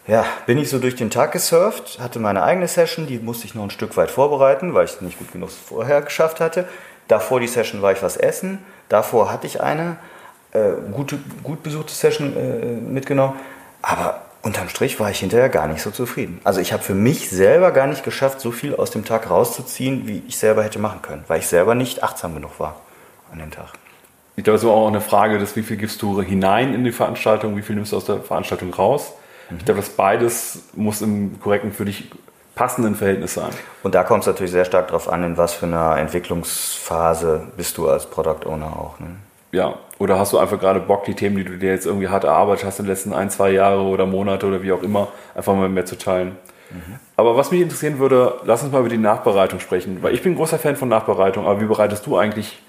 ja, 0.08 0.26
bin 0.46 0.58
ich 0.58 0.70
so 0.70 0.80
durch 0.80 0.96
den 0.96 1.10
Tag 1.10 1.32
gesurft, 1.32 2.00
hatte 2.00 2.20
meine 2.20 2.44
eigene 2.44 2.68
Session, 2.68 3.08
die 3.08 3.20
musste 3.20 3.46
ich 3.46 3.56
noch 3.56 3.64
ein 3.64 3.70
Stück 3.70 3.96
weit 3.96 4.12
vorbereiten, 4.12 4.74
weil 4.74 4.86
ich 4.86 4.94
es 4.94 5.02
nicht 5.02 5.18
gut 5.18 5.32
genug 5.32 5.50
vorher 5.50 6.02
geschafft 6.02 6.42
hatte. 6.42 6.68
Davor 7.08 7.40
die 7.40 7.48
Session 7.48 7.82
war 7.82 7.94
ich 7.94 8.04
was 8.04 8.18
essen, 8.18 8.60
davor 8.90 9.32
hatte 9.32 9.48
ich 9.48 9.62
eine 9.62 9.98
äh, 10.52 10.72
gute, 10.92 11.18
gut 11.42 11.64
besuchte 11.64 11.94
Session 11.94 12.36
äh, 12.36 12.66
mitgenommen, 12.66 13.40
aber 13.82 14.22
unterm 14.42 14.68
Strich 14.68 15.00
war 15.00 15.10
ich 15.10 15.20
hinterher 15.20 15.50
gar 15.50 15.68
nicht 15.68 15.82
so 15.82 15.90
zufrieden. 15.90 16.42
Also 16.44 16.60
ich 16.60 16.74
habe 16.74 16.84
für 16.84 16.94
mich 16.94 17.30
selber 17.30 17.72
gar 17.72 17.88
nicht 17.88 18.04
geschafft, 18.04 18.42
so 18.42 18.52
viel 18.52 18.76
aus 18.76 18.92
dem 18.92 19.06
Tag 19.06 19.30
rauszuziehen, 19.30 20.06
wie 20.06 20.22
ich 20.28 20.38
selber 20.38 20.64
hätte 20.64 20.80
machen 20.80 21.02
können, 21.02 21.24
weil 21.28 21.40
ich 21.40 21.48
selber 21.48 21.76
nicht 21.76 22.04
achtsam 22.04 22.36
genug 22.36 22.60
war 22.60 22.76
an 23.32 23.40
dem 23.40 23.52
Tag. 23.52 23.70
Ich 24.36 24.44
glaube, 24.44 24.58
es 24.58 24.64
ist 24.64 24.70
auch 24.70 24.88
eine 24.88 25.00
Frage, 25.00 25.40
dass 25.40 25.56
wie 25.56 25.64
viel 25.64 25.78
gibst 25.78 26.02
du 26.02 26.22
hinein 26.22 26.74
in 26.74 26.84
die 26.84 26.92
Veranstaltung, 26.92 27.56
wie 27.56 27.62
viel 27.62 27.76
nimmst 27.76 27.94
du 27.94 27.98
aus 27.98 28.06
der 28.06 28.20
Veranstaltung 28.20 28.74
raus. 28.74 29.14
Mhm. 29.54 29.60
Ich 29.60 29.66
glaube, 29.66 29.80
das 29.80 29.90
beides 29.90 30.64
muss 30.74 31.02
im 31.02 31.40
korrekten 31.42 31.72
für 31.72 31.86
dich 31.86 32.10
passenden 32.56 32.96
Verhältnis 32.96 33.34
sein. 33.34 33.50
Und 33.82 33.96
da 33.96 34.04
kommt 34.04 34.22
es 34.22 34.28
natürlich 34.28 34.52
sehr 34.52 34.66
stark 34.66 34.88
darauf 34.88 35.10
an, 35.10 35.24
in 35.24 35.38
was 35.38 35.54
für 35.54 35.66
einer 35.66 35.98
Entwicklungsphase 35.98 37.48
bist 37.58 37.78
du 37.78 37.90
als 37.90 38.06
Product 38.06 38.46
Owner 38.46 38.78
auch. 38.78 39.00
Ne? 39.00 39.08
Ja, 39.52 39.76
oder 40.00 40.20
hast 40.20 40.34
du 40.34 40.38
einfach 40.38 40.60
gerade 40.60 40.80
Bock, 40.80 41.06
die 41.06 41.16
Themen, 41.16 41.38
die 41.38 41.44
du 41.44 41.58
dir 41.58 41.72
jetzt 41.72 41.86
irgendwie 41.86 42.10
hart 42.10 42.24
erarbeitet 42.24 42.66
hast 42.66 42.80
in 42.80 42.86
den 42.86 42.90
letzten 42.90 43.14
ein, 43.14 43.30
zwei 43.30 43.52
Jahre 43.52 43.82
oder 43.82 44.06
Monate 44.06 44.46
oder 44.46 44.62
wie 44.62 44.72
auch 44.72 44.84
immer, 44.84 45.08
einfach 45.36 45.56
mal 45.56 45.70
mehr 45.70 45.86
zu 45.86 45.98
teilen. 45.98 46.38
Mhm. 46.72 47.00
Aber 47.16 47.38
was 47.38 47.52
mich 47.52 47.62
interessieren 47.62 48.00
würde, 48.00 48.36
lass 48.46 48.64
uns 48.64 48.72
mal 48.72 48.80
über 48.80 48.90
die 48.90 48.98
Nachbereitung 48.98 49.60
sprechen, 49.60 50.02
weil 50.02 50.14
ich 50.14 50.22
bin 50.22 50.34
ein 50.34 50.36
großer 50.36 50.60
Fan 50.60 50.76
von 50.76 50.90
Nachbereitung, 50.90 51.46
aber 51.46 51.62
wie 51.62 51.66
bereitest 51.66 52.06
du 52.06 52.18
eigentlich 52.18 52.62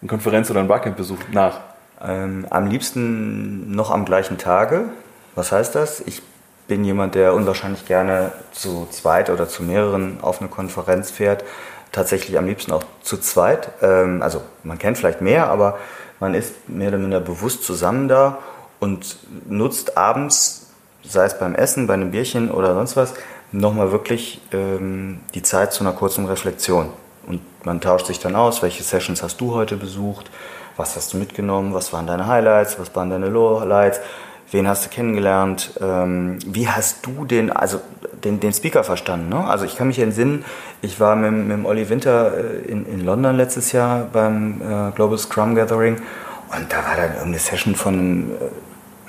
eine 0.00 0.08
Konferenz 0.08 0.50
oder 0.50 0.60
einen 0.60 0.68
Barcamp-Besuch 0.68 1.18
nach? 1.32 1.60
Ähm, 2.00 2.46
am 2.50 2.68
liebsten 2.68 3.72
noch 3.72 3.90
am 3.90 4.04
gleichen 4.04 4.38
Tage. 4.38 4.84
Was 5.34 5.52
heißt 5.52 5.74
das? 5.74 6.00
Ich 6.00 6.22
bin 6.68 6.84
jemand, 6.84 7.14
der 7.14 7.34
unwahrscheinlich 7.34 7.86
gerne 7.86 8.32
zu 8.52 8.86
zweit 8.90 9.30
oder 9.30 9.48
zu 9.48 9.62
mehreren 9.62 10.18
auf 10.22 10.40
eine 10.40 10.50
Konferenz 10.50 11.10
fährt. 11.10 11.44
Tatsächlich 11.90 12.36
am 12.38 12.46
liebsten 12.46 12.72
auch 12.72 12.84
zu 13.02 13.16
zweit. 13.16 13.70
Ähm, 13.82 14.22
also 14.22 14.42
man 14.62 14.78
kennt 14.78 14.98
vielleicht 14.98 15.22
mehr, 15.22 15.48
aber 15.48 15.78
man 16.20 16.34
ist 16.34 16.68
mehr 16.68 16.88
oder 16.88 16.98
minder 16.98 17.20
bewusst 17.20 17.64
zusammen 17.64 18.08
da 18.08 18.38
und 18.80 19.16
nutzt 19.48 19.96
abends, 19.96 20.66
sei 21.02 21.24
es 21.24 21.38
beim 21.38 21.54
Essen, 21.54 21.86
bei 21.86 21.94
einem 21.94 22.10
Bierchen 22.10 22.50
oder 22.50 22.74
sonst 22.74 22.96
was, 22.96 23.14
nochmal 23.50 23.92
wirklich 23.92 24.40
ähm, 24.52 25.20
die 25.34 25.42
Zeit 25.42 25.72
zu 25.72 25.82
einer 25.82 25.92
kurzen 25.92 26.26
Reflexion. 26.26 26.90
Und 27.26 27.40
man 27.64 27.80
tauscht 27.80 28.06
sich 28.06 28.18
dann 28.18 28.36
aus, 28.36 28.62
welche 28.62 28.82
Sessions 28.82 29.22
hast 29.22 29.40
du 29.40 29.54
heute 29.54 29.76
besucht, 29.76 30.30
was 30.76 30.96
hast 30.96 31.12
du 31.12 31.16
mitgenommen, 31.16 31.74
was 31.74 31.92
waren 31.92 32.06
deine 32.06 32.26
Highlights, 32.26 32.78
was 32.78 32.94
waren 32.94 33.10
deine 33.10 33.28
Lowlights, 33.28 34.00
wen 34.50 34.68
hast 34.68 34.86
du 34.86 34.88
kennengelernt, 34.90 35.72
ähm, 35.80 36.38
wie 36.46 36.68
hast 36.68 37.04
du 37.06 37.24
den, 37.24 37.50
also 37.50 37.80
den, 38.24 38.40
den 38.40 38.52
Speaker 38.52 38.84
verstanden. 38.84 39.28
Ne? 39.28 39.44
Also 39.44 39.64
ich 39.64 39.76
kann 39.76 39.88
mich 39.88 39.98
entsinnen, 39.98 40.44
ich 40.82 41.00
war 41.00 41.16
mit, 41.16 41.32
mit 41.32 41.66
Olli 41.66 41.88
Winter 41.88 42.32
äh, 42.36 42.70
in, 42.70 42.86
in 42.86 43.04
London 43.04 43.36
letztes 43.36 43.72
Jahr 43.72 44.06
beim 44.12 44.60
äh, 44.60 44.90
Global 44.92 45.18
Scrum 45.18 45.54
Gathering 45.54 45.96
und 45.96 46.72
da 46.72 46.76
war 46.76 46.96
dann 46.96 47.10
irgendeine 47.10 47.38
Session 47.38 47.74
von 47.74 48.30
äh, 48.30 48.34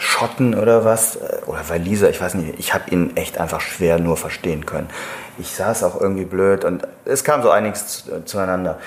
Schotten 0.02 0.56
oder 0.56 0.86
was, 0.86 1.16
äh, 1.16 1.40
oder 1.46 1.68
Waliser, 1.70 2.10
ich 2.10 2.22
weiß 2.22 2.36
nicht, 2.36 2.60
ich 2.60 2.74
habe 2.74 2.90
ihn 2.90 3.16
echt 3.16 3.38
einfach 3.38 3.62
schwer 3.62 4.00
nur 4.00 4.18
verstehen 4.18 4.66
können. 4.66 4.90
Ich 5.38 5.52
saß 5.52 5.84
auch 5.84 6.00
irgendwie 6.00 6.26
blöd 6.26 6.66
und 6.66 6.86
es 7.06 7.24
kam 7.24 7.42
so 7.42 7.50
einiges 7.50 8.10
zueinander. 8.26 8.80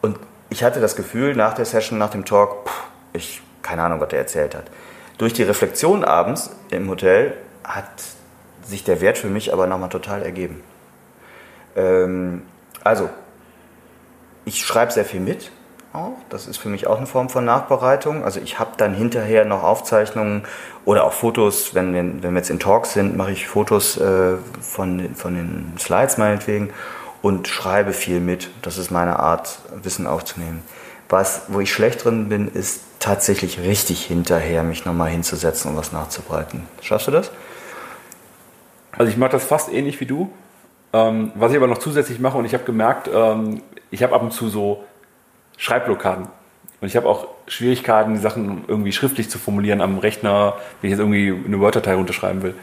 Und 0.00 0.18
ich 0.48 0.64
hatte 0.64 0.80
das 0.80 0.96
Gefühl 0.96 1.36
nach 1.36 1.54
der 1.54 1.64
Session, 1.64 1.98
nach 1.98 2.10
dem 2.10 2.24
Talk, 2.24 2.68
pff, 2.68 2.82
ich 3.12 3.42
keine 3.62 3.82
Ahnung, 3.82 4.00
was 4.00 4.12
er 4.12 4.18
erzählt 4.20 4.54
hat. 4.54 4.64
Durch 5.20 5.34
die 5.34 5.42
Reflexion 5.42 6.02
abends 6.02 6.48
im 6.70 6.88
Hotel 6.88 7.34
hat 7.62 7.84
sich 8.62 8.84
der 8.84 9.02
Wert 9.02 9.18
für 9.18 9.26
mich 9.26 9.52
aber 9.52 9.66
nochmal 9.66 9.90
total 9.90 10.22
ergeben. 10.22 10.62
Ähm, 11.76 12.40
also, 12.82 13.10
ich 14.46 14.64
schreibe 14.64 14.92
sehr 14.92 15.04
viel 15.04 15.20
mit, 15.20 15.52
auch. 15.92 16.16
Das 16.30 16.46
ist 16.46 16.56
für 16.56 16.70
mich 16.70 16.86
auch 16.86 16.96
eine 16.96 17.06
Form 17.06 17.28
von 17.28 17.44
Nachbereitung. 17.44 18.24
Also 18.24 18.40
ich 18.40 18.58
habe 18.58 18.70
dann 18.78 18.94
hinterher 18.94 19.44
noch 19.44 19.62
Aufzeichnungen 19.62 20.44
oder 20.86 21.04
auch 21.04 21.12
Fotos, 21.12 21.74
wenn 21.74 21.92
wir, 21.92 22.22
wenn 22.22 22.32
wir 22.32 22.38
jetzt 22.38 22.48
in 22.48 22.58
Talks 22.58 22.94
sind, 22.94 23.14
mache 23.14 23.32
ich 23.32 23.46
Fotos 23.46 23.98
äh, 23.98 24.38
von, 24.62 25.14
von 25.14 25.34
den 25.34 25.74
Slides 25.78 26.16
meinetwegen 26.16 26.70
und 27.20 27.46
schreibe 27.46 27.92
viel 27.92 28.20
mit. 28.20 28.48
Das 28.62 28.78
ist 28.78 28.90
meine 28.90 29.18
Art, 29.18 29.58
Wissen 29.82 30.06
aufzunehmen. 30.06 30.62
Was, 31.10 31.42
wo 31.48 31.60
ich 31.60 31.72
schlecht 31.72 32.04
drin 32.04 32.28
bin, 32.28 32.48
ist 32.48 32.82
tatsächlich 33.00 33.58
richtig 33.60 34.04
hinterher, 34.04 34.62
mich 34.62 34.84
nochmal 34.84 35.10
hinzusetzen 35.10 35.72
und 35.72 35.76
was 35.76 35.90
nachzubreiten. 35.90 36.68
Schaffst 36.82 37.08
du 37.08 37.10
das? 37.10 37.32
Also 38.92 39.10
ich 39.10 39.18
mache 39.18 39.32
das 39.32 39.44
fast 39.44 39.72
ähnlich 39.72 40.00
wie 40.00 40.06
du. 40.06 40.30
Ähm, 40.92 41.32
was 41.34 41.50
ich 41.50 41.56
aber 41.56 41.66
noch 41.66 41.78
zusätzlich 41.78 42.20
mache, 42.20 42.38
und 42.38 42.44
ich 42.44 42.54
habe 42.54 42.64
gemerkt, 42.64 43.10
ähm, 43.12 43.60
ich 43.90 44.02
habe 44.04 44.14
ab 44.14 44.22
und 44.22 44.32
zu 44.32 44.48
so 44.48 44.84
Schreibblockaden. 45.56 46.28
Und 46.80 46.88
ich 46.88 46.96
habe 46.96 47.08
auch 47.08 47.26
Schwierigkeiten, 47.48 48.14
die 48.14 48.20
Sachen 48.20 48.64
irgendwie 48.68 48.92
schriftlich 48.92 49.28
zu 49.28 49.38
formulieren 49.38 49.80
am 49.80 49.98
Rechner, 49.98 50.54
wenn 50.80 50.88
ich 50.88 50.92
jetzt 50.92 51.00
irgendwie 51.00 51.34
eine 51.44 51.60
Word-Datei 51.60 51.94
runterschreiben 51.94 52.42
will. 52.42 52.54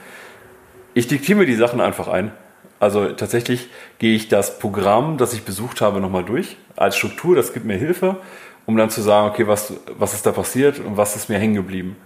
Ich 0.94 1.08
diktiere 1.08 1.40
mir 1.40 1.46
die 1.46 1.56
Sachen 1.56 1.82
einfach 1.82 2.08
ein. 2.08 2.32
Also 2.80 3.08
tatsächlich 3.12 3.70
gehe 3.98 4.16
ich 4.16 4.28
das 4.28 4.60
Programm, 4.60 5.18
das 5.18 5.34
ich 5.34 5.44
besucht 5.44 5.82
habe, 5.82 6.00
nochmal 6.00 6.24
durch 6.24 6.58
als 6.76 6.96
Struktur. 6.96 7.36
Das 7.36 7.54
gibt 7.54 7.66
mir 7.66 7.78
Hilfe, 7.78 8.18
um 8.66 8.78
dann 8.78 8.90
zu 8.90 9.02
sagen, 9.02 9.30
okay, 9.30 9.48
was, 9.48 9.74
was 9.98 10.13
ist 10.13 10.26
da 10.26 10.32
passiert 10.32 10.80
und 10.80 10.98
was 10.98 11.16
ist 11.16 11.30
mir 11.30 11.40
hängen 11.40 11.56
geblieben. 11.56 11.98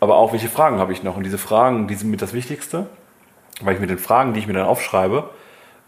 Aber 0.00 0.16
auch, 0.16 0.32
welche 0.32 0.48
Fragen 0.48 0.78
habe 0.78 0.92
ich 0.92 1.02
noch? 1.02 1.16
Und 1.16 1.24
diese 1.24 1.38
Fragen, 1.38 1.88
die 1.88 1.94
sind 1.94 2.10
mit 2.10 2.22
das 2.22 2.32
Wichtigste, 2.32 2.86
weil 3.60 3.74
ich 3.74 3.80
mit 3.80 3.90
den 3.90 3.98
Fragen, 3.98 4.34
die 4.34 4.40
ich 4.40 4.46
mir 4.46 4.52
dann 4.52 4.66
aufschreibe, 4.66 5.30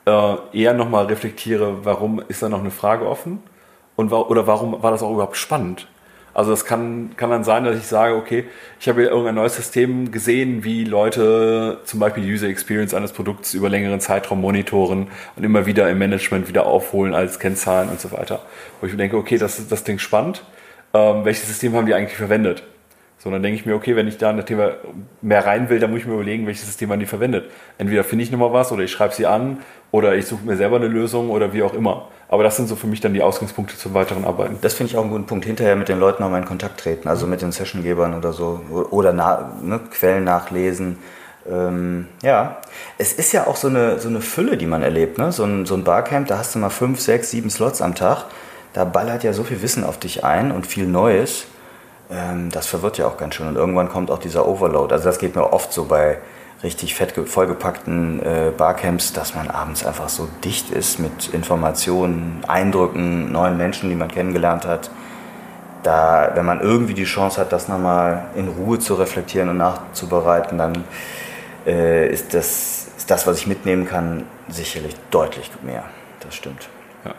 äh, 0.06 0.36
eher 0.52 0.72
nochmal 0.72 1.06
reflektiere, 1.06 1.84
warum 1.84 2.20
ist 2.28 2.42
da 2.42 2.48
noch 2.48 2.60
eine 2.60 2.70
Frage 2.70 3.06
offen 3.06 3.42
und 3.96 4.12
oder 4.12 4.46
warum 4.46 4.82
war 4.82 4.90
das 4.90 5.02
auch 5.02 5.12
überhaupt 5.12 5.36
spannend? 5.36 5.88
Also 6.36 6.52
es 6.52 6.66
kann, 6.66 7.12
kann 7.16 7.30
dann 7.30 7.44
sein, 7.44 7.64
dass 7.64 7.78
ich 7.78 7.86
sage, 7.86 8.14
okay, 8.14 8.44
ich 8.78 8.90
habe 8.90 9.04
irgendein 9.04 9.36
neues 9.36 9.56
System 9.56 10.12
gesehen, 10.12 10.64
wie 10.64 10.84
Leute 10.84 11.80
zum 11.84 11.98
Beispiel 11.98 12.24
die 12.24 12.30
User 12.30 12.46
Experience 12.46 12.92
eines 12.92 13.12
Produkts 13.12 13.54
über 13.54 13.70
längeren 13.70 14.00
Zeitraum 14.00 14.42
monitoren 14.42 15.06
und 15.34 15.44
immer 15.44 15.64
wieder 15.64 15.88
im 15.88 15.96
Management 15.96 16.46
wieder 16.46 16.66
aufholen 16.66 17.14
als 17.14 17.38
Kennzahlen 17.38 17.88
und 17.88 18.02
so 18.02 18.12
weiter. 18.12 18.42
Wo 18.82 18.86
ich 18.86 18.92
mir 18.92 18.98
denke, 18.98 19.16
okay, 19.16 19.38
das 19.38 19.58
ist 19.58 19.72
das 19.72 19.84
Ding 19.84 19.98
spannend. 19.98 20.44
Ähm, 20.92 21.24
welches 21.24 21.48
System 21.48 21.74
haben 21.74 21.86
die 21.86 21.94
eigentlich 21.94 22.18
verwendet? 22.18 22.64
So, 23.16 23.30
dann 23.30 23.42
denke 23.42 23.58
ich 23.58 23.64
mir, 23.64 23.74
okay, 23.74 23.96
wenn 23.96 24.06
ich 24.06 24.18
da 24.18 24.30
in 24.30 24.36
das 24.36 24.44
Thema 24.44 24.72
mehr 25.22 25.46
rein 25.46 25.70
will, 25.70 25.80
dann 25.80 25.90
muss 25.90 26.00
ich 26.00 26.06
mir 26.06 26.12
überlegen, 26.12 26.46
welches 26.46 26.66
System 26.66 26.90
man 26.90 27.00
die 27.00 27.06
verwendet. 27.06 27.50
Entweder 27.78 28.04
finde 28.04 28.24
ich 28.24 28.30
nochmal 28.30 28.52
was 28.52 28.70
oder 28.72 28.82
ich 28.82 28.92
schreibe 28.92 29.14
sie 29.14 29.24
an 29.24 29.60
oder 29.90 30.14
ich 30.14 30.26
suche 30.26 30.44
mir 30.44 30.58
selber 30.58 30.76
eine 30.76 30.88
Lösung 30.88 31.30
oder 31.30 31.54
wie 31.54 31.62
auch 31.62 31.72
immer. 31.72 32.08
Aber 32.28 32.42
das 32.42 32.56
sind 32.56 32.68
so 32.68 32.74
für 32.74 32.86
mich 32.86 33.00
dann 33.00 33.14
die 33.14 33.22
Ausgangspunkte 33.22 33.76
zum 33.76 33.94
weiteren 33.94 34.24
Arbeiten. 34.24 34.58
Das 34.60 34.74
finde 34.74 34.90
ich 34.90 34.96
auch 34.96 35.02
einen 35.02 35.10
guten 35.10 35.26
Punkt. 35.26 35.44
Hinterher 35.44 35.76
mit 35.76 35.88
den 35.88 36.00
Leuten 36.00 36.22
nochmal 36.22 36.40
in 36.40 36.46
Kontakt 36.46 36.80
treten, 36.80 37.08
also 37.08 37.26
mit 37.26 37.40
den 37.40 37.52
Sessiongebern 37.52 38.14
oder 38.14 38.32
so. 38.32 38.60
Oder 38.90 39.12
na, 39.12 39.52
ne, 39.62 39.78
Quellen 39.90 40.24
nachlesen. 40.24 40.98
Ähm, 41.48 42.08
ja, 42.22 42.58
es 42.98 43.12
ist 43.12 43.32
ja 43.32 43.46
auch 43.46 43.54
so 43.54 43.68
eine, 43.68 44.00
so 44.00 44.08
eine 44.08 44.20
Fülle, 44.20 44.56
die 44.56 44.66
man 44.66 44.82
erlebt. 44.82 45.18
Ne? 45.18 45.30
So, 45.30 45.44
ein, 45.44 45.66
so 45.66 45.74
ein 45.74 45.84
Barcamp, 45.84 46.26
da 46.26 46.38
hast 46.38 46.54
du 46.54 46.58
mal 46.58 46.70
fünf, 46.70 47.00
sechs, 47.00 47.30
sieben 47.30 47.50
Slots 47.50 47.80
am 47.80 47.94
Tag. 47.94 48.24
Da 48.72 48.84
ballert 48.84 49.22
ja 49.22 49.32
so 49.32 49.44
viel 49.44 49.62
Wissen 49.62 49.84
auf 49.84 49.98
dich 49.98 50.24
ein 50.24 50.50
und 50.50 50.66
viel 50.66 50.86
Neues. 50.86 51.46
Ähm, 52.10 52.50
das 52.50 52.66
verwirrt 52.66 52.98
ja 52.98 53.06
auch 53.06 53.16
ganz 53.16 53.36
schön. 53.36 53.46
Und 53.46 53.54
irgendwann 53.54 53.88
kommt 53.88 54.10
auch 54.10 54.18
dieser 54.18 54.48
Overload. 54.48 54.92
Also 54.92 55.04
das 55.04 55.18
geht 55.18 55.36
mir 55.36 55.52
oft 55.52 55.72
so 55.72 55.84
bei 55.84 56.18
richtig 56.62 56.94
fett 56.94 57.12
vollgepackten 57.12 58.20
äh, 58.20 58.52
Barcamps, 58.56 59.12
dass 59.12 59.34
man 59.34 59.48
abends 59.50 59.84
einfach 59.84 60.08
so 60.08 60.28
dicht 60.44 60.70
ist 60.70 60.98
mit 60.98 61.28
Informationen, 61.28 62.42
Eindrücken, 62.46 63.30
neuen 63.30 63.56
Menschen, 63.56 63.90
die 63.90 63.94
man 63.94 64.08
kennengelernt 64.08 64.64
hat. 64.64 64.90
Da, 65.82 66.32
wenn 66.34 66.44
man 66.44 66.60
irgendwie 66.60 66.94
die 66.94 67.04
Chance 67.04 67.40
hat, 67.40 67.52
das 67.52 67.68
nochmal 67.68 68.24
in 68.34 68.48
Ruhe 68.48 68.78
zu 68.78 68.94
reflektieren 68.94 69.48
und 69.50 69.58
nachzubereiten, 69.58 70.58
dann 70.58 70.84
äh, 71.66 72.08
ist, 72.08 72.34
das, 72.34 72.88
ist 72.96 73.10
das, 73.10 73.26
was 73.26 73.38
ich 73.38 73.46
mitnehmen 73.46 73.86
kann, 73.86 74.24
sicherlich 74.48 74.96
deutlich 75.10 75.50
mehr. 75.62 75.84
Das 76.20 76.34
stimmt. 76.34 76.68
Ja. 77.04 77.12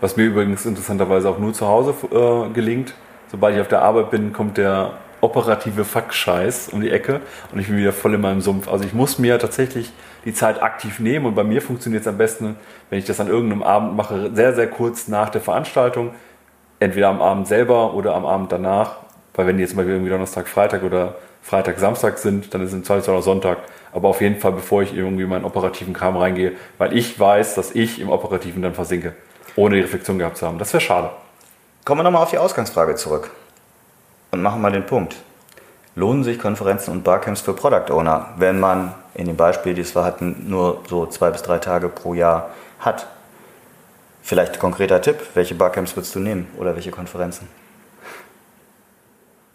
Was 0.00 0.16
mir 0.16 0.24
übrigens 0.24 0.66
interessanterweise 0.66 1.30
auch 1.30 1.38
nur 1.38 1.54
zu 1.54 1.66
Hause 1.66 1.94
äh, 2.10 2.52
gelingt, 2.52 2.92
sobald 3.30 3.54
ich 3.54 3.60
auf 3.62 3.68
der 3.68 3.82
Arbeit 3.82 4.10
bin, 4.10 4.32
kommt 4.32 4.58
der 4.58 4.92
operative 5.24 5.84
Fuck-Scheiß 5.84 6.68
um 6.68 6.82
die 6.82 6.90
Ecke 6.90 7.20
und 7.50 7.58
ich 7.58 7.68
bin 7.68 7.78
wieder 7.78 7.92
voll 7.92 8.14
in 8.14 8.20
meinem 8.20 8.42
Sumpf. 8.42 8.68
Also 8.68 8.84
ich 8.84 8.92
muss 8.92 9.18
mir 9.18 9.38
tatsächlich 9.38 9.90
die 10.26 10.34
Zeit 10.34 10.62
aktiv 10.62 11.00
nehmen 11.00 11.24
und 11.26 11.34
bei 11.34 11.44
mir 11.44 11.62
funktioniert 11.62 12.02
es 12.02 12.08
am 12.08 12.18
besten, 12.18 12.56
wenn 12.90 12.98
ich 12.98 13.06
das 13.06 13.20
an 13.20 13.28
irgendeinem 13.28 13.62
Abend 13.62 13.96
mache, 13.96 14.30
sehr, 14.34 14.54
sehr 14.54 14.68
kurz 14.68 15.08
nach 15.08 15.30
der 15.30 15.40
Veranstaltung, 15.40 16.14
entweder 16.78 17.08
am 17.08 17.22
Abend 17.22 17.48
selber 17.48 17.94
oder 17.94 18.14
am 18.14 18.26
Abend 18.26 18.52
danach, 18.52 18.96
weil 19.34 19.46
wenn 19.46 19.56
die 19.56 19.62
jetzt 19.62 19.74
Beispiel 19.74 19.94
irgendwie 19.94 20.10
Donnerstag, 20.10 20.46
Freitag 20.46 20.82
oder 20.82 21.16
Freitag, 21.42 21.78
Samstag 21.78 22.18
sind, 22.18 22.52
dann 22.52 22.60
ist 22.60 22.68
es 22.68 22.74
im 22.74 22.84
Zweifelsfall 22.84 23.16
auch 23.16 23.22
Sonntag. 23.22 23.58
Aber 23.92 24.08
auf 24.08 24.20
jeden 24.20 24.38
Fall, 24.38 24.52
bevor 24.52 24.82
ich 24.82 24.94
irgendwie 24.94 25.24
in 25.24 25.28
meinen 25.28 25.44
operativen 25.44 25.92
Kram 25.92 26.16
reingehe, 26.16 26.52
weil 26.78 26.96
ich 26.96 27.18
weiß, 27.18 27.54
dass 27.54 27.74
ich 27.74 28.00
im 28.00 28.10
Operativen 28.10 28.62
dann 28.62 28.74
versinke, 28.74 29.14
ohne 29.56 29.76
die 29.76 29.82
Reflexion 29.82 30.18
gehabt 30.18 30.36
zu 30.36 30.46
haben. 30.46 30.58
Das 30.58 30.72
wäre 30.72 30.80
schade. 30.80 31.10
Kommen 31.84 32.00
wir 32.00 32.04
nochmal 32.04 32.22
auf 32.22 32.30
die 32.30 32.38
Ausgangsfrage 32.38 32.94
zurück 32.94 33.30
und 34.34 34.42
machen 34.42 34.60
mal 34.60 34.72
den 34.72 34.84
Punkt. 34.84 35.16
Lohnen 35.96 36.24
sich 36.24 36.38
Konferenzen 36.38 36.90
und 36.90 37.04
Barcamps 37.04 37.40
für 37.40 37.54
Product 37.54 37.92
Owner, 37.92 38.34
wenn 38.36 38.58
man 38.58 38.94
in 39.14 39.26
dem 39.26 39.36
Beispiel, 39.36 39.74
das 39.74 39.94
wir 39.94 40.04
hatten, 40.04 40.46
nur 40.48 40.82
so 40.88 41.06
zwei 41.06 41.30
bis 41.30 41.42
drei 41.42 41.58
Tage 41.58 41.88
pro 41.88 42.14
Jahr 42.14 42.50
hat? 42.80 43.06
Vielleicht 44.22 44.58
konkreter 44.58 45.00
Tipp, 45.00 45.18
welche 45.34 45.54
Barcamps 45.54 45.94
würdest 45.96 46.14
du 46.14 46.18
nehmen 46.18 46.48
oder 46.58 46.74
welche 46.74 46.90
Konferenzen? 46.90 47.48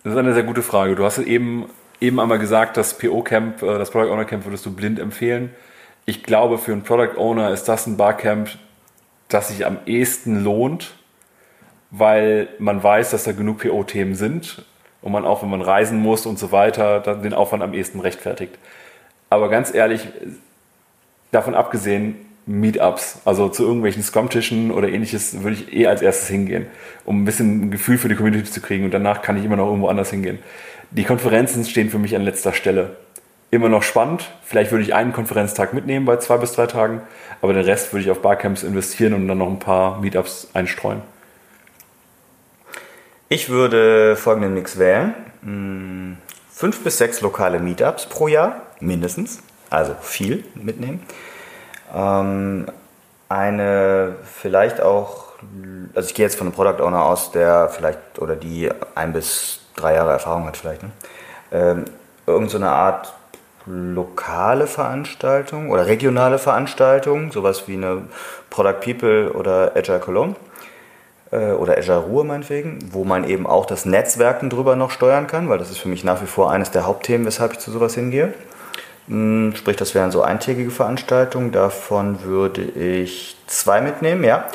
Das 0.04 0.14
ist 0.14 0.20
eine 0.20 0.34
sehr 0.34 0.44
gute 0.44 0.64
Frage. 0.64 0.96
Du 0.96 1.04
hast 1.04 1.18
eben, 1.18 1.70
eben 2.00 2.20
einmal 2.22 2.40
gesagt, 2.40 2.78
das 2.78 2.98
PO-Camp, 2.98 3.62
äh, 3.62 3.78
das 3.78 3.92
Product 3.92 4.12
Owner 4.12 4.26
Camp 4.26 4.46
würdest 4.46 4.66
du 4.66 4.74
blind 4.74 4.98
empfehlen. 4.98 5.54
Ich 6.06 6.24
glaube, 6.24 6.58
für 6.58 6.72
einen 6.72 6.84
Product 6.84 7.18
Owner 7.18 7.52
ist 7.52 7.66
das 7.66 7.86
ein 7.86 7.98
Barcamp, 7.98 8.50
das 9.28 9.50
sich 9.50 9.66
am 9.66 9.80
ehesten 9.86 10.42
lohnt, 10.42 10.94
weil 11.92 12.48
man 12.60 12.82
weiß, 12.82 13.12
dass 13.12 13.26
da 13.26 13.34
genug 13.34 13.60
PO-Themen 13.60 14.16
sind 14.16 14.64
und 15.02 15.12
man 15.12 15.26
auch, 15.26 15.42
wenn 15.42 15.50
man 15.50 15.62
reisen 15.62 16.00
muss 16.00 16.26
und 16.26 16.40
so 16.40 16.52
weiter, 16.52 17.00
dann 17.00 17.22
den 17.24 17.34
Aufwand 17.34 17.64
am 17.64 17.74
ehesten 17.74 18.00
rechtfertigt. 18.00 18.58
Aber 19.30 19.50
ganz 19.50 19.74
ehrlich, 19.74 20.08
davon 21.32 21.56
abgesehen, 21.56 22.16
Meetups, 22.46 23.22
also 23.26 23.48
zu 23.48 23.64
irgendwelchen 23.64 24.02
Scrum-Tischen 24.02 24.72
oder 24.72 24.90
ähnliches, 24.90 25.44
würde 25.44 25.56
ich 25.56 25.72
eh 25.72 25.86
als 25.86 26.02
erstes 26.02 26.30
hingehen, 26.30 26.66
um 27.06 27.22
ein 27.22 27.26
bisschen 27.26 27.66
ein 27.66 27.72
Gefühl 27.72 28.00
für 28.00 28.10
die 28.10 28.16
Community 28.16 28.50
zu 28.50 28.60
kriegen 28.60 28.86
und 28.86 28.92
danach 28.92 29.22
kann 29.22 29.38
ich 29.38 29.46
immer 29.46 29.56
noch 29.56 29.68
irgendwo 29.68 29.88
anders 29.88 30.10
hingehen. 30.10 30.40
Die 30.90 31.04
Konferenzen 31.04 31.64
stehen 31.66 31.92
für 31.92 32.00
mich 32.00 32.16
an 32.16 32.24
letzter 32.24 32.54
Stelle. 32.54 32.96
Immer 33.52 33.70
noch 33.70 33.84
spannend. 33.84 34.32
Vielleicht 34.44 34.72
würde 34.72 34.84
ich 34.84 34.96
einen 34.96 35.14
Konferenztag 35.14 35.74
mitnehmen 35.74 36.06
bei 36.06 36.18
zwei 36.18 36.38
bis 36.38 36.54
drei 36.54 36.66
Tagen, 36.66 37.02
aber 37.42 37.54
den 37.54 37.66
Rest 37.66 37.94
würde 37.94 38.04
ich 38.04 38.12
auf 38.12 38.24
Barcamps 38.24 38.64
investieren 38.64 39.14
und 39.14 39.28
dann 39.28 39.38
noch 39.38 39.48
ein 39.48 39.60
paar 39.60 40.02
Meetups 40.02 40.50
einstreuen. 40.54 41.02
Ich 43.32 43.50
würde 43.50 44.16
folgenden 44.16 44.56
Mix 44.56 44.80
wählen. 44.80 45.14
Hm, 45.44 46.18
fünf 46.52 46.84
bis 46.84 46.98
sechs 46.98 47.22
lokale 47.22 47.60
Meetups 47.60 48.08
pro 48.08 48.28
Jahr, 48.28 48.64
mindestens. 48.80 49.44
Also 49.70 49.94
viel 50.02 50.46
mitnehmen. 50.56 51.06
Ähm, 51.94 52.66
eine 53.30 54.16
vielleicht 54.24 54.82
auch, 54.82 55.34
also 55.94 56.10
ich 56.10 56.16
gehe 56.16 56.26
jetzt 56.26 56.40
von 56.40 56.48
einem 56.48 56.56
Product 56.56 56.84
Owner 56.84 57.06
aus, 57.06 57.32
der 57.32 57.70
vielleicht 57.70 58.00
oder 58.18 58.36
die 58.36 58.72
ein 58.96 59.14
bis 59.14 59.60
drei 59.76 59.94
Jahre 59.94 60.14
Erfahrung 60.14 60.48
hat 60.48 60.58
vielleicht. 60.58 60.82
Ne? 60.82 60.90
Ähm, 61.52 61.86
irgend 62.26 62.50
so 62.50 62.58
eine 62.58 62.72
Art 62.72 63.14
lokale 63.68 64.66
Veranstaltung 64.66 65.70
oder 65.70 65.86
regionale 65.86 66.40
Veranstaltung, 66.40 67.32
sowas 67.32 67.68
wie 67.68 67.76
eine 67.76 68.06
Product 68.50 68.80
People 68.82 69.34
oder 69.34 69.74
Agile 69.76 70.00
Cologne 70.00 70.36
oder 71.32 71.78
Azure 71.78 72.06
Ruhe 72.06 72.24
meinetwegen, 72.24 72.80
wo 72.92 73.04
man 73.04 73.24
eben 73.24 73.46
auch 73.46 73.66
das 73.66 73.86
Netzwerken 73.86 74.50
drüber 74.50 74.76
noch 74.76 74.90
steuern 74.90 75.28
kann, 75.28 75.48
weil 75.50 75.60
das 75.60 75.70
ist 75.70 75.78
für 75.78 75.90
mich 75.90 76.04
nach 76.04 76.22
wie 76.22 76.28
vor 76.28 76.52
eines 76.52 76.72
der 76.72 76.88
Hauptthemen, 76.88 77.26
weshalb 77.28 77.54
ich 77.54 77.60
zu 77.60 77.72
sowas 77.72 77.94
hingehe. 77.94 78.34
Hm, 79.08 79.54
sprich, 79.56 79.76
das 79.76 79.96
wären 79.96 80.12
so 80.12 80.22
eintägige 80.22 80.72
Veranstaltungen, 80.72 81.52
davon 81.52 82.24
würde 82.24 82.62
ich 82.62 83.38
zwei 83.48 83.82
mitnehmen, 83.82 84.24
ja. 84.24 84.46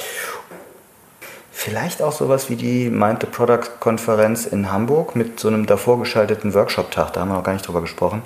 Vielleicht 1.52 2.02
auch 2.02 2.12
sowas 2.12 2.50
wie 2.50 2.56
die 2.56 2.90
Mind 2.90 3.20
the 3.20 3.26
Product 3.26 3.78
Konferenz 3.78 4.44
in 4.44 4.72
Hamburg 4.72 5.14
mit 5.14 5.38
so 5.38 5.48
einem 5.48 5.66
davor 5.66 6.00
geschalteten 6.00 6.54
Workshop-Tag, 6.54 7.12
da 7.12 7.20
haben 7.20 7.28
wir 7.28 7.36
noch 7.36 7.44
gar 7.44 7.52
nicht 7.52 7.66
drüber 7.66 7.80
gesprochen. 7.80 8.22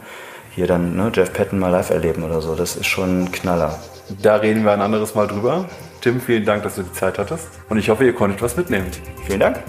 Hier 0.55 0.66
dann 0.66 0.96
ne, 0.96 1.12
Jeff 1.14 1.32
Patton 1.32 1.59
mal 1.59 1.68
live 1.68 1.90
erleben 1.90 2.24
oder 2.24 2.40
so, 2.40 2.55
das 2.55 2.76
ist 2.76 2.86
schon 2.86 3.24
ein 3.24 3.32
Knaller. 3.32 3.78
Da 4.22 4.36
reden 4.36 4.64
wir 4.64 4.72
ein 4.72 4.80
anderes 4.80 5.14
Mal 5.14 5.28
drüber. 5.28 5.66
Tim, 6.09 6.22
vielen 6.22 6.46
Dank, 6.46 6.62
dass 6.62 6.76
du 6.76 6.84
die 6.84 6.92
Zeit 6.92 7.18
hattest. 7.18 7.50
Und 7.68 7.76
ich 7.76 7.90
hoffe, 7.90 8.06
ihr 8.06 8.14
konntet 8.14 8.40
was 8.40 8.56
mitnehmen. 8.56 8.86
Vielen 9.26 9.40
Dank. 9.40 9.62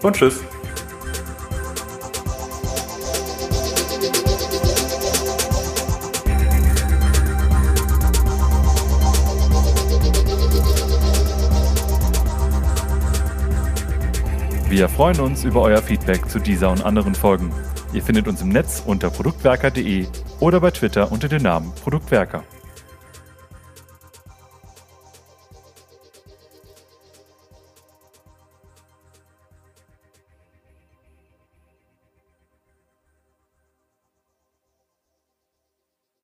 Und 0.00 0.16
tschüss. 0.16 0.40
Wir 14.70 14.88
freuen 14.88 15.20
uns 15.20 15.44
über 15.44 15.60
euer 15.60 15.82
Feedback 15.82 16.26
zu 16.30 16.38
dieser 16.38 16.70
und 16.70 16.82
anderen 16.82 17.14
Folgen. 17.14 17.52
Ihr 17.92 18.02
findet 18.02 18.28
uns 18.28 18.40
im 18.40 18.48
Netz 18.48 18.82
unter 18.86 19.10
produktwerker.de 19.10 20.06
oder 20.40 20.58
bei 20.58 20.70
Twitter 20.70 21.12
unter 21.12 21.28
dem 21.28 21.42
Namen 21.42 21.70
Produktwerker. 21.74 22.44